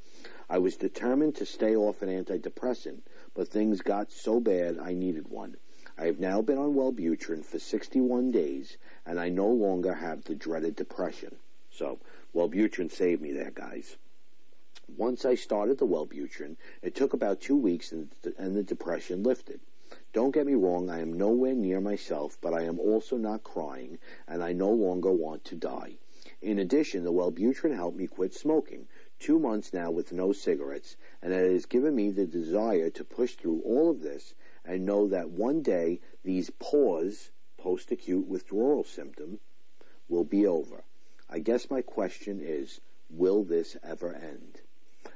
I 0.48 0.56
was 0.56 0.78
determined 0.78 1.34
to 1.36 1.44
stay 1.44 1.76
off 1.76 2.00
an 2.00 2.08
antidepressant, 2.08 3.02
but 3.34 3.48
things 3.48 3.82
got 3.82 4.10
so 4.10 4.40
bad 4.40 4.78
I 4.78 4.94
needed 4.94 5.28
one. 5.28 5.58
I 5.98 6.06
have 6.06 6.18
now 6.18 6.40
been 6.40 6.56
on 6.56 6.74
Wellbutrin 6.74 7.44
for 7.44 7.58
61 7.58 8.30
days, 8.30 8.78
and 9.04 9.20
I 9.20 9.28
no 9.28 9.48
longer 9.48 9.92
have 9.92 10.24
the 10.24 10.34
dreaded 10.34 10.76
depression. 10.76 11.36
So, 11.70 11.98
Wellbutrin 12.34 12.90
saved 12.90 13.20
me 13.20 13.32
there, 13.32 13.50
guys. 13.50 13.98
Once 14.96 15.24
I 15.24 15.34
started 15.34 15.78
the 15.78 15.86
Wellbutrin, 15.86 16.56
it 16.82 16.94
took 16.94 17.12
about 17.12 17.40
two 17.40 17.56
weeks 17.56 17.92
and, 17.92 18.10
and 18.36 18.56
the 18.56 18.62
depression 18.62 19.22
lifted. 19.22 19.60
Don't 20.12 20.34
get 20.34 20.46
me 20.46 20.54
wrong, 20.54 20.90
I 20.90 21.00
am 21.00 21.12
nowhere 21.12 21.54
near 21.54 21.80
myself, 21.80 22.36
but 22.40 22.52
I 22.52 22.62
am 22.62 22.80
also 22.80 23.16
not 23.16 23.44
crying, 23.44 23.98
and 24.26 24.42
I 24.42 24.52
no 24.52 24.70
longer 24.70 25.12
want 25.12 25.44
to 25.44 25.54
die. 25.54 25.98
In 26.42 26.58
addition, 26.58 27.04
the 27.04 27.12
Wellbutrin 27.12 27.74
helped 27.74 27.96
me 27.96 28.06
quit 28.06 28.34
smoking. 28.34 28.88
Two 29.18 29.38
months 29.38 29.72
now 29.72 29.90
with 29.90 30.12
no 30.12 30.32
cigarettes, 30.32 30.96
and 31.22 31.32
it 31.32 31.52
has 31.52 31.66
given 31.66 31.94
me 31.94 32.10
the 32.10 32.26
desire 32.26 32.90
to 32.90 33.04
push 33.04 33.34
through 33.34 33.60
all 33.64 33.90
of 33.90 34.02
this 34.02 34.34
and 34.64 34.84
know 34.84 35.06
that 35.08 35.30
one 35.30 35.62
day 35.62 36.00
these 36.24 36.50
PAWS, 36.50 37.30
post-acute 37.56 38.26
withdrawal 38.26 38.84
symptom, 38.84 39.40
will 40.08 40.24
be 40.24 40.46
over. 40.46 40.84
I 41.30 41.38
guess 41.38 41.70
my 41.70 41.82
question 41.82 42.40
is, 42.42 42.80
will 43.10 43.44
this 43.44 43.76
ever 43.82 44.14
end? 44.14 44.62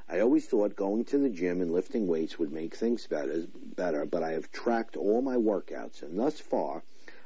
I 0.08 0.20
always 0.20 0.46
thought 0.46 0.76
going 0.76 1.04
to 1.06 1.18
the 1.18 1.30
gym 1.30 1.60
and 1.60 1.70
lifting 1.70 2.06
weights 2.06 2.38
would 2.38 2.52
make 2.52 2.74
things 2.74 3.06
better, 3.06 3.46
better, 3.76 4.04
but 4.04 4.22
I 4.22 4.32
have 4.32 4.50
tracked 4.50 4.96
all 4.96 5.22
my 5.22 5.36
workouts, 5.36 6.02
and 6.02 6.18
thus 6.18 6.40
far, 6.40 6.82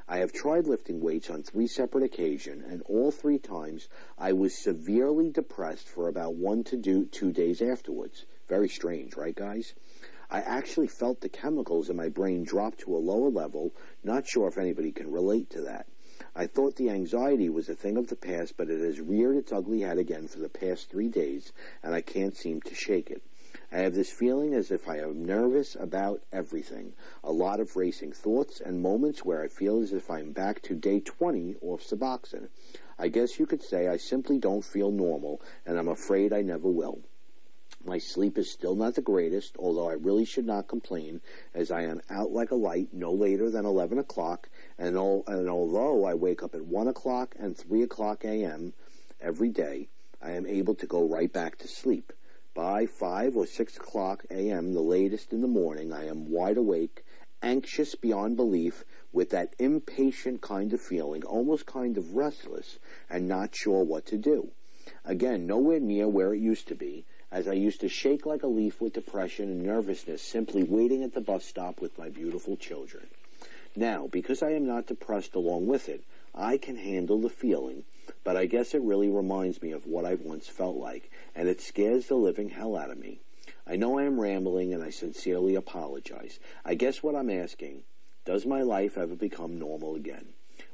I 0.09 0.19
have 0.19 0.33
tried 0.33 0.67
lifting 0.67 1.01
weights 1.01 1.31
on 1.31 1.43
three 1.43 1.67
separate 1.67 2.05
occasions, 2.05 2.65
and 2.69 2.83
all 2.83 3.11
three 3.11 3.39
times 3.39 3.89
I 4.17 4.33
was 4.33 4.55
severely 4.55 5.31
depressed 5.31 5.89
for 5.89 6.07
about 6.07 6.35
one 6.35 6.63
to 6.65 6.77
do, 6.77 7.07
two 7.07 7.33
days 7.33 7.61
afterwards. 7.61 8.25
Very 8.47 8.69
strange, 8.69 9.17
right, 9.17 9.35
guys? 9.35 9.75
I 10.31 10.41
actually 10.41 10.89
felt 10.89 11.21
the 11.21 11.29
chemicals 11.29 11.89
in 11.89 11.97
my 11.97 12.09
brain 12.09 12.45
drop 12.45 12.77
to 12.79 12.97
a 12.97 12.99
lower 12.99 13.31
level, 13.31 13.75
not 14.05 14.29
sure 14.29 14.47
if 14.47 14.59
anybody 14.59 14.93
can 14.93 15.11
relate 15.11 15.51
to 15.51 15.63
that. 15.63 15.87
I 16.39 16.47
thought 16.47 16.77
the 16.77 16.91
anxiety 16.91 17.49
was 17.49 17.71
a 17.71 17.75
thing 17.75 17.97
of 17.97 18.09
the 18.09 18.15
past, 18.15 18.59
but 18.59 18.69
it 18.69 18.79
has 18.83 19.01
reared 19.01 19.37
its 19.37 19.53
ugly 19.53 19.81
head 19.81 19.97
again 19.97 20.29
for 20.29 20.39
the 20.39 20.51
past 20.51 20.91
three 20.91 21.09
days, 21.09 21.51
and 21.83 21.95
I 21.95 22.03
can't 22.03 22.37
seem 22.37 22.61
to 22.61 22.75
shake 22.75 23.11
it. 23.11 23.23
I 23.73 23.79
have 23.79 23.95
this 23.95 24.11
feeling 24.11 24.53
as 24.53 24.71
if 24.71 24.87
I 24.87 24.99
am 24.99 25.25
nervous 25.25 25.75
about 25.81 26.21
everything. 26.31 26.93
A 27.25 27.33
lot 27.33 27.59
of 27.59 27.75
racing 27.75 28.13
thoughts 28.13 28.61
and 28.61 28.83
moments 28.83 29.25
where 29.25 29.43
I 29.43 29.49
feel 29.49 29.81
as 29.81 29.95
if 29.95 30.11
I'm 30.11 30.33
back 30.33 30.61
to 30.65 30.75
day 30.75 31.01
20 31.01 31.57
off 31.63 31.83
Suboxone. 31.83 32.49
I 32.99 33.09
guess 33.09 33.39
you 33.39 33.47
could 33.47 33.63
say 33.63 33.89
I 33.89 33.97
simply 33.97 34.37
don't 34.37 34.63
feel 34.63 34.91
normal, 34.91 35.41
and 35.65 35.79
I'm 35.79 35.89
afraid 35.89 36.35
I 36.35 36.43
never 36.43 36.69
will. 36.69 37.01
My 37.83 37.99
sleep 37.99 38.37
is 38.37 38.51
still 38.51 38.75
not 38.75 38.95
the 38.95 39.01
greatest, 39.01 39.57
although 39.59 39.89
I 39.89 39.95
really 39.95 40.25
should 40.25 40.45
not 40.45 40.67
complain, 40.67 41.21
as 41.55 41.71
I 41.71 41.83
am 41.83 42.03
out 42.11 42.33
like 42.33 42.51
a 42.51 42.57
light 42.57 42.93
no 42.93 43.13
later 43.13 43.49
than 43.49 43.65
11 43.65 43.99
o'clock, 43.99 44.51
and, 44.79 44.97
al- 44.97 45.25
and 45.27 45.49
although 45.49 46.05
I 46.05 46.15
wake 46.15 46.43
up 46.43 46.55
at 46.55 46.67
1 46.67 46.89
o'clock 46.89 47.35
and 47.39 47.57
3 47.57 47.83
o'clock 47.83 48.25
a.m. 48.25 48.75
every 49.21 49.49
day, 49.49 49.89
I 50.23 50.33
am 50.33 50.47
able 50.47 50.75
to 50.77 50.87
go 50.87 51.07
right 51.07 51.33
back 51.33 51.59
to 51.59 51.69
sleep. 51.69 52.13
By 52.55 52.87
5 52.87 53.37
or 53.37 53.47
6 53.47 53.77
o'clock 53.77 54.25
a.m., 54.31 54.73
the 54.75 54.81
latest 54.81 55.33
in 55.33 55.41
the 55.41 55.49
morning, 55.49 55.93
I 55.93 56.07
am 56.07 56.31
wide 56.31 56.57
awake, 56.57 57.05
anxious 57.43 57.95
beyond 57.95 58.37
belief, 58.37 58.85
with 59.13 59.31
that 59.31 59.55
impatient 59.59 60.41
kind 60.43 60.73
of 60.73 60.81
feeling, 60.81 61.23
almost 61.25 61.67
kind 61.67 61.97
of 61.97 62.15
restless, 62.15 62.79
and 63.09 63.29
not 63.29 63.55
sure 63.55 63.85
what 63.85 64.07
to 64.07 64.19
do. 64.19 64.51
Again, 65.05 65.47
nowhere 65.47 65.81
near 65.81 66.09
where 66.09 66.35
it 66.35 66.41
used 66.41 66.69
to 66.69 66.75
be, 66.75 67.05
as 67.31 67.49
I 67.49 67.53
used 67.53 67.81
to 67.81 67.89
shake 67.89 68.25
like 68.25 68.43
a 68.43 68.47
leaf 68.47 68.81
with 68.81 68.95
depression 68.95 69.51
and 69.51 69.63
nervousness 69.63 70.23
simply 70.23 70.63
waiting 70.63 71.03
at 71.03 71.15
the 71.15 71.21
bus 71.21 71.45
stop 71.45 71.81
with 71.81 71.99
my 71.99 72.09
beautiful 72.09 72.57
children. 72.57 73.07
Now, 73.79 74.09
because 74.11 74.43
I 74.43 74.53
am 74.53 74.67
not 74.67 74.87
depressed 74.87 75.35
along 75.35 75.67
with 75.67 75.91
it, 75.91 76.03
I 76.35 76.57
can 76.57 76.77
handle 76.77 77.21
the 77.21 77.29
feeling, 77.29 77.85
but 78.25 78.35
I 78.35 78.47
guess 78.47 78.75
it 78.75 78.81
really 78.81 79.11
reminds 79.11 79.61
me 79.61 79.71
of 79.73 79.87
what 79.87 80.07
I 80.07 80.15
once 80.15 80.49
felt 80.49 80.77
like, 80.77 81.11
and 81.35 81.47
it 81.47 81.61
scares 81.61 82.07
the 82.07 82.15
living 82.15 82.49
hell 82.49 82.75
out 82.75 82.91
of 82.91 82.99
me. 82.99 83.21
I 83.67 83.77
know 83.77 83.99
I 83.99 84.05
am 84.05 84.19
rambling 84.19 84.73
and 84.73 84.83
I 84.83 84.89
sincerely 84.89 85.55
apologize. 85.55 86.39
I 86.65 86.75
guess 86.75 87.03
what 87.03 87.15
I'm 87.15 87.29
asking, 87.29 87.83
does 88.25 88.47
my 88.47 88.63
life 88.63 88.97
ever 88.97 89.15
become 89.15 89.59
normal 89.59 89.95
again? 89.95 90.29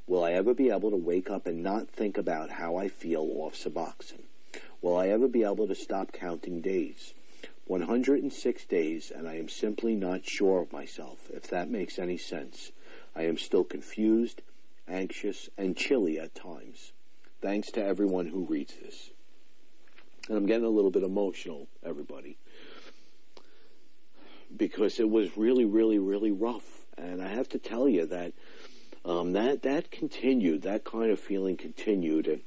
Will 0.06 0.22
I 0.22 0.32
ever 0.32 0.54
be 0.54 0.70
able 0.70 0.90
to 0.90 0.96
wake 0.96 1.28
up 1.28 1.46
and 1.46 1.60
not 1.60 1.88
think 1.88 2.16
about 2.16 2.50
how 2.50 2.76
I 2.76 2.86
feel 2.86 3.28
off 3.38 3.56
Suboxone? 3.56 4.26
Will 4.80 4.96
I 4.96 5.08
ever 5.08 5.26
be 5.26 5.42
able 5.42 5.66
to 5.66 5.74
stop 5.74 6.12
counting 6.12 6.60
days? 6.60 7.14
106 7.66 8.64
days, 8.66 9.10
and 9.10 9.28
I 9.28 9.36
am 9.36 9.48
simply 9.48 9.96
not 9.96 10.24
sure 10.24 10.60
of 10.60 10.72
myself, 10.72 11.30
if 11.32 11.48
that 11.48 11.70
makes 11.70 11.98
any 11.98 12.16
sense. 12.16 12.70
I 13.14 13.22
am 13.22 13.36
still 13.38 13.64
confused, 13.64 14.42
anxious, 14.88 15.48
and 15.58 15.76
chilly 15.76 16.18
at 16.18 16.34
times. 16.34 16.92
Thanks 17.40 17.70
to 17.72 17.84
everyone 17.84 18.26
who 18.26 18.44
reads 18.44 18.74
this. 18.82 19.10
And 20.28 20.38
I'm 20.38 20.46
getting 20.46 20.64
a 20.64 20.70
little 20.70 20.90
bit 20.90 21.02
emotional, 21.02 21.66
everybody, 21.84 22.38
because 24.56 25.00
it 25.00 25.10
was 25.10 25.36
really, 25.36 25.64
really, 25.64 25.98
really 25.98 26.30
rough. 26.30 26.86
And 26.96 27.20
I 27.20 27.28
have 27.28 27.48
to 27.50 27.58
tell 27.58 27.88
you 27.88 28.06
that 28.06 28.32
um, 29.04 29.32
that 29.32 29.62
that 29.62 29.90
continued. 29.90 30.62
That 30.62 30.84
kind 30.84 31.10
of 31.10 31.18
feeling 31.18 31.56
continued. 31.56 32.28
And 32.28 32.40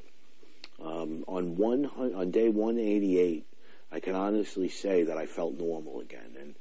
um, 0.82 1.26
on 1.28 1.58
one 1.58 1.86
on 1.86 2.32
day 2.32 2.48
188, 2.48 3.46
I 3.92 4.00
can 4.00 4.16
honestly 4.16 4.70
say 4.70 5.04
that 5.04 5.18
I 5.18 5.26
felt 5.26 5.58
normal 5.58 6.00
again. 6.00 6.36
And 6.40 6.56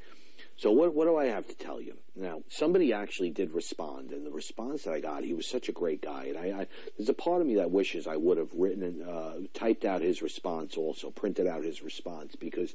so, 0.56 0.70
what 0.70 0.94
what 0.94 1.06
do 1.06 1.16
I 1.16 1.26
have 1.26 1.46
to 1.48 1.54
tell 1.54 1.80
you 1.80 1.96
now? 2.14 2.42
Somebody 2.48 2.92
actually 2.92 3.30
did 3.30 3.52
respond, 3.52 4.12
and 4.12 4.24
the 4.24 4.30
response 4.30 4.84
that 4.84 4.92
I 4.92 5.00
got, 5.00 5.24
he 5.24 5.34
was 5.34 5.48
such 5.48 5.68
a 5.68 5.72
great 5.72 6.00
guy, 6.00 6.26
and 6.26 6.38
I, 6.38 6.60
I 6.60 6.66
there's 6.96 7.08
a 7.08 7.14
part 7.14 7.40
of 7.40 7.46
me 7.46 7.56
that 7.56 7.70
wishes 7.70 8.06
I 8.06 8.16
would 8.16 8.38
have 8.38 8.52
written 8.54 8.82
and 8.82 9.02
uh, 9.02 9.32
typed 9.52 9.84
out 9.84 10.00
his 10.00 10.22
response, 10.22 10.76
also 10.76 11.10
printed 11.10 11.46
out 11.46 11.64
his 11.64 11.82
response, 11.82 12.36
because 12.36 12.74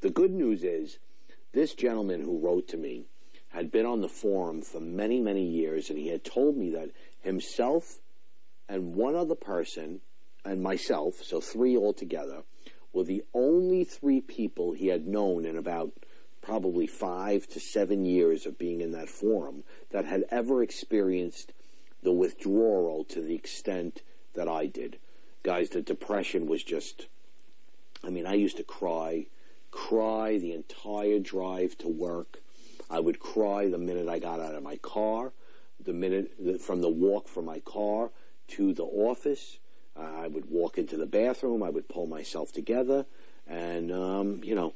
the 0.00 0.10
good 0.10 0.32
news 0.32 0.64
is 0.64 0.98
this 1.52 1.74
gentleman 1.74 2.22
who 2.22 2.38
wrote 2.38 2.68
to 2.68 2.76
me 2.76 3.04
had 3.50 3.70
been 3.70 3.86
on 3.86 4.00
the 4.00 4.08
forum 4.08 4.62
for 4.62 4.80
many, 4.80 5.20
many 5.20 5.44
years, 5.44 5.90
and 5.90 5.98
he 5.98 6.08
had 6.08 6.24
told 6.24 6.56
me 6.56 6.70
that 6.70 6.90
himself 7.20 7.98
and 8.68 8.94
one 8.94 9.14
other 9.14 9.34
person 9.34 10.00
and 10.44 10.62
myself, 10.62 11.22
so 11.22 11.40
three 11.40 11.76
altogether, 11.76 12.42
were 12.92 13.04
the 13.04 13.22
only 13.32 13.84
three 13.84 14.20
people 14.20 14.72
he 14.72 14.88
had 14.88 15.06
known 15.06 15.44
in 15.44 15.56
about 15.56 15.92
probably 16.42 16.86
five 16.86 17.46
to 17.48 17.60
seven 17.60 18.04
years 18.04 18.44
of 18.44 18.58
being 18.58 18.80
in 18.80 18.92
that 18.92 19.08
forum 19.08 19.62
that 19.90 20.04
had 20.04 20.24
ever 20.30 20.62
experienced 20.62 21.52
the 22.02 22.12
withdrawal 22.12 23.04
to 23.04 23.20
the 23.20 23.34
extent 23.34 24.02
that 24.34 24.48
I 24.48 24.66
did. 24.66 24.98
Guys, 25.42 25.70
the 25.70 25.82
depression 25.82 26.46
was 26.46 26.62
just, 26.62 27.06
I 28.04 28.10
mean, 28.10 28.26
I 28.26 28.34
used 28.34 28.56
to 28.56 28.64
cry, 28.64 29.26
cry 29.70 30.38
the 30.38 30.52
entire 30.52 31.18
drive 31.18 31.78
to 31.78 31.88
work. 31.88 32.40
I 32.90 33.00
would 33.00 33.20
cry 33.20 33.68
the 33.68 33.78
minute 33.78 34.08
I 34.08 34.18
got 34.18 34.40
out 34.40 34.54
of 34.54 34.62
my 34.62 34.76
car, 34.76 35.32
the 35.82 35.92
minute 35.92 36.60
from 36.60 36.80
the 36.80 36.90
walk 36.90 37.28
from 37.28 37.46
my 37.46 37.60
car 37.60 38.10
to 38.48 38.72
the 38.72 38.84
office. 38.84 39.58
Uh, 39.96 40.22
I 40.22 40.26
would 40.26 40.50
walk 40.50 40.78
into 40.78 40.96
the 40.96 41.06
bathroom. 41.06 41.62
I 41.62 41.70
would 41.70 41.88
pull 41.88 42.06
myself 42.06 42.52
together, 42.52 43.06
and 43.46 43.92
um, 43.92 44.40
you 44.42 44.54
know, 44.54 44.74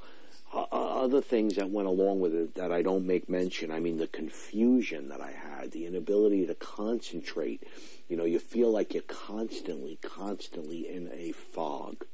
other 0.52 1.20
things 1.20 1.56
that 1.56 1.70
went 1.70 1.88
along 1.88 2.20
with 2.20 2.34
it 2.34 2.54
that 2.54 2.72
I 2.72 2.82
don't 2.82 3.06
make 3.06 3.28
mention. 3.28 3.70
I 3.70 3.80
mean, 3.80 3.98
the 3.98 4.06
confusion 4.06 5.08
that 5.08 5.20
I 5.20 5.32
had, 5.32 5.72
the 5.72 5.86
inability 5.86 6.46
to 6.46 6.54
concentrate. 6.54 7.62
You 8.08 8.16
know, 8.16 8.24
you 8.24 8.38
feel 8.38 8.70
like 8.70 8.94
you're 8.94 9.02
constantly, 9.02 9.98
constantly 10.02 10.88
in 10.88 11.10
a 11.12 11.32
fog. 11.32 12.04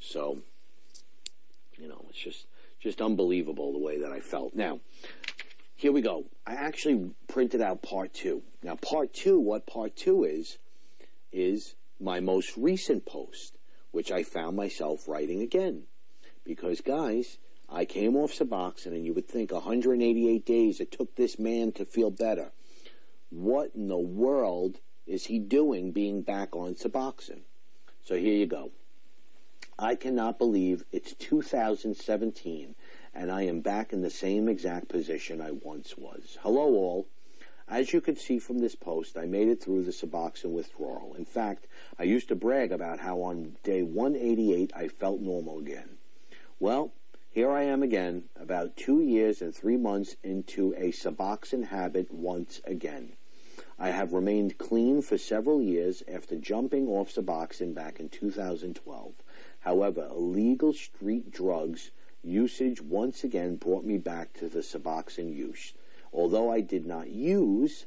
So, 0.00 0.38
you 1.78 1.88
know, 1.88 2.04
it's 2.10 2.18
just 2.18 2.46
just 2.80 3.00
unbelievable 3.00 3.72
the 3.72 3.78
way 3.78 4.00
that 4.00 4.10
I 4.10 4.18
felt. 4.20 4.54
Now, 4.56 4.80
here 5.76 5.92
we 5.92 6.00
go. 6.00 6.24
I 6.46 6.54
actually 6.54 7.10
printed 7.28 7.60
out 7.60 7.82
part 7.82 8.12
two. 8.12 8.42
Now, 8.62 8.74
part 8.74 9.14
two, 9.14 9.38
what 9.38 9.66
part 9.66 9.94
two 9.96 10.24
is, 10.24 10.58
is 11.32 11.74
my 12.00 12.18
most 12.18 12.56
recent 12.56 13.06
post, 13.06 13.56
which 13.92 14.10
I 14.10 14.24
found 14.24 14.56
myself 14.56 15.06
writing 15.06 15.42
again. 15.42 15.84
Because, 16.44 16.80
guys, 16.80 17.38
I 17.74 17.86
came 17.86 18.16
off 18.16 18.32
Suboxone, 18.32 18.92
and 18.92 19.06
you 19.06 19.14
would 19.14 19.26
think 19.26 19.50
188 19.50 20.44
days 20.44 20.78
it 20.78 20.92
took 20.92 21.16
this 21.16 21.38
man 21.38 21.72
to 21.72 21.86
feel 21.86 22.10
better. 22.10 22.52
What 23.30 23.70
in 23.74 23.88
the 23.88 23.96
world 23.96 24.80
is 25.06 25.24
he 25.24 25.38
doing 25.38 25.90
being 25.90 26.20
back 26.20 26.54
on 26.54 26.74
Suboxone? 26.74 27.44
So 28.04 28.16
here 28.16 28.34
you 28.34 28.44
go. 28.44 28.72
I 29.78 29.94
cannot 29.94 30.38
believe 30.38 30.84
it's 30.92 31.14
2017 31.14 32.74
and 33.14 33.32
I 33.32 33.42
am 33.42 33.60
back 33.60 33.94
in 33.94 34.02
the 34.02 34.10
same 34.10 34.50
exact 34.50 34.88
position 34.88 35.40
I 35.40 35.52
once 35.52 35.96
was. 35.96 36.36
Hello 36.42 36.74
all. 36.74 37.06
As 37.68 37.94
you 37.94 38.02
can 38.02 38.16
see 38.16 38.38
from 38.38 38.58
this 38.58 38.74
post, 38.74 39.16
I 39.16 39.24
made 39.24 39.48
it 39.48 39.62
through 39.62 39.84
the 39.84 39.92
Suboxone 39.92 40.50
withdrawal. 40.50 41.14
In 41.14 41.24
fact, 41.24 41.66
I 41.98 42.02
used 42.02 42.28
to 42.28 42.34
brag 42.34 42.70
about 42.70 43.00
how 43.00 43.22
on 43.22 43.56
day 43.62 43.82
188 43.82 44.72
I 44.76 44.88
felt 44.88 45.22
normal 45.22 45.58
again. 45.58 45.96
Well, 46.60 46.92
here 47.34 47.50
I 47.50 47.62
am 47.62 47.82
again, 47.82 48.24
about 48.38 48.76
two 48.76 49.00
years 49.00 49.40
and 49.40 49.54
three 49.54 49.78
months 49.78 50.16
into 50.22 50.74
a 50.76 50.92
Suboxone 50.92 51.64
habit 51.64 52.12
once 52.12 52.60
again. 52.66 53.14
I 53.78 53.88
have 53.88 54.12
remained 54.12 54.58
clean 54.58 55.00
for 55.00 55.16
several 55.16 55.62
years 55.62 56.02
after 56.06 56.36
jumping 56.36 56.88
off 56.88 57.14
Suboxone 57.14 57.72
back 57.72 57.98
in 57.98 58.10
2012. 58.10 59.14
However, 59.60 60.08
illegal 60.10 60.74
street 60.74 61.30
drugs 61.30 61.90
usage 62.22 62.82
once 62.82 63.24
again 63.24 63.56
brought 63.56 63.86
me 63.86 63.96
back 63.96 64.34
to 64.34 64.46
the 64.50 64.60
Suboxone 64.60 65.34
use. 65.34 65.72
Although 66.12 66.52
I 66.52 66.60
did 66.60 66.84
not 66.84 67.08
use, 67.08 67.86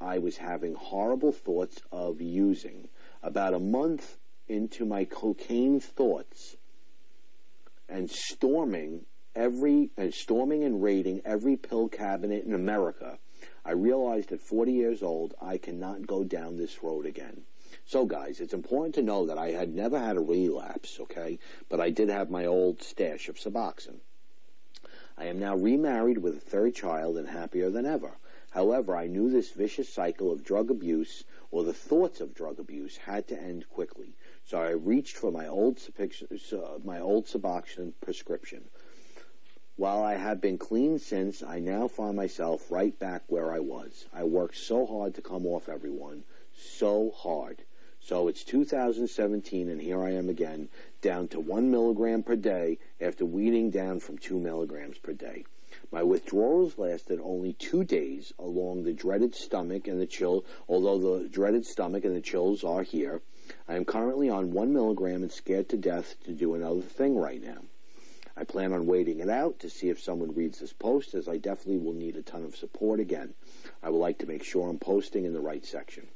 I 0.00 0.18
was 0.18 0.38
having 0.38 0.74
horrible 0.74 1.30
thoughts 1.30 1.80
of 1.92 2.20
using. 2.20 2.88
About 3.22 3.54
a 3.54 3.60
month 3.60 4.18
into 4.48 4.84
my 4.84 5.04
cocaine 5.04 5.78
thoughts 5.78 6.56
and 7.92 8.10
storming 8.10 9.04
every 9.34 9.90
and 9.96 10.12
storming 10.14 10.64
and 10.64 10.82
raiding 10.82 11.20
every 11.24 11.56
pill 11.56 11.88
cabinet 11.88 12.44
in 12.44 12.54
America, 12.54 13.18
I 13.64 13.72
realized 13.72 14.32
at 14.32 14.40
40 14.40 14.72
years 14.72 15.02
old 15.02 15.34
I 15.40 15.58
cannot 15.58 16.06
go 16.06 16.24
down 16.24 16.56
this 16.56 16.82
road 16.82 17.04
again. 17.04 17.42
So, 17.84 18.06
guys, 18.06 18.40
it's 18.40 18.54
important 18.54 18.94
to 18.94 19.02
know 19.02 19.26
that 19.26 19.38
I 19.38 19.50
had 19.50 19.74
never 19.74 19.98
had 19.98 20.16
a 20.16 20.20
relapse, 20.20 20.98
okay? 21.00 21.38
But 21.68 21.80
I 21.80 21.90
did 21.90 22.08
have 22.08 22.30
my 22.30 22.46
old 22.46 22.82
stash 22.82 23.28
of 23.28 23.36
Suboxone. 23.36 24.00
I 25.18 25.26
am 25.26 25.38
now 25.38 25.56
remarried 25.56 26.18
with 26.18 26.36
a 26.36 26.40
third 26.40 26.74
child 26.74 27.18
and 27.18 27.28
happier 27.28 27.70
than 27.70 27.84
ever. 27.84 28.16
However, 28.50 28.96
I 28.96 29.06
knew 29.06 29.30
this 29.30 29.50
vicious 29.50 29.88
cycle 29.88 30.32
of 30.32 30.44
drug 30.44 30.70
abuse, 30.70 31.24
or 31.50 31.64
the 31.64 31.72
thoughts 31.72 32.20
of 32.20 32.34
drug 32.34 32.58
abuse, 32.58 32.96
had 32.96 33.28
to 33.28 33.40
end 33.40 33.68
quickly. 33.68 34.14
So 34.44 34.58
I 34.60 34.70
reached 34.70 35.16
for 35.16 35.30
my 35.30 35.46
old, 35.46 35.78
my 36.84 37.00
old 37.00 37.26
Suboxone 37.26 37.92
prescription. 38.00 38.64
While 39.76 40.02
I 40.02 40.14
have 40.14 40.40
been 40.40 40.58
clean 40.58 40.98
since, 40.98 41.42
I 41.42 41.58
now 41.58 41.88
find 41.88 42.16
myself 42.16 42.70
right 42.70 42.98
back 42.98 43.22
where 43.28 43.50
I 43.50 43.60
was. 43.60 44.06
I 44.12 44.24
worked 44.24 44.56
so 44.56 44.84
hard 44.84 45.14
to 45.14 45.22
come 45.22 45.46
off 45.46 45.68
everyone, 45.68 46.24
so 46.54 47.10
hard. 47.10 47.62
So 48.00 48.28
it's 48.28 48.42
2017, 48.44 49.68
and 49.68 49.80
here 49.80 50.02
I 50.02 50.10
am 50.10 50.28
again, 50.28 50.68
down 51.00 51.28
to 51.28 51.40
one 51.40 51.70
milligram 51.70 52.22
per 52.22 52.36
day 52.36 52.78
after 53.00 53.24
weaning 53.24 53.70
down 53.70 54.00
from 54.00 54.18
two 54.18 54.38
milligrams 54.38 54.98
per 54.98 55.12
day. 55.12 55.44
My 55.90 56.02
withdrawals 56.02 56.76
lasted 56.78 57.20
only 57.22 57.52
two 57.52 57.84
days 57.84 58.32
along 58.38 58.82
the 58.82 58.92
dreaded 58.92 59.34
stomach 59.34 59.86
and 59.86 60.00
the 60.00 60.06
chill, 60.06 60.44
although 60.68 60.98
the 60.98 61.28
dreaded 61.28 61.64
stomach 61.64 62.04
and 62.04 62.16
the 62.16 62.20
chills 62.20 62.64
are 62.64 62.82
here. 62.82 63.22
I 63.68 63.74
am 63.74 63.84
currently 63.84 64.28
on 64.28 64.52
one 64.52 64.72
milligram 64.72 65.22
and 65.22 65.32
scared 65.32 65.68
to 65.70 65.76
death 65.76 66.16
to 66.24 66.32
do 66.32 66.54
another 66.54 66.82
thing 66.82 67.16
right 67.16 67.42
now. 67.42 67.62
I 68.36 68.44
plan 68.44 68.72
on 68.72 68.86
waiting 68.86 69.20
it 69.20 69.28
out 69.28 69.58
to 69.60 69.70
see 69.70 69.90
if 69.90 70.00
someone 70.00 70.34
reads 70.34 70.58
this 70.58 70.72
post, 70.72 71.14
as 71.14 71.28
I 71.28 71.36
definitely 71.36 71.78
will 71.78 71.92
need 71.92 72.16
a 72.16 72.22
ton 72.22 72.44
of 72.44 72.56
support 72.56 72.98
again. 72.98 73.34
I 73.82 73.90
would 73.90 73.98
like 73.98 74.18
to 74.18 74.26
make 74.26 74.42
sure 74.42 74.68
I'm 74.68 74.78
posting 74.78 75.24
in 75.24 75.34
the 75.34 75.40
right 75.40 75.64
section. 75.64 76.08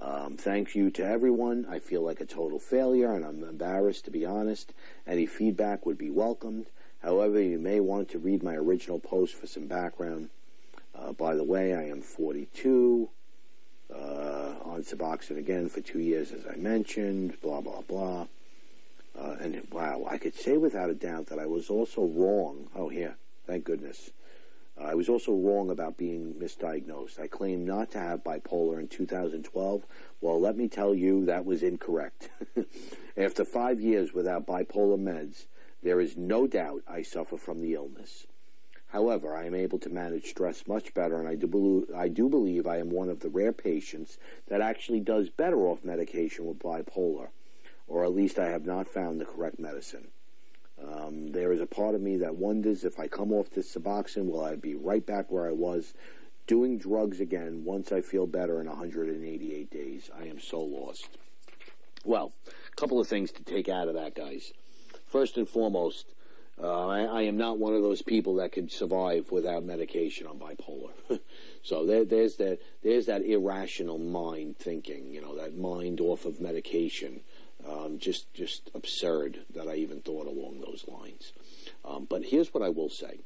Um, 0.00 0.36
thank 0.36 0.74
you 0.74 0.90
to 0.92 1.04
everyone. 1.04 1.66
I 1.68 1.78
feel 1.78 2.02
like 2.02 2.20
a 2.20 2.26
total 2.26 2.58
failure 2.58 3.12
and 3.12 3.24
I'm 3.24 3.44
embarrassed 3.44 4.06
to 4.06 4.10
be 4.10 4.24
honest. 4.24 4.72
Any 5.06 5.26
feedback 5.26 5.84
would 5.84 5.98
be 5.98 6.10
welcomed. 6.10 6.66
However, 7.02 7.40
you 7.40 7.58
may 7.58 7.80
want 7.80 8.08
to 8.10 8.18
read 8.18 8.42
my 8.42 8.54
original 8.54 8.98
post 8.98 9.34
for 9.34 9.46
some 9.46 9.66
background. 9.66 10.30
Uh, 10.94 11.12
by 11.12 11.34
the 11.34 11.44
way, 11.44 11.74
I 11.74 11.84
am 11.84 12.00
42, 12.00 13.08
uh, 13.08 13.19
on 13.94 14.84
Suboxone 14.84 15.38
again 15.38 15.68
for 15.68 15.80
two 15.80 15.98
years, 15.98 16.32
as 16.32 16.46
I 16.46 16.56
mentioned, 16.56 17.40
blah, 17.42 17.60
blah, 17.60 17.82
blah. 17.82 18.26
Uh, 19.18 19.36
and 19.40 19.66
wow, 19.70 20.06
I 20.08 20.16
could 20.16 20.34
say 20.34 20.56
without 20.56 20.88
a 20.88 20.94
doubt 20.94 21.26
that 21.26 21.38
I 21.38 21.46
was 21.46 21.68
also 21.68 22.04
wrong. 22.04 22.68
Oh, 22.74 22.88
here, 22.88 23.16
thank 23.46 23.64
goodness. 23.64 24.10
I 24.80 24.94
was 24.94 25.10
also 25.10 25.32
wrong 25.34 25.68
about 25.68 25.98
being 25.98 26.34
misdiagnosed. 26.34 27.20
I 27.20 27.26
claimed 27.26 27.66
not 27.66 27.90
to 27.90 27.98
have 27.98 28.24
bipolar 28.24 28.80
in 28.80 28.88
2012. 28.88 29.82
Well, 30.22 30.40
let 30.40 30.56
me 30.56 30.68
tell 30.68 30.94
you, 30.94 31.26
that 31.26 31.44
was 31.44 31.62
incorrect. 31.62 32.30
After 33.16 33.44
five 33.44 33.80
years 33.80 34.14
without 34.14 34.46
bipolar 34.46 34.98
meds, 34.98 35.44
there 35.82 36.00
is 36.00 36.16
no 36.16 36.46
doubt 36.46 36.82
I 36.88 37.02
suffer 37.02 37.36
from 37.36 37.60
the 37.60 37.74
illness. 37.74 38.26
However, 38.90 39.36
I 39.36 39.44
am 39.44 39.54
able 39.54 39.78
to 39.78 39.88
manage 39.88 40.30
stress 40.30 40.66
much 40.66 40.92
better, 40.94 41.18
and 41.18 41.28
I 41.28 41.36
do, 41.36 41.46
believe, 41.46 41.90
I 41.94 42.08
do 42.08 42.28
believe 42.28 42.66
I 42.66 42.78
am 42.78 42.90
one 42.90 43.08
of 43.08 43.20
the 43.20 43.28
rare 43.28 43.52
patients 43.52 44.18
that 44.48 44.60
actually 44.60 45.00
does 45.00 45.28
better 45.28 45.68
off 45.68 45.84
medication 45.84 46.44
with 46.44 46.58
bipolar, 46.58 47.28
or 47.86 48.04
at 48.04 48.14
least 48.14 48.38
I 48.38 48.48
have 48.48 48.66
not 48.66 48.88
found 48.88 49.20
the 49.20 49.24
correct 49.24 49.60
medicine. 49.60 50.08
Um, 50.82 51.32
there 51.32 51.52
is 51.52 51.60
a 51.60 51.66
part 51.66 51.94
of 51.94 52.00
me 52.00 52.16
that 52.16 52.36
wonders 52.36 52.84
if 52.84 52.98
I 52.98 53.06
come 53.06 53.32
off 53.32 53.50
this 53.50 53.72
Suboxone, 53.72 54.30
will 54.30 54.44
I 54.44 54.56
be 54.56 54.74
right 54.74 55.04
back 55.04 55.30
where 55.30 55.46
I 55.46 55.52
was 55.52 55.94
doing 56.46 56.78
drugs 56.78 57.20
again 57.20 57.64
once 57.64 57.92
I 57.92 58.00
feel 58.00 58.26
better 58.26 58.60
in 58.60 58.66
188 58.66 59.70
days. 59.70 60.10
I 60.18 60.24
am 60.24 60.40
so 60.40 60.60
lost. 60.60 61.16
Well, 62.04 62.32
a 62.46 62.74
couple 62.74 62.98
of 62.98 63.06
things 63.06 63.30
to 63.32 63.44
take 63.44 63.68
out 63.68 63.86
of 63.86 63.94
that, 63.94 64.16
guys. 64.16 64.52
First 65.06 65.36
and 65.36 65.48
foremost, 65.48 66.06
uh, 66.62 66.86
I, 66.88 67.00
I, 67.02 67.22
am 67.22 67.36
not 67.38 67.58
one 67.58 67.74
of 67.74 67.82
those 67.82 68.02
people 68.02 68.34
that 68.36 68.52
could 68.52 68.70
survive 68.70 69.30
without 69.30 69.64
medication 69.64 70.26
on 70.26 70.38
bipolar. 70.38 70.90
so 71.62 71.86
there, 71.86 72.04
there's 72.04 72.36
that 72.36 72.58
there's 72.82 73.06
that 73.06 73.22
irrational 73.22 73.98
mind 73.98 74.58
thinking, 74.58 75.10
you 75.10 75.22
know, 75.22 75.36
that 75.36 75.56
mind 75.56 76.00
off 76.00 76.24
of 76.24 76.40
medication. 76.40 77.20
Um, 77.66 77.98
just 77.98 78.32
just 78.34 78.70
absurd 78.74 79.40
that 79.54 79.68
I 79.68 79.76
even 79.76 80.00
thought 80.00 80.26
along 80.26 80.60
those 80.60 80.84
lines. 80.88 81.32
Um, 81.84 82.06
but 82.08 82.24
here's 82.24 82.52
what 82.52 82.62
I 82.62 82.68
will 82.68 82.88
say: 82.88 83.20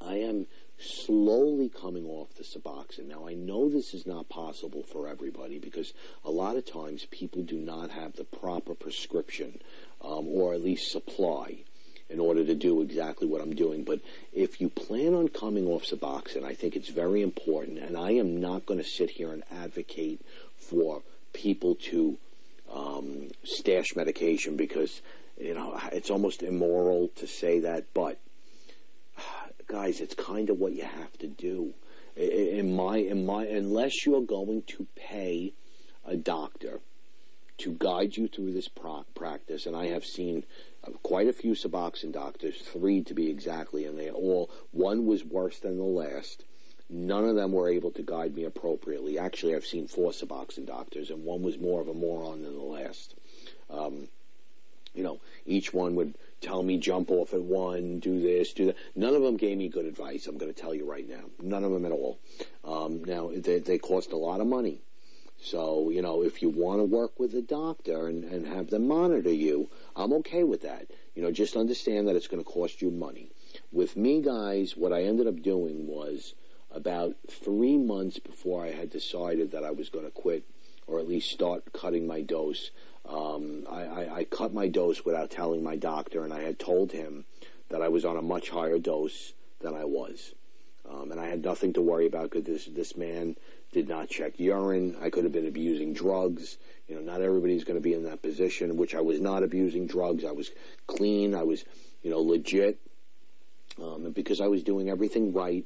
I 0.00 0.16
am 0.16 0.46
slowly 0.78 1.68
coming 1.68 2.06
off 2.06 2.34
the 2.34 2.44
Suboxone. 2.44 3.08
Now, 3.08 3.28
I 3.28 3.34
know 3.34 3.68
this 3.68 3.92
is 3.92 4.06
not 4.06 4.28
possible 4.30 4.82
for 4.82 5.06
everybody 5.08 5.58
because 5.58 5.92
a 6.24 6.30
lot 6.30 6.56
of 6.56 6.64
times 6.64 7.06
people 7.10 7.42
do 7.42 7.56
not 7.56 7.90
have 7.90 8.16
the 8.16 8.24
proper 8.24 8.74
prescription 8.74 9.60
um, 10.00 10.26
or 10.28 10.54
at 10.54 10.64
least 10.64 10.90
supply 10.90 11.64
in 12.10 12.18
order 12.18 12.44
to 12.44 12.54
do 12.54 12.82
exactly 12.82 13.26
what 13.26 13.40
I'm 13.40 13.54
doing. 13.54 13.84
But 13.84 14.00
if 14.32 14.60
you 14.60 14.68
plan 14.68 15.14
on 15.14 15.28
coming 15.28 15.66
off 15.68 15.84
Suboxone, 15.84 16.44
I 16.44 16.54
think 16.54 16.76
it's 16.76 16.88
very 16.88 17.22
important, 17.22 17.78
and 17.78 17.96
I 17.96 18.12
am 18.12 18.40
not 18.40 18.66
going 18.66 18.80
to 18.80 18.88
sit 18.88 19.10
here 19.10 19.32
and 19.32 19.44
advocate 19.50 20.20
for 20.56 21.02
people 21.32 21.76
to 21.76 22.18
um, 22.72 23.28
stash 23.44 23.96
medication 23.96 24.56
because 24.56 25.02
you 25.38 25.54
know 25.54 25.78
it's 25.92 26.10
almost 26.10 26.42
immoral 26.42 27.08
to 27.16 27.26
say 27.26 27.60
that, 27.60 27.86
but 27.94 28.18
guys, 29.66 30.00
it's 30.00 30.14
kind 30.14 30.50
of 30.50 30.58
what 30.58 30.72
you 30.72 30.84
have 30.84 31.16
to 31.18 31.26
do. 31.26 31.72
In 32.16 32.74
my, 32.74 32.98
in 32.98 33.24
my, 33.24 33.46
unless 33.46 34.04
you're 34.04 34.20
going 34.20 34.62
to 34.66 34.86
pay 34.96 35.54
a 36.04 36.16
doctor 36.16 36.69
to 37.60 37.76
guide 37.78 38.16
you 38.16 38.28
through 38.28 38.52
this 38.52 38.68
practice, 38.68 39.66
and 39.66 39.76
I 39.76 39.86
have 39.86 40.04
seen 40.04 40.44
uh, 40.84 40.90
quite 41.02 41.28
a 41.28 41.32
few 41.32 41.52
Suboxone 41.52 42.12
doctors, 42.12 42.60
three 42.60 43.02
to 43.04 43.14
be 43.14 43.28
exactly, 43.30 43.84
and 43.84 43.98
they 43.98 44.10
all, 44.10 44.50
one 44.72 45.06
was 45.06 45.24
worse 45.24 45.58
than 45.58 45.76
the 45.76 45.84
last. 45.84 46.44
None 46.88 47.24
of 47.24 47.36
them 47.36 47.52
were 47.52 47.68
able 47.68 47.92
to 47.92 48.02
guide 48.02 48.34
me 48.34 48.44
appropriately. 48.44 49.18
Actually, 49.18 49.54
I've 49.54 49.66
seen 49.66 49.86
four 49.86 50.10
Suboxone 50.10 50.66
doctors, 50.66 51.10
and 51.10 51.24
one 51.24 51.42
was 51.42 51.58
more 51.58 51.80
of 51.80 51.88
a 51.88 51.94
moron 51.94 52.42
than 52.42 52.54
the 52.54 52.64
last. 52.64 53.14
Um, 53.68 54.08
you 54.94 55.04
know, 55.04 55.20
each 55.46 55.72
one 55.72 55.94
would 55.94 56.14
tell 56.40 56.62
me 56.62 56.78
jump 56.78 57.10
off 57.10 57.32
at 57.32 57.42
one, 57.42 58.00
do 58.00 58.20
this, 58.20 58.52
do 58.52 58.66
that. 58.66 58.76
None 58.96 59.14
of 59.14 59.22
them 59.22 59.36
gave 59.36 59.58
me 59.58 59.68
good 59.68 59.84
advice. 59.84 60.26
I'm 60.26 60.38
going 60.38 60.52
to 60.52 60.60
tell 60.60 60.74
you 60.74 60.90
right 60.90 61.08
now. 61.08 61.24
None 61.40 61.62
of 61.62 61.70
them 61.70 61.86
at 61.86 61.92
all. 61.92 62.18
Um, 62.64 63.04
now 63.04 63.30
they, 63.34 63.58
they 63.60 63.78
cost 63.78 64.12
a 64.12 64.16
lot 64.16 64.40
of 64.40 64.46
money. 64.46 64.80
So, 65.42 65.90
you 65.90 66.02
know, 66.02 66.22
if 66.22 66.42
you 66.42 66.50
want 66.50 66.80
to 66.80 66.84
work 66.84 67.18
with 67.18 67.34
a 67.34 67.42
doctor 67.42 68.06
and, 68.06 68.24
and 68.24 68.46
have 68.46 68.70
them 68.70 68.88
monitor 68.88 69.32
you, 69.32 69.70
I'm 69.96 70.12
okay 70.14 70.44
with 70.44 70.62
that. 70.62 70.86
You 71.14 71.22
know, 71.22 71.30
just 71.30 71.56
understand 71.56 72.08
that 72.08 72.16
it's 72.16 72.28
going 72.28 72.42
to 72.42 72.50
cost 72.50 72.82
you 72.82 72.90
money. 72.90 73.30
With 73.72 73.96
me, 73.96 74.20
guys, 74.20 74.76
what 74.76 74.92
I 74.92 75.04
ended 75.04 75.26
up 75.26 75.42
doing 75.42 75.86
was 75.86 76.34
about 76.70 77.16
three 77.28 77.78
months 77.78 78.18
before 78.18 78.64
I 78.64 78.72
had 78.72 78.90
decided 78.90 79.50
that 79.50 79.64
I 79.64 79.70
was 79.70 79.88
going 79.88 80.04
to 80.04 80.10
quit 80.10 80.44
or 80.90 80.98
at 80.98 81.08
least 81.08 81.30
start 81.30 81.72
cutting 81.72 82.06
my 82.06 82.20
dose, 82.20 82.70
um, 83.08 83.64
I, 83.70 83.82
I, 83.82 84.16
I 84.16 84.24
cut 84.24 84.52
my 84.52 84.68
dose 84.68 85.04
without 85.04 85.30
telling 85.30 85.62
my 85.62 85.76
doctor, 85.76 86.24
and 86.24 86.34
I 86.34 86.40
had 86.40 86.58
told 86.58 86.92
him 86.92 87.24
that 87.68 87.80
I 87.80 87.88
was 87.88 88.04
on 88.04 88.16
a 88.16 88.22
much 88.22 88.50
higher 88.50 88.78
dose 88.78 89.32
than 89.60 89.74
I 89.74 89.84
was. 89.84 90.34
Um, 90.88 91.12
and 91.12 91.20
I 91.20 91.28
had 91.28 91.44
nothing 91.44 91.72
to 91.74 91.80
worry 91.80 92.06
about 92.06 92.30
because 92.30 92.44
this, 92.44 92.64
this 92.66 92.96
man 92.96 93.36
did 93.72 93.88
not 93.88 94.08
check 94.08 94.38
urine. 94.38 94.96
I 95.00 95.10
could 95.10 95.24
have 95.24 95.32
been 95.32 95.46
abusing 95.46 95.92
drugs. 95.94 96.58
You 96.88 96.96
know, 96.96 97.02
not 97.02 97.22
everybody's 97.22 97.64
going 97.64 97.78
to 97.78 97.82
be 97.82 97.94
in 97.94 98.04
that 98.04 98.22
position, 98.22 98.76
which 98.76 98.94
I 98.94 99.00
was 99.00 99.20
not 99.20 99.42
abusing 99.42 99.86
drugs. 99.86 100.24
I 100.24 100.32
was 100.32 100.50
clean. 100.86 101.34
I 101.34 101.44
was, 101.44 101.64
you 102.02 102.10
know, 102.10 102.20
legit. 102.20 102.78
Um, 103.80 104.06
and 104.06 104.14
because 104.14 104.40
I 104.40 104.48
was 104.48 104.62
doing 104.62 104.90
everything 104.90 105.32
right, 105.32 105.64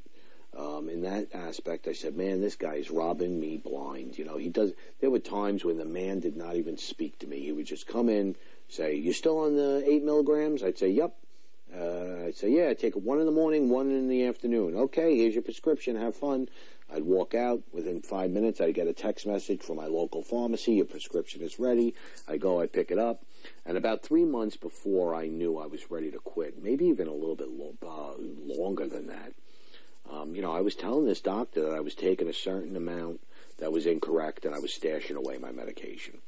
um, 0.56 0.88
in 0.88 1.02
that 1.02 1.34
aspect, 1.34 1.88
I 1.88 1.92
said, 1.92 2.16
man, 2.16 2.40
this 2.40 2.56
guy 2.56 2.74
is 2.74 2.90
robbing 2.90 3.40
me 3.40 3.56
blind. 3.56 4.18
You 4.18 4.24
know, 4.24 4.36
he 4.36 4.48
does. 4.48 4.72
There 5.00 5.10
were 5.10 5.18
times 5.18 5.64
when 5.64 5.78
the 5.78 5.84
man 5.84 6.20
did 6.20 6.36
not 6.36 6.56
even 6.56 6.76
speak 6.76 7.18
to 7.20 7.26
me. 7.26 7.40
He 7.40 7.52
would 7.52 7.66
just 7.66 7.86
come 7.86 8.08
in, 8.08 8.36
say, 8.68 8.94
"You 8.94 9.12
still 9.12 9.38
on 9.38 9.56
the 9.56 9.82
eight 9.86 10.04
milligrams?" 10.04 10.62
I'd 10.62 10.78
say, 10.78 10.90
"Yep." 10.90 11.16
Uh, 11.76 12.26
I'd 12.26 12.36
say, 12.36 12.50
"Yeah, 12.50 12.72
take 12.74 12.94
one 12.94 13.18
in 13.18 13.26
the 13.26 13.32
morning, 13.32 13.68
one 13.68 13.90
in 13.90 14.08
the 14.08 14.26
afternoon." 14.26 14.76
Okay, 14.76 15.16
here's 15.16 15.34
your 15.34 15.42
prescription. 15.42 15.96
Have 15.96 16.14
fun. 16.14 16.48
I'd 16.92 17.04
walk 17.04 17.34
out. 17.34 17.62
Within 17.72 18.02
five 18.02 18.30
minutes, 18.30 18.60
I'd 18.60 18.74
get 18.74 18.86
a 18.86 18.92
text 18.92 19.26
message 19.26 19.62
from 19.62 19.76
my 19.76 19.86
local 19.86 20.22
pharmacy. 20.22 20.74
Your 20.74 20.84
prescription 20.86 21.42
is 21.42 21.58
ready. 21.58 21.94
I 22.28 22.36
go, 22.36 22.60
I 22.60 22.66
pick 22.66 22.90
it 22.90 22.98
up. 22.98 23.24
And 23.66 23.76
about 23.76 24.02
three 24.02 24.24
months 24.24 24.56
before 24.56 25.14
I 25.14 25.26
knew 25.26 25.58
I 25.58 25.66
was 25.66 25.90
ready 25.90 26.10
to 26.10 26.18
quit, 26.18 26.62
maybe 26.62 26.86
even 26.86 27.08
a 27.08 27.12
little 27.12 27.36
bit 27.36 27.48
lo- 27.50 27.74
uh, 27.82 28.14
longer 28.56 28.86
than 28.86 29.06
that, 29.08 29.32
um, 30.10 30.34
you 30.34 30.42
know, 30.42 30.52
I 30.52 30.60
was 30.60 30.74
telling 30.74 31.06
this 31.06 31.20
doctor 31.20 31.62
that 31.62 31.74
I 31.74 31.80
was 31.80 31.94
taking 31.94 32.28
a 32.28 32.32
certain 32.32 32.76
amount 32.76 33.20
that 33.58 33.72
was 33.72 33.86
incorrect 33.86 34.44
and 34.44 34.54
I 34.54 34.58
was 34.58 34.70
stashing 34.70 35.16
away 35.16 35.38
my 35.38 35.50
medication. 35.50 36.18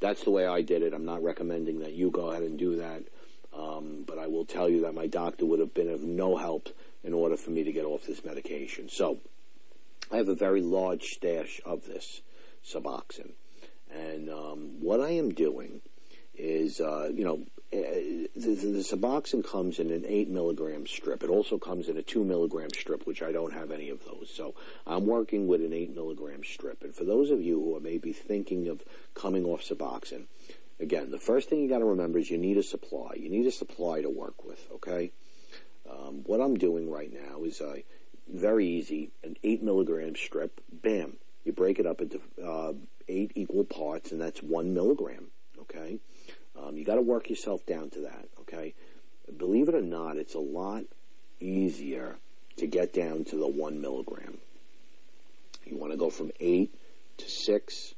That's 0.00 0.24
the 0.24 0.30
way 0.30 0.46
I 0.46 0.62
did 0.62 0.82
it. 0.82 0.94
I'm 0.94 1.04
not 1.04 1.22
recommending 1.22 1.80
that 1.80 1.92
you 1.92 2.10
go 2.10 2.30
ahead 2.30 2.42
and 2.42 2.58
do 2.58 2.76
that. 2.76 3.04
Um, 3.52 4.04
but 4.06 4.18
I 4.18 4.26
will 4.26 4.44
tell 4.44 4.68
you 4.68 4.80
that 4.82 4.94
my 4.94 5.06
doctor 5.06 5.46
would 5.46 5.60
have 5.60 5.74
been 5.74 5.88
of 5.88 6.02
no 6.02 6.36
help 6.36 6.68
in 7.04 7.14
order 7.14 7.36
for 7.36 7.50
me 7.50 7.62
to 7.62 7.72
get 7.72 7.84
off 7.84 8.06
this 8.06 8.24
medication. 8.24 8.88
So 8.88 9.18
I 10.10 10.16
have 10.16 10.28
a 10.28 10.34
very 10.34 10.60
large 10.60 11.14
stash 11.14 11.60
of 11.64 11.86
this 11.86 12.22
Suboxone. 12.64 13.32
And 13.90 14.28
um, 14.28 14.80
what 14.80 15.00
I 15.00 15.10
am 15.10 15.32
doing 15.32 15.80
is, 16.34 16.80
uh, 16.80 17.10
you 17.14 17.24
know, 17.24 17.46
uh, 17.72 18.28
the, 18.36 18.54
the, 18.54 18.84
Suboxone 18.84 19.44
comes 19.44 19.78
in 19.78 19.90
an 19.90 20.04
8 20.06 20.28
milligram 20.28 20.86
strip. 20.86 21.22
It 21.22 21.30
also 21.30 21.58
comes 21.58 21.88
in 21.88 21.96
a 21.96 22.02
2 22.02 22.24
milligram 22.24 22.70
strip, 22.70 23.06
which 23.06 23.22
I 23.22 23.32
don't 23.32 23.52
have 23.52 23.70
any 23.70 23.90
of 23.90 24.04
those. 24.04 24.32
So 24.32 24.54
I'm 24.86 25.06
working 25.06 25.46
with 25.48 25.60
an 25.60 25.72
8 25.72 25.94
milligram 25.94 26.42
strip. 26.44 26.82
And 26.82 26.94
for 26.94 27.04
those 27.04 27.30
of 27.30 27.40
you 27.40 27.58
who 27.60 27.76
are 27.76 27.80
maybe 27.80 28.12
thinking 28.12 28.68
of 28.68 28.82
coming 29.14 29.44
off 29.44 29.62
Suboxone, 29.62 30.26
again, 30.78 31.10
the 31.10 31.18
first 31.18 31.48
thing 31.48 31.60
you 31.60 31.68
got 31.68 31.78
to 31.78 31.84
remember 31.84 32.18
is 32.18 32.30
you 32.30 32.38
need 32.38 32.58
a 32.58 32.62
supply. 32.62 33.14
You 33.16 33.28
need 33.28 33.46
a 33.46 33.52
supply 33.52 34.02
to 34.02 34.10
work 34.10 34.44
with, 34.44 34.68
okay? 34.74 35.10
Um, 35.90 36.22
what 36.24 36.40
I'm 36.40 36.56
doing 36.56 36.90
right 36.90 37.12
now 37.12 37.44
is 37.44 37.60
uh, 37.60 37.76
very 38.32 38.66
easy 38.66 39.10
an 39.22 39.36
8 39.42 39.62
milligram 39.62 40.16
strip, 40.16 40.60
bam. 40.72 41.16
You 41.44 41.52
break 41.52 41.78
it 41.78 41.86
up 41.86 42.00
into 42.00 42.20
uh, 42.42 42.72
eight 43.08 43.32
equal 43.34 43.64
parts, 43.64 44.12
and 44.12 44.20
that's 44.20 44.42
one 44.42 44.72
milligram, 44.72 45.26
okay? 45.60 45.98
Um, 46.58 46.76
you 46.76 46.84
got 46.84 46.94
to 46.94 47.02
work 47.02 47.28
yourself 47.28 47.66
down 47.66 47.90
to 47.90 48.00
that, 48.00 48.28
okay? 48.40 48.74
Believe 49.36 49.68
it 49.68 49.74
or 49.74 49.82
not, 49.82 50.16
it's 50.16 50.34
a 50.34 50.40
lot 50.40 50.84
easier 51.40 52.16
to 52.56 52.66
get 52.66 52.92
down 52.92 53.24
to 53.24 53.36
the 53.36 53.46
one 53.46 53.80
milligram. 53.80 54.38
You 55.64 55.76
want 55.76 55.92
to 55.92 55.98
go 55.98 56.10
from 56.10 56.30
eight 56.40 56.74
to 57.18 57.28
six. 57.28 57.94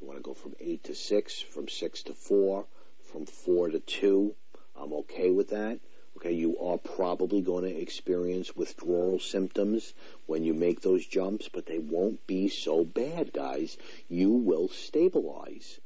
You 0.00 0.06
want 0.06 0.18
to 0.18 0.22
go 0.22 0.34
from 0.34 0.54
eight 0.60 0.84
to 0.84 0.94
six, 0.94 1.40
from 1.40 1.68
six 1.68 2.02
to 2.04 2.14
four, 2.14 2.66
from 3.12 3.26
four 3.26 3.68
to 3.68 3.80
two. 3.80 4.34
I'm 4.76 4.92
okay 4.92 5.30
with 5.30 5.50
that. 5.50 5.80
Okay, 6.20 6.34
you 6.34 6.58
are 6.58 6.76
probably 6.76 7.40
going 7.40 7.64
to 7.64 7.80
experience 7.80 8.54
withdrawal 8.54 9.18
symptoms 9.18 9.94
when 10.26 10.44
you 10.44 10.52
make 10.52 10.82
those 10.82 11.06
jumps, 11.06 11.48
but 11.48 11.64
they 11.64 11.78
won't 11.78 12.26
be 12.26 12.46
so 12.46 12.84
bad, 12.84 13.32
guys. 13.32 13.78
You 14.06 14.30
will 14.30 14.68
stabilize. 14.68 15.80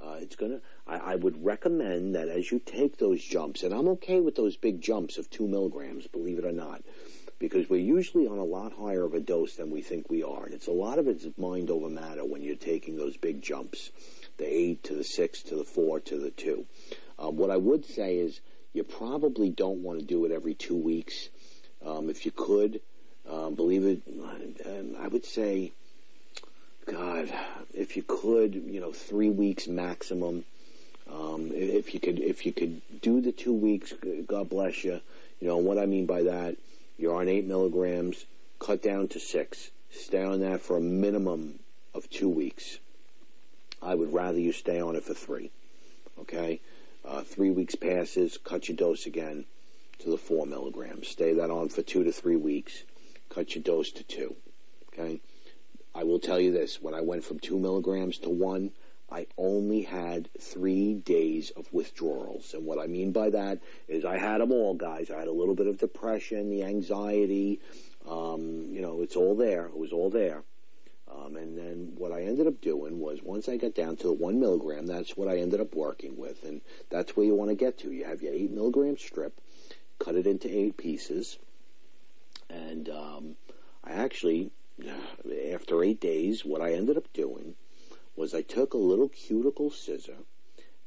Uh, 0.00 0.18
it's 0.20 0.36
gonna. 0.36 0.60
I, 0.86 0.98
I, 0.98 1.14
would 1.16 1.44
recommend 1.44 2.14
that 2.14 2.28
as 2.28 2.52
you 2.52 2.60
take 2.60 2.98
those 2.98 3.24
jumps, 3.24 3.64
and 3.64 3.74
I'm 3.74 3.88
okay 3.88 4.20
with 4.20 4.36
those 4.36 4.56
big 4.56 4.80
jumps 4.80 5.18
of 5.18 5.28
two 5.30 5.48
milligrams, 5.48 6.06
believe 6.06 6.38
it 6.38 6.44
or 6.44 6.52
not, 6.52 6.84
because 7.40 7.68
we're 7.68 7.80
usually 7.80 8.28
on 8.28 8.38
a 8.38 8.44
lot 8.44 8.72
higher 8.72 9.02
of 9.02 9.14
a 9.14 9.20
dose 9.20 9.56
than 9.56 9.72
we 9.72 9.82
think 9.82 10.08
we 10.08 10.22
are, 10.22 10.44
and 10.44 10.54
it's 10.54 10.68
a 10.68 10.72
lot 10.72 11.00
of 11.00 11.08
it's 11.08 11.26
mind 11.36 11.70
over 11.70 11.88
matter 11.88 12.24
when 12.24 12.42
you're 12.42 12.54
taking 12.54 12.96
those 12.96 13.16
big 13.16 13.42
jumps, 13.42 13.90
the 14.36 14.46
eight 14.46 14.84
to 14.84 14.94
the 14.94 15.04
six 15.04 15.42
to 15.42 15.56
the 15.56 15.64
four 15.64 15.98
to 15.98 16.18
the 16.18 16.30
two. 16.30 16.66
Um, 17.18 17.36
what 17.36 17.50
I 17.50 17.56
would 17.56 17.84
say 17.84 18.18
is 18.18 18.40
you 18.72 18.84
probably 18.84 19.50
don't 19.50 19.82
want 19.82 19.98
to 20.00 20.04
do 20.04 20.24
it 20.24 20.32
every 20.32 20.54
two 20.54 20.76
weeks. 20.76 21.28
Um, 21.84 22.08
if 22.08 22.24
you 22.24 22.32
could, 22.32 22.80
um, 23.28 23.54
believe 23.54 23.84
it, 23.84 24.02
I 24.98 25.08
would 25.08 25.24
say 25.24 25.72
God, 26.86 27.32
if 27.74 27.96
you 27.96 28.02
could, 28.02 28.54
you 28.54 28.80
know, 28.80 28.92
three 28.92 29.30
weeks 29.30 29.68
maximum. 29.68 30.44
Um, 31.10 31.50
if 31.52 31.94
you 31.94 32.00
could, 32.00 32.18
if 32.18 32.46
you 32.46 32.52
could 32.52 32.80
do 33.00 33.20
the 33.20 33.32
two 33.32 33.52
weeks, 33.52 33.92
God 34.26 34.48
bless 34.48 34.84
you. 34.84 35.00
You 35.40 35.48
know 35.48 35.58
what 35.58 35.78
I 35.78 35.86
mean 35.86 36.06
by 36.06 36.22
that. 36.22 36.56
You're 36.98 37.16
on 37.16 37.28
eight 37.28 37.44
milligrams. 37.44 38.24
Cut 38.58 38.82
down 38.82 39.08
to 39.08 39.20
six. 39.20 39.70
Stay 39.90 40.22
on 40.22 40.40
that 40.40 40.62
for 40.62 40.76
a 40.76 40.80
minimum 40.80 41.58
of 41.94 42.08
two 42.08 42.28
weeks. 42.28 42.78
I 43.82 43.94
would 43.94 44.12
rather 44.12 44.38
you 44.38 44.52
stay 44.52 44.80
on 44.80 44.96
it 44.96 45.02
for 45.02 45.14
three. 45.14 45.50
Okay, 46.20 46.60
uh, 47.04 47.22
three 47.22 47.50
weeks 47.50 47.74
passes. 47.74 48.38
Cut 48.38 48.68
your 48.68 48.76
dose 48.76 49.06
again 49.06 49.44
to 50.00 50.10
the 50.10 50.18
four 50.18 50.46
milligrams. 50.46 51.08
Stay 51.08 51.32
that 51.34 51.50
on 51.50 51.68
for 51.68 51.82
two 51.82 52.04
to 52.04 52.12
three 52.12 52.36
weeks. 52.36 52.84
Cut 53.28 53.54
your 53.54 53.62
dose 53.62 53.90
to 53.92 54.02
two. 54.02 54.36
Okay, 54.92 55.20
I 55.94 56.04
will 56.04 56.18
tell 56.18 56.40
you 56.40 56.52
this: 56.52 56.80
when 56.80 56.94
I 56.94 57.00
went 57.00 57.24
from 57.24 57.38
two 57.38 57.58
milligrams 57.58 58.18
to 58.18 58.30
one, 58.30 58.72
I 59.10 59.26
only 59.36 59.82
had 59.82 60.30
three 60.40 60.94
days 60.94 61.50
of 61.50 61.72
withdrawals. 61.72 62.54
And 62.54 62.64
what 62.64 62.78
I 62.78 62.86
mean 62.86 63.12
by 63.12 63.30
that 63.30 63.60
is 63.86 64.04
I 64.04 64.16
had 64.16 64.40
them 64.40 64.52
all, 64.52 64.74
guys. 64.74 65.10
I 65.10 65.18
had 65.18 65.28
a 65.28 65.32
little 65.32 65.54
bit 65.54 65.66
of 65.66 65.78
depression, 65.78 66.50
the 66.50 66.64
anxiety, 66.64 67.60
um, 68.08 68.68
you 68.70 68.80
know, 68.80 69.02
it's 69.02 69.16
all 69.16 69.36
there. 69.36 69.66
It 69.66 69.76
was 69.76 69.92
all 69.92 70.10
there. 70.10 70.42
Um, 71.14 71.36
and 71.36 71.56
then 71.56 71.92
what 71.96 72.12
I 72.12 72.22
ended 72.22 72.46
up 72.46 72.60
doing 72.60 72.98
was 72.98 73.22
once 73.22 73.48
I 73.48 73.56
got 73.56 73.74
down 73.74 73.96
to 73.96 74.04
the 74.04 74.12
one 74.12 74.40
milligram, 74.40 74.86
that's 74.86 75.16
what 75.16 75.28
I 75.28 75.38
ended 75.38 75.60
up 75.60 75.74
working 75.74 76.16
with. 76.16 76.44
And 76.44 76.60
that's 76.90 77.16
where 77.16 77.26
you 77.26 77.34
want 77.34 77.50
to 77.50 77.56
get 77.56 77.78
to. 77.80 77.92
You 77.92 78.04
have 78.04 78.22
your 78.22 78.32
eight 78.32 78.50
milligram 78.50 78.96
strip, 78.96 79.40
cut 79.98 80.14
it 80.14 80.26
into 80.26 80.48
eight 80.48 80.76
pieces. 80.76 81.38
And 82.48 82.88
um, 82.88 83.36
I 83.84 83.92
actually, 83.92 84.50
after 85.52 85.82
eight 85.82 86.00
days, 86.00 86.44
what 86.44 86.60
I 86.60 86.72
ended 86.72 86.96
up 86.96 87.12
doing 87.12 87.54
was 88.16 88.34
I 88.34 88.42
took 88.42 88.74
a 88.74 88.78
little 88.78 89.08
cuticle 89.08 89.70
scissor 89.70 90.16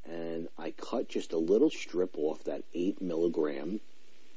and 0.06 0.48
I 0.58 0.72
cut 0.72 1.10
just 1.10 1.34
a 1.34 1.38
little 1.38 1.70
strip 1.70 2.16
off 2.18 2.44
that 2.44 2.64
eight 2.74 3.02
milligram, 3.02 3.80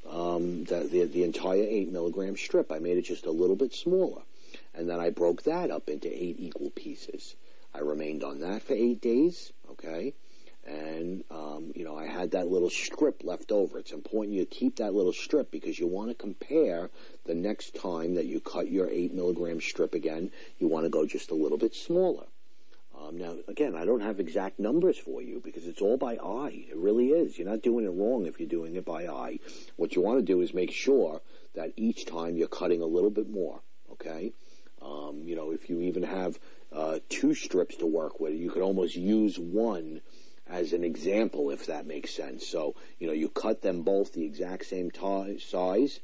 um, 0.09 0.64
the, 0.64 0.89
the, 0.91 1.05
the 1.05 1.24
entire 1.24 1.62
eight 1.62 1.93
milligram 1.93 2.36
strip. 2.36 2.72
I 2.72 2.78
made 2.78 2.97
it 2.97 3.03
just 3.03 3.26
a 3.26 3.30
little 3.30 3.57
bit 3.57 3.74
smaller. 3.74 4.22
And 4.78 4.88
then 4.88 5.00
I 5.00 5.10
broke 5.10 5.42
that 5.42 5.72
up 5.72 5.88
into 5.88 6.06
eight 6.06 6.36
equal 6.38 6.70
pieces. 6.70 7.34
I 7.74 7.80
remained 7.80 8.22
on 8.22 8.38
that 8.42 8.62
for 8.62 8.74
eight 8.74 9.00
days, 9.00 9.52
okay? 9.72 10.14
And, 10.64 11.24
um, 11.32 11.72
you 11.74 11.84
know, 11.84 11.96
I 11.96 12.06
had 12.06 12.30
that 12.30 12.46
little 12.46 12.70
strip 12.70 13.24
left 13.24 13.50
over. 13.50 13.80
It's 13.80 13.90
important 13.90 14.36
you 14.36 14.46
keep 14.46 14.76
that 14.76 14.94
little 14.94 15.12
strip 15.12 15.50
because 15.50 15.80
you 15.80 15.88
want 15.88 16.10
to 16.10 16.14
compare 16.14 16.90
the 17.26 17.34
next 17.34 17.74
time 17.74 18.14
that 18.14 18.26
you 18.26 18.38
cut 18.38 18.70
your 18.70 18.88
eight 18.88 19.12
milligram 19.12 19.60
strip 19.60 19.94
again, 19.94 20.30
you 20.60 20.68
want 20.68 20.84
to 20.84 20.90
go 20.90 21.04
just 21.04 21.32
a 21.32 21.34
little 21.34 21.58
bit 21.58 21.74
smaller. 21.74 22.26
Um, 22.96 23.18
now, 23.18 23.34
again, 23.48 23.74
I 23.74 23.84
don't 23.84 24.02
have 24.02 24.20
exact 24.20 24.60
numbers 24.60 24.96
for 24.96 25.20
you 25.20 25.42
because 25.44 25.66
it's 25.66 25.82
all 25.82 25.96
by 25.96 26.18
eye. 26.18 26.66
It 26.70 26.76
really 26.76 27.08
is. 27.08 27.36
You're 27.36 27.48
not 27.48 27.62
doing 27.62 27.84
it 27.84 27.88
wrong 27.90 28.26
if 28.26 28.38
you're 28.38 28.48
doing 28.48 28.76
it 28.76 28.84
by 28.84 29.08
eye. 29.08 29.40
What 29.74 29.96
you 29.96 30.02
want 30.02 30.20
to 30.20 30.24
do 30.24 30.40
is 30.40 30.54
make 30.54 30.70
sure 30.70 31.20
that 31.54 31.72
each 31.74 32.06
time 32.06 32.36
you're 32.36 32.46
cutting 32.46 32.80
a 32.80 32.86
little 32.86 33.10
bit 33.10 33.28
more. 33.28 33.60
Okay. 33.90 34.32
Um, 34.82 35.22
you 35.24 35.36
know, 35.36 35.50
if 35.50 35.68
you 35.68 35.80
even 35.80 36.02
have 36.02 36.38
uh, 36.72 36.98
two 37.08 37.34
strips 37.34 37.76
to 37.76 37.86
work 37.86 38.20
with, 38.20 38.34
you 38.34 38.50
could 38.50 38.62
almost 38.62 38.96
use 38.96 39.38
one 39.38 40.00
as 40.46 40.72
an 40.72 40.84
example, 40.84 41.50
if 41.50 41.66
that 41.66 41.86
makes 41.86 42.14
sense. 42.14 42.46
So, 42.46 42.74
you 42.98 43.06
know, 43.06 43.12
you 43.12 43.28
cut 43.28 43.62
them 43.62 43.82
both 43.82 44.12
the 44.12 44.24
exact 44.24 44.66
same 44.66 44.90
t- 44.90 45.38
size. 45.38 46.00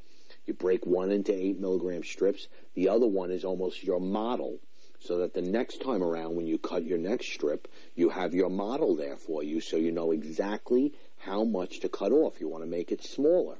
You 0.46 0.54
break 0.54 0.86
one 0.86 1.10
into 1.10 1.32
eight 1.32 1.58
milligram 1.58 2.04
strips. 2.04 2.48
The 2.74 2.88
other 2.88 3.06
one 3.06 3.30
is 3.30 3.44
almost 3.44 3.82
your 3.82 4.00
model 4.00 4.58
so 4.98 5.18
that 5.18 5.34
the 5.34 5.42
next 5.42 5.82
time 5.82 6.02
around 6.02 6.34
when 6.34 6.46
you 6.46 6.58
cut 6.58 6.84
your 6.84 6.98
next 6.98 7.26
strip, 7.26 7.68
you 7.94 8.08
have 8.08 8.34
your 8.34 8.48
model 8.48 8.96
there 8.96 9.16
for 9.16 9.42
you 9.42 9.60
so 9.60 9.76
you 9.76 9.92
know 9.92 10.12
exactly 10.12 10.94
how 11.18 11.44
much 11.44 11.80
to 11.80 11.88
cut 11.88 12.12
off. 12.12 12.40
You 12.40 12.48
want 12.48 12.64
to 12.64 12.70
make 12.70 12.90
it 12.90 13.04
smaller. 13.04 13.56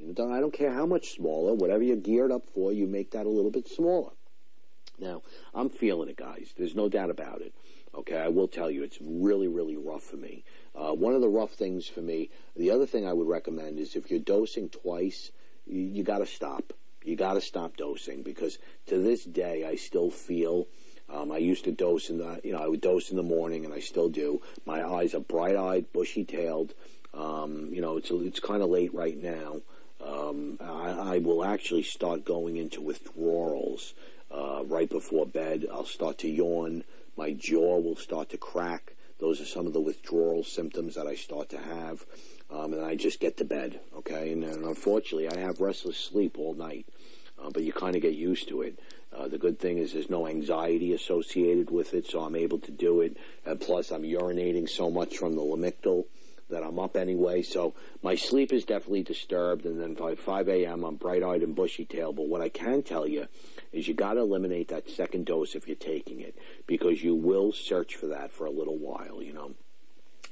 I 0.00 0.40
don't 0.40 0.52
care 0.52 0.72
how 0.72 0.84
much 0.84 1.14
smaller, 1.14 1.54
whatever 1.54 1.82
you're 1.82 1.96
geared 1.96 2.30
up 2.30 2.46
for, 2.54 2.72
you 2.72 2.86
make 2.86 3.12
that 3.12 3.24
a 3.24 3.30
little 3.30 3.50
bit 3.50 3.68
smaller. 3.68 4.12
Now, 4.98 5.22
I'm 5.54 5.68
feeling 5.68 6.08
it, 6.08 6.16
guys. 6.16 6.54
There's 6.56 6.74
no 6.74 6.88
doubt 6.88 7.10
about 7.10 7.40
it. 7.40 7.52
Okay, 7.94 8.18
I 8.18 8.28
will 8.28 8.48
tell 8.48 8.70
you, 8.70 8.82
it's 8.82 8.98
really, 9.00 9.48
really 9.48 9.76
rough 9.76 10.02
for 10.02 10.16
me. 10.16 10.44
Uh, 10.74 10.92
one 10.92 11.14
of 11.14 11.22
the 11.22 11.28
rough 11.28 11.52
things 11.52 11.88
for 11.88 12.00
me, 12.00 12.30
the 12.54 12.70
other 12.70 12.86
thing 12.86 13.06
I 13.06 13.12
would 13.12 13.26
recommend 13.26 13.78
is 13.78 13.96
if 13.96 14.10
you're 14.10 14.20
dosing 14.20 14.68
twice, 14.68 15.30
you, 15.66 15.80
you 15.80 16.02
got 16.02 16.18
to 16.18 16.26
stop. 16.26 16.72
You 17.04 17.16
got 17.16 17.34
to 17.34 17.40
stop 17.40 17.76
dosing 17.76 18.22
because 18.22 18.58
to 18.86 18.98
this 18.98 19.24
day, 19.24 19.64
I 19.64 19.76
still 19.76 20.10
feel 20.10 20.66
um, 21.08 21.30
I 21.30 21.38
used 21.38 21.64
to 21.64 21.72
dose 21.72 22.10
in 22.10 22.18
the, 22.18 22.40
you 22.42 22.52
know, 22.52 22.58
I 22.58 22.66
would 22.66 22.80
dose 22.80 23.10
in 23.10 23.16
the 23.16 23.22
morning, 23.22 23.64
and 23.64 23.72
I 23.72 23.80
still 23.80 24.08
do. 24.08 24.42
My 24.64 24.84
eyes 24.84 25.14
are 25.14 25.20
bright-eyed, 25.20 25.92
bushy-tailed. 25.92 26.74
Um, 27.14 27.70
you 27.72 27.80
know, 27.80 27.96
it's 27.96 28.10
it's 28.10 28.40
kind 28.40 28.62
of 28.62 28.70
late 28.70 28.92
right 28.92 29.16
now. 29.16 29.60
Um, 30.04 30.58
I, 30.60 31.14
I, 31.14 31.18
will 31.18 31.42
actually 31.42 31.82
start 31.82 32.26
going 32.26 32.56
into 32.56 32.82
withdrawals 32.82 33.94
uh, 34.30 34.62
right 34.64 34.88
before 34.88 35.26
bed. 35.26 35.66
I'll 35.72 35.84
start 35.84 36.18
to 36.18 36.28
yawn. 36.28 36.84
My 37.16 37.32
jaw 37.32 37.78
will 37.78 37.96
start 37.96 38.30
to 38.30 38.38
crack. 38.38 38.94
Those 39.18 39.40
are 39.40 39.46
some 39.46 39.66
of 39.66 39.72
the 39.72 39.80
withdrawal 39.80 40.44
symptoms 40.44 40.94
that 40.94 41.06
I 41.06 41.14
start 41.14 41.48
to 41.50 41.58
have. 41.58 42.04
Um, 42.50 42.74
and 42.74 42.84
I 42.84 42.94
just 42.94 43.18
get 43.18 43.38
to 43.38 43.44
bed, 43.44 43.80
okay? 43.96 44.32
And, 44.32 44.44
and 44.44 44.64
unfortunately, 44.64 45.28
I 45.28 45.38
have 45.38 45.60
restless 45.60 45.96
sleep 45.96 46.38
all 46.38 46.54
night, 46.54 46.86
uh, 47.42 47.50
but 47.50 47.64
you 47.64 47.72
kind 47.72 47.96
of 47.96 48.02
get 48.02 48.14
used 48.14 48.48
to 48.48 48.62
it. 48.62 48.78
Uh, 49.12 49.26
the 49.26 49.38
good 49.38 49.58
thing 49.58 49.78
is 49.78 49.92
there's 49.92 50.10
no 50.10 50.28
anxiety 50.28 50.92
associated 50.92 51.70
with 51.70 51.94
it, 51.94 52.06
so 52.06 52.20
I'm 52.20 52.36
able 52.36 52.58
to 52.58 52.70
do 52.70 53.00
it. 53.00 53.16
And 53.44 53.60
plus, 53.60 53.90
I'm 53.90 54.02
urinating 54.02 54.68
so 54.68 54.90
much 54.90 55.16
from 55.16 55.34
the 55.34 55.42
Lamictal 55.42 56.04
that 56.50 56.62
I'm 56.62 56.78
up 56.78 56.96
anyway. 56.96 57.42
So 57.42 57.74
my 58.02 58.14
sleep 58.14 58.52
is 58.52 58.64
definitely 58.64 59.02
disturbed. 59.02 59.64
And 59.64 59.80
then 59.80 59.94
by 59.94 60.14
5 60.14 60.48
a.m., 60.48 60.84
I'm 60.84 60.96
bright-eyed 60.96 61.42
and 61.42 61.54
bushy-tailed. 61.54 62.16
But 62.16 62.28
what 62.28 62.40
I 62.40 62.48
can 62.48 62.82
tell 62.82 63.06
you 63.06 63.26
is 63.76 63.86
you 63.86 63.94
got 63.94 64.14
to 64.14 64.20
eliminate 64.20 64.68
that 64.68 64.88
second 64.88 65.26
dose 65.26 65.54
if 65.54 65.68
you're 65.68 65.76
taking 65.76 66.20
it 66.20 66.34
because 66.66 67.02
you 67.02 67.14
will 67.14 67.52
search 67.52 67.94
for 67.94 68.06
that 68.06 68.32
for 68.32 68.46
a 68.46 68.50
little 68.50 68.78
while, 68.78 69.22
you 69.22 69.32
know. 69.32 69.52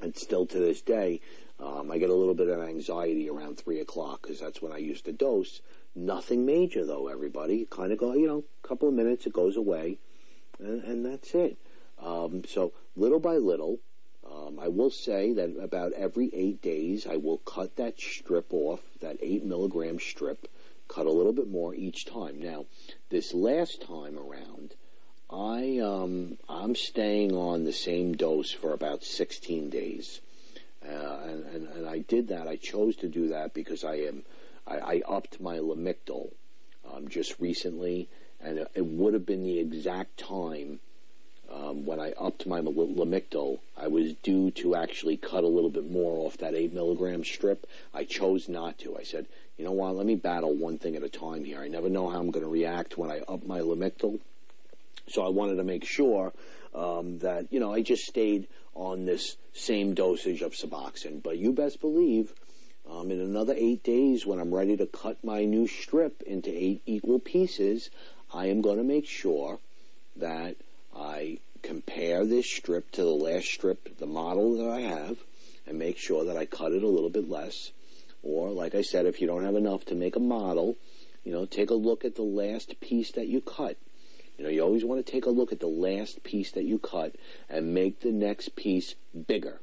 And 0.00 0.16
still 0.16 0.46
to 0.46 0.58
this 0.58 0.80
day, 0.80 1.20
um, 1.60 1.90
I 1.90 1.98
get 1.98 2.10
a 2.10 2.14
little 2.14 2.34
bit 2.34 2.48
of 2.48 2.60
anxiety 2.60 3.28
around 3.28 3.58
3 3.58 3.80
o'clock 3.80 4.22
because 4.22 4.40
that's 4.40 4.62
when 4.62 4.72
I 4.72 4.78
used 4.78 5.04
to 5.04 5.12
dose. 5.12 5.60
Nothing 5.94 6.46
major 6.46 6.84
though, 6.84 7.08
everybody. 7.08 7.66
Kind 7.70 7.92
of 7.92 7.98
go, 7.98 8.14
you 8.14 8.26
know, 8.26 8.44
a 8.64 8.66
couple 8.66 8.88
of 8.88 8.94
minutes, 8.94 9.26
it 9.26 9.32
goes 9.32 9.56
away, 9.56 9.98
and, 10.58 10.82
and 10.84 11.06
that's 11.06 11.34
it. 11.34 11.56
Um, 12.02 12.44
so 12.48 12.72
little 12.96 13.20
by 13.20 13.36
little, 13.36 13.78
um, 14.28 14.58
I 14.58 14.68
will 14.68 14.90
say 14.90 15.32
that 15.34 15.54
about 15.60 15.92
every 15.92 16.30
eight 16.32 16.62
days, 16.62 17.06
I 17.06 17.16
will 17.16 17.38
cut 17.38 17.76
that 17.76 18.00
strip 18.00 18.52
off, 18.52 18.80
that 19.00 19.18
eight 19.20 19.44
milligram 19.44 20.00
strip, 20.00 20.48
cut 20.94 21.06
a 21.06 21.12
little 21.12 21.32
bit 21.32 21.50
more 21.50 21.74
each 21.74 22.04
time. 22.04 22.40
Now, 22.40 22.66
this 23.10 23.34
last 23.34 23.82
time 23.82 24.18
around, 24.18 24.74
I 25.30 25.78
um, 25.78 26.38
I'm 26.48 26.76
staying 26.76 27.34
on 27.34 27.64
the 27.64 27.72
same 27.72 28.14
dose 28.14 28.52
for 28.52 28.72
about 28.72 29.02
16 29.02 29.70
days, 29.70 30.20
uh, 30.86 31.18
and, 31.24 31.44
and, 31.46 31.68
and 31.68 31.88
I 31.88 31.98
did 31.98 32.28
that. 32.28 32.46
I 32.46 32.56
chose 32.56 32.94
to 32.96 33.08
do 33.08 33.28
that 33.28 33.54
because 33.54 33.82
I 33.82 33.94
am 33.96 34.22
I, 34.66 34.76
I 34.78 35.02
upped 35.08 35.40
my 35.40 35.58
Lamictal 35.58 36.30
um, 36.92 37.08
just 37.08 37.40
recently, 37.40 38.08
and 38.40 38.58
it, 38.58 38.86
would 38.86 39.14
have 39.14 39.26
been 39.26 39.42
the 39.42 39.58
exact 39.58 40.18
time 40.18 40.80
um, 41.52 41.84
when 41.84 42.00
I 42.00 42.12
upped 42.12 42.46
my 42.46 42.60
Lamictal. 42.60 43.58
I 43.76 43.88
was 43.88 44.14
due 44.22 44.50
to 44.52 44.76
actually 44.76 45.16
cut 45.16 45.44
a 45.44 45.48
little 45.48 45.70
bit 45.70 45.90
more 45.90 46.24
off 46.26 46.38
that 46.38 46.54
8 46.54 46.72
milligram 46.72 47.24
strip. 47.24 47.66
I 47.92 48.04
chose 48.04 48.48
not 48.48 48.78
to. 48.80 48.96
I 48.96 49.02
said, 49.02 49.26
you 49.56 49.64
know 49.64 49.72
what, 49.72 49.96
let 49.96 50.06
me 50.06 50.16
battle 50.16 50.54
one 50.54 50.78
thing 50.78 50.96
at 50.96 51.02
a 51.02 51.08
time 51.08 51.44
here. 51.44 51.60
I 51.60 51.68
never 51.68 51.88
know 51.88 52.08
how 52.08 52.18
I'm 52.18 52.30
going 52.30 52.44
to 52.44 52.50
react 52.50 52.98
when 52.98 53.10
I 53.10 53.20
up 53.20 53.46
my 53.46 53.60
Lamictal. 53.60 54.20
So 55.08 55.24
I 55.24 55.28
wanted 55.28 55.56
to 55.56 55.64
make 55.64 55.84
sure 55.84 56.32
um, 56.74 57.18
that, 57.20 57.52
you 57.52 57.60
know, 57.60 57.72
I 57.72 57.82
just 57.82 58.04
stayed 58.04 58.48
on 58.74 59.04
this 59.04 59.36
same 59.52 59.94
dosage 59.94 60.42
of 60.42 60.52
Suboxone. 60.52 61.22
But 61.22 61.38
you 61.38 61.52
best 61.52 61.80
believe 61.80 62.32
um, 62.90 63.10
in 63.10 63.20
another 63.20 63.54
eight 63.56 63.82
days, 63.82 64.26
when 64.26 64.38
I'm 64.38 64.52
ready 64.52 64.76
to 64.76 64.86
cut 64.86 65.22
my 65.24 65.44
new 65.44 65.66
strip 65.66 66.22
into 66.22 66.50
eight 66.50 66.82
equal 66.84 67.18
pieces, 67.18 67.90
I 68.32 68.46
am 68.46 68.60
going 68.60 68.78
to 68.78 68.84
make 68.84 69.06
sure 69.06 69.60
that 70.16 70.56
I 70.94 71.38
compare 71.62 72.24
this 72.24 72.46
strip 72.46 72.90
to 72.92 73.02
the 73.02 73.08
last 73.08 73.46
strip, 73.46 73.98
the 73.98 74.06
model 74.06 74.56
that 74.56 74.68
I 74.68 74.80
have, 74.80 75.18
and 75.66 75.78
make 75.78 75.96
sure 75.96 76.24
that 76.24 76.36
I 76.36 76.44
cut 76.44 76.72
it 76.72 76.82
a 76.82 76.88
little 76.88 77.08
bit 77.08 77.28
less. 77.30 77.70
Or, 78.24 78.50
like 78.50 78.74
I 78.74 78.80
said, 78.82 79.04
if 79.04 79.20
you 79.20 79.26
don't 79.26 79.44
have 79.44 79.54
enough 79.54 79.84
to 79.86 79.94
make 79.94 80.16
a 80.16 80.20
model, 80.20 80.76
you 81.24 81.32
know, 81.32 81.44
take 81.44 81.70
a 81.70 81.74
look 81.74 82.04
at 82.04 82.14
the 82.14 82.22
last 82.22 82.80
piece 82.80 83.12
that 83.12 83.28
you 83.28 83.40
cut. 83.40 83.76
You 84.38 84.44
know, 84.44 84.50
you 84.50 84.62
always 84.62 84.84
want 84.84 85.04
to 85.04 85.12
take 85.12 85.26
a 85.26 85.30
look 85.30 85.52
at 85.52 85.60
the 85.60 85.66
last 85.66 86.24
piece 86.24 86.50
that 86.52 86.64
you 86.64 86.78
cut 86.78 87.14
and 87.48 87.74
make 87.74 88.00
the 88.00 88.10
next 88.10 88.56
piece 88.56 88.94
bigger. 89.28 89.60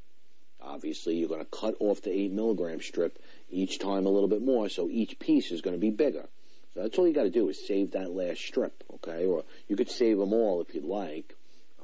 Obviously, 0.62 1.16
you're 1.16 1.28
going 1.28 1.44
to 1.44 1.46
cut 1.46 1.76
off 1.80 2.04
the 2.04 2.12
8 2.12 2.32
milligram 2.32 2.82
strip 2.82 3.18
each 3.50 3.80
time 3.80 4.06
a 4.06 4.10
little 4.10 4.30
bit 4.30 4.44
more, 4.44 4.70
so 4.70 4.88
each 4.90 5.18
piece 5.20 5.52
is 5.52 5.62
going 5.62 5.76
to 5.76 5.80
be 5.82 5.90
bigger. 5.90 6.30
So 6.74 6.84
that's 6.84 6.98
all 6.98 7.08
you 7.08 7.14
got 7.14 7.24
to 7.24 7.30
do 7.30 7.50
is 7.50 7.68
save 7.68 7.92
that 7.92 8.12
last 8.12 8.42
strip, 8.42 8.84
okay? 8.96 9.26
Or 9.26 9.44
you 9.68 9.76
could 9.76 9.90
save 9.90 10.18
them 10.18 10.34
all 10.34 10.62
if 10.62 10.74
you'd 10.74 10.86
like, 10.86 11.36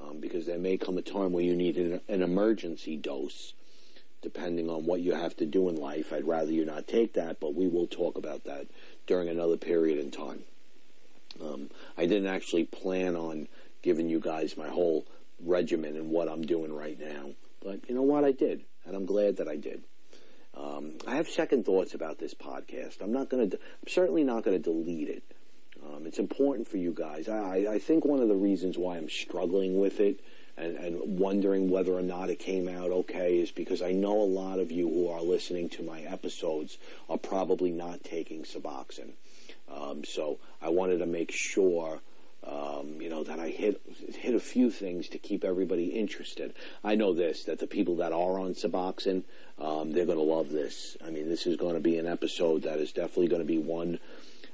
um, 0.01 0.19
because 0.19 0.45
there 0.45 0.59
may 0.59 0.77
come 0.77 0.97
a 0.97 1.01
time 1.01 1.33
where 1.33 1.43
you 1.43 1.55
need 1.55 1.77
an, 1.77 2.01
an, 2.07 2.21
emergency 2.21 2.95
dose, 2.95 3.53
depending 4.27 4.69
on 4.69 4.85
what 4.85 4.99
you 4.99 5.13
have 5.13 5.37
to 5.37 5.45
do 5.45 5.69
in 5.69 5.77
life. 5.77 6.11
I'd 6.11 6.27
rather 6.27 6.51
you 6.51 6.65
not 6.65 6.85
take 6.85 7.13
that, 7.13 7.39
but 7.39 7.55
we 7.55 7.65
will 7.65 7.87
talk 7.87 8.17
about 8.17 8.43
that 8.43 8.67
during 9.05 9.29
another 9.29 9.55
period 9.55 9.99
in 9.99 10.11
time. 10.11 10.43
Um, 11.41 11.69
I 11.97 12.07
didn't 12.07 12.27
actually 12.27 12.65
plan 12.65 13.15
on 13.15 13.47
giving 13.81 14.09
you 14.09 14.19
guys 14.19 14.57
my 14.57 14.67
whole 14.67 15.05
regimen 15.41 15.95
and 15.95 16.09
what 16.09 16.27
I'm 16.27 16.41
doing 16.41 16.75
right 16.75 16.99
now. 16.99 17.29
But 17.63 17.87
you 17.87 17.95
know 17.95 18.01
what? 18.01 18.25
I 18.25 18.33
did, 18.33 18.63
and 18.85 18.97
I'm 18.97 19.05
glad 19.05 19.37
that 19.37 19.47
I 19.47 19.55
did. 19.55 19.83
Um, 20.53 20.95
I 21.07 21.15
have 21.15 21.29
second 21.29 21.65
thoughts 21.65 21.93
about 21.93 22.19
this 22.19 22.33
podcast. 22.33 22.99
I'm 22.99 23.13
not 23.13 23.29
going 23.29 23.49
to. 23.49 23.55
I'm 23.55 23.87
certainly 23.87 24.25
not 24.25 24.43
going 24.43 24.61
to 24.61 24.63
delete 24.63 25.07
it. 25.07 25.23
Um, 25.85 26.05
it's 26.05 26.19
important 26.19 26.67
for 26.67 26.77
you 26.77 26.91
guys. 26.91 27.29
I, 27.29 27.65
I 27.69 27.79
think 27.79 28.03
one 28.03 28.19
of 28.19 28.27
the 28.27 28.35
reasons 28.35 28.77
why 28.77 28.97
I'm 28.97 29.09
struggling 29.09 29.79
with 29.79 30.01
it 30.01 30.19
and, 30.57 30.75
and 30.75 31.19
wondering 31.19 31.69
whether 31.69 31.93
or 31.93 32.01
not 32.01 32.29
it 32.29 32.39
came 32.39 32.67
out 32.67 32.91
okay 32.91 33.39
is 33.39 33.51
because 33.51 33.81
I 33.81 33.91
know 33.91 34.19
a 34.19 34.23
lot 34.23 34.59
of 34.59 34.71
you 34.71 34.89
who 34.89 35.07
are 35.09 35.21
listening 35.21 35.69
to 35.69 35.83
my 35.83 36.01
episodes 36.01 36.77
are 37.09 37.17
probably 37.17 37.71
not 37.71 38.03
taking 38.03 38.43
Suboxone. 38.43 39.11
Um, 39.71 40.03
so 40.03 40.39
I 40.61 40.69
wanted 40.69 40.99
to 40.99 41.05
make 41.05 41.31
sure, 41.31 41.99
um, 42.43 42.99
you 42.99 43.09
know, 43.09 43.23
that 43.23 43.39
I 43.39 43.49
hit 43.49 43.81
hit 44.15 44.33
a 44.33 44.39
few 44.39 44.71
things 44.71 45.09
to 45.09 45.17
keep 45.17 45.43
everybody 45.43 45.87
interested. 45.87 46.53
I 46.83 46.95
know 46.95 47.13
this 47.13 47.43
that 47.43 47.59
the 47.59 47.67
people 47.67 47.97
that 47.97 48.11
are 48.11 48.39
on 48.39 48.55
Suboxone, 48.55 49.23
um, 49.59 49.91
they're 49.91 50.05
going 50.05 50.17
to 50.17 50.23
love 50.23 50.49
this. 50.49 50.97
I 51.05 51.11
mean, 51.11 51.29
this 51.29 51.45
is 51.45 51.57
going 51.57 51.75
to 51.75 51.81
be 51.81 51.97
an 51.97 52.07
episode 52.07 52.63
that 52.63 52.79
is 52.79 52.91
definitely 52.91 53.27
going 53.27 53.41
to 53.41 53.47
be 53.47 53.59
one 53.59 53.99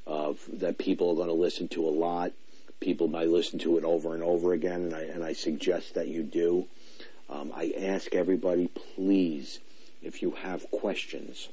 of 0.05 0.41
that 0.51 0.77
people 0.77 1.11
are 1.11 1.15
going 1.15 1.27
to 1.27 1.33
listen 1.33 1.67
to 1.69 1.87
a 1.87 1.91
lot 1.91 2.33
people 2.83 3.07
might 3.07 3.29
listen 3.29 3.57
to 3.59 3.77
it 3.77 3.85
over 3.85 4.13
and 4.13 4.21
over 4.21 4.51
again, 4.51 4.81
and 4.81 4.93
I, 4.93 5.03
and 5.03 5.23
I 5.23 5.31
suggest 5.31 5.93
that 5.93 6.09
you 6.09 6.21
do. 6.21 6.67
Um, 7.29 7.53
I 7.55 7.73
ask 7.79 8.13
everybody, 8.13 8.67
please, 8.67 9.59
if 10.01 10.21
you 10.21 10.31
have 10.31 10.69
questions, 10.69 11.47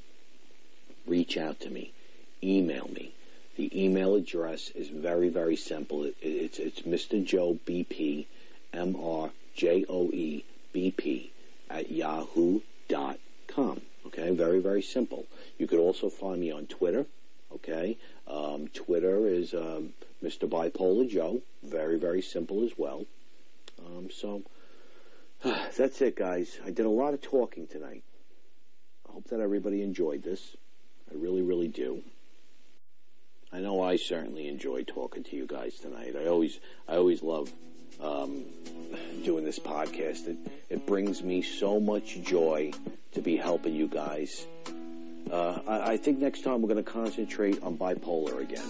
reach 1.07 1.37
out 1.37 1.61
to 1.61 1.69
me, 1.69 1.93
email 2.43 2.89
me. 2.93 3.13
The 3.55 3.71
email 3.81 4.15
address 4.15 4.71
is 4.75 4.89
very, 4.89 5.29
very 5.29 5.55
simple. 5.55 6.03
It, 6.03 6.15
it's, 6.21 6.59
it's 6.59 6.81
Mr. 6.81 7.23
Joe 7.23 7.57
BP, 7.65 8.25
M 8.73 8.97
R 9.01 9.31
J 9.55 9.85
O 9.87 10.09
E 10.11 10.43
B 10.73 10.91
P, 10.91 11.31
at 11.69 11.91
yahoo.com. 11.91 13.81
Okay, 14.07 14.31
very, 14.31 14.59
very 14.59 14.81
simple. 14.81 15.25
You 15.57 15.67
could 15.67 15.79
also 15.79 16.09
find 16.09 16.41
me 16.41 16.51
on 16.51 16.65
Twitter. 16.65 17.05
Okay, 17.53 17.97
um, 18.27 18.67
Twitter 18.73 19.27
is 19.27 19.53
um, 19.53 19.93
Mr. 20.23 20.47
Bipolar 20.47 21.09
Joe. 21.09 21.41
Very, 21.63 21.97
very 21.97 22.21
simple 22.21 22.63
as 22.63 22.77
well. 22.77 23.05
Um, 23.85 24.09
so 24.11 24.43
that's 25.43 26.01
it, 26.01 26.15
guys. 26.15 26.59
I 26.65 26.71
did 26.71 26.85
a 26.85 26.89
lot 26.89 27.13
of 27.13 27.21
talking 27.21 27.67
tonight. 27.67 28.03
I 29.09 29.13
hope 29.13 29.29
that 29.29 29.39
everybody 29.39 29.81
enjoyed 29.81 30.23
this. 30.23 30.55
I 31.11 31.15
really, 31.15 31.41
really 31.41 31.67
do. 31.67 32.03
I 33.51 33.59
know 33.59 33.81
I 33.81 33.97
certainly 33.97 34.47
enjoyed 34.47 34.87
talking 34.87 35.23
to 35.25 35.35
you 35.35 35.45
guys 35.45 35.75
tonight. 35.77 36.15
I 36.15 36.27
always, 36.27 36.59
I 36.87 36.95
always 36.95 37.21
love 37.21 37.51
um, 37.99 38.43
doing 39.25 39.43
this 39.43 39.59
podcast. 39.59 40.27
It, 40.27 40.37
it 40.69 40.85
brings 40.85 41.21
me 41.21 41.41
so 41.41 41.79
much 41.79 42.21
joy 42.21 42.71
to 43.13 43.21
be 43.21 43.35
helping 43.35 43.75
you 43.75 43.87
guys 43.87 44.45
uh, 45.29 45.59
I, 45.67 45.91
I, 45.93 45.97
think 45.97 46.19
next 46.19 46.43
time 46.43 46.61
we're 46.61 46.67
going 46.67 46.83
to 46.83 46.89
concentrate 46.91 47.61
on 47.63 47.77
bipolar 47.77 48.39
again. 48.39 48.63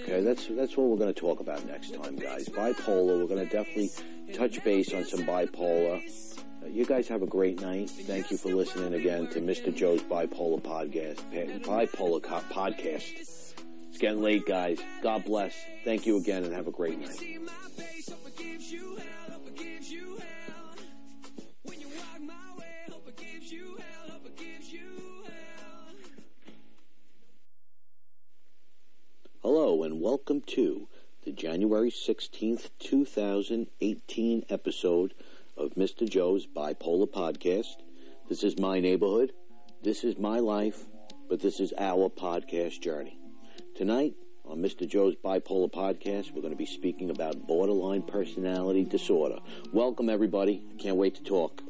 Okay, 0.00 0.20
that's 0.20 0.46
that's 0.48 0.76
what 0.76 0.88
we're 0.88 0.96
going 0.96 1.12
to 1.12 1.20
talk 1.20 1.40
about 1.40 1.64
next 1.66 1.94
time, 1.94 2.16
guys. 2.16 2.48
Bipolar. 2.48 3.20
We're 3.20 3.26
going 3.26 3.46
to 3.46 3.52
definitely 3.52 3.90
touch 4.32 4.62
base 4.64 4.92
on 4.92 5.04
some 5.04 5.20
bipolar. 5.20 6.02
Uh, 6.62 6.66
you 6.66 6.84
guys 6.84 7.08
have 7.08 7.22
a 7.22 7.26
great 7.26 7.60
night. 7.60 7.90
Thank 7.90 8.30
you 8.30 8.36
for 8.36 8.50
listening 8.50 8.94
again 8.94 9.28
to 9.28 9.40
Mr. 9.40 9.74
Joe's 9.74 10.02
Bipolar 10.02 10.60
Podcast. 10.60 11.20
Bipolar 11.62 12.20
Podcast. 12.20 13.12
It's 13.88 13.98
getting 13.98 14.22
late, 14.22 14.46
guys. 14.46 14.78
God 15.02 15.24
bless. 15.24 15.54
Thank 15.84 16.06
you 16.06 16.16
again, 16.16 16.44
and 16.44 16.54
have 16.54 16.68
a 16.68 16.72
great 16.72 16.98
night. 17.00 17.40
Hello 29.44 29.82
and 29.82 30.00
welcome 30.00 30.40
to 30.42 30.86
the 31.24 31.32
January 31.32 31.90
16th, 31.90 32.70
2018 32.78 34.44
episode 34.48 35.14
of 35.56 35.70
Mr. 35.70 36.08
Joe's 36.08 36.46
Bipolar 36.46 37.08
Podcast. 37.08 37.74
This 38.28 38.44
is 38.44 38.56
my 38.56 38.78
neighborhood, 38.78 39.32
this 39.82 40.04
is 40.04 40.16
my 40.16 40.38
life, 40.38 40.84
but 41.28 41.40
this 41.40 41.58
is 41.58 41.74
our 41.76 42.08
podcast 42.08 42.80
journey. 42.82 43.18
Tonight 43.74 44.14
on 44.44 44.58
Mr. 44.58 44.88
Joe's 44.88 45.16
Bipolar 45.16 45.72
Podcast, 45.72 46.30
we're 46.30 46.42
going 46.42 46.52
to 46.52 46.56
be 46.56 46.64
speaking 46.64 47.10
about 47.10 47.44
borderline 47.44 48.02
personality 48.02 48.84
disorder. 48.84 49.40
Welcome, 49.72 50.08
everybody. 50.08 50.62
Can't 50.78 50.94
wait 50.94 51.16
to 51.16 51.24
talk. 51.24 51.64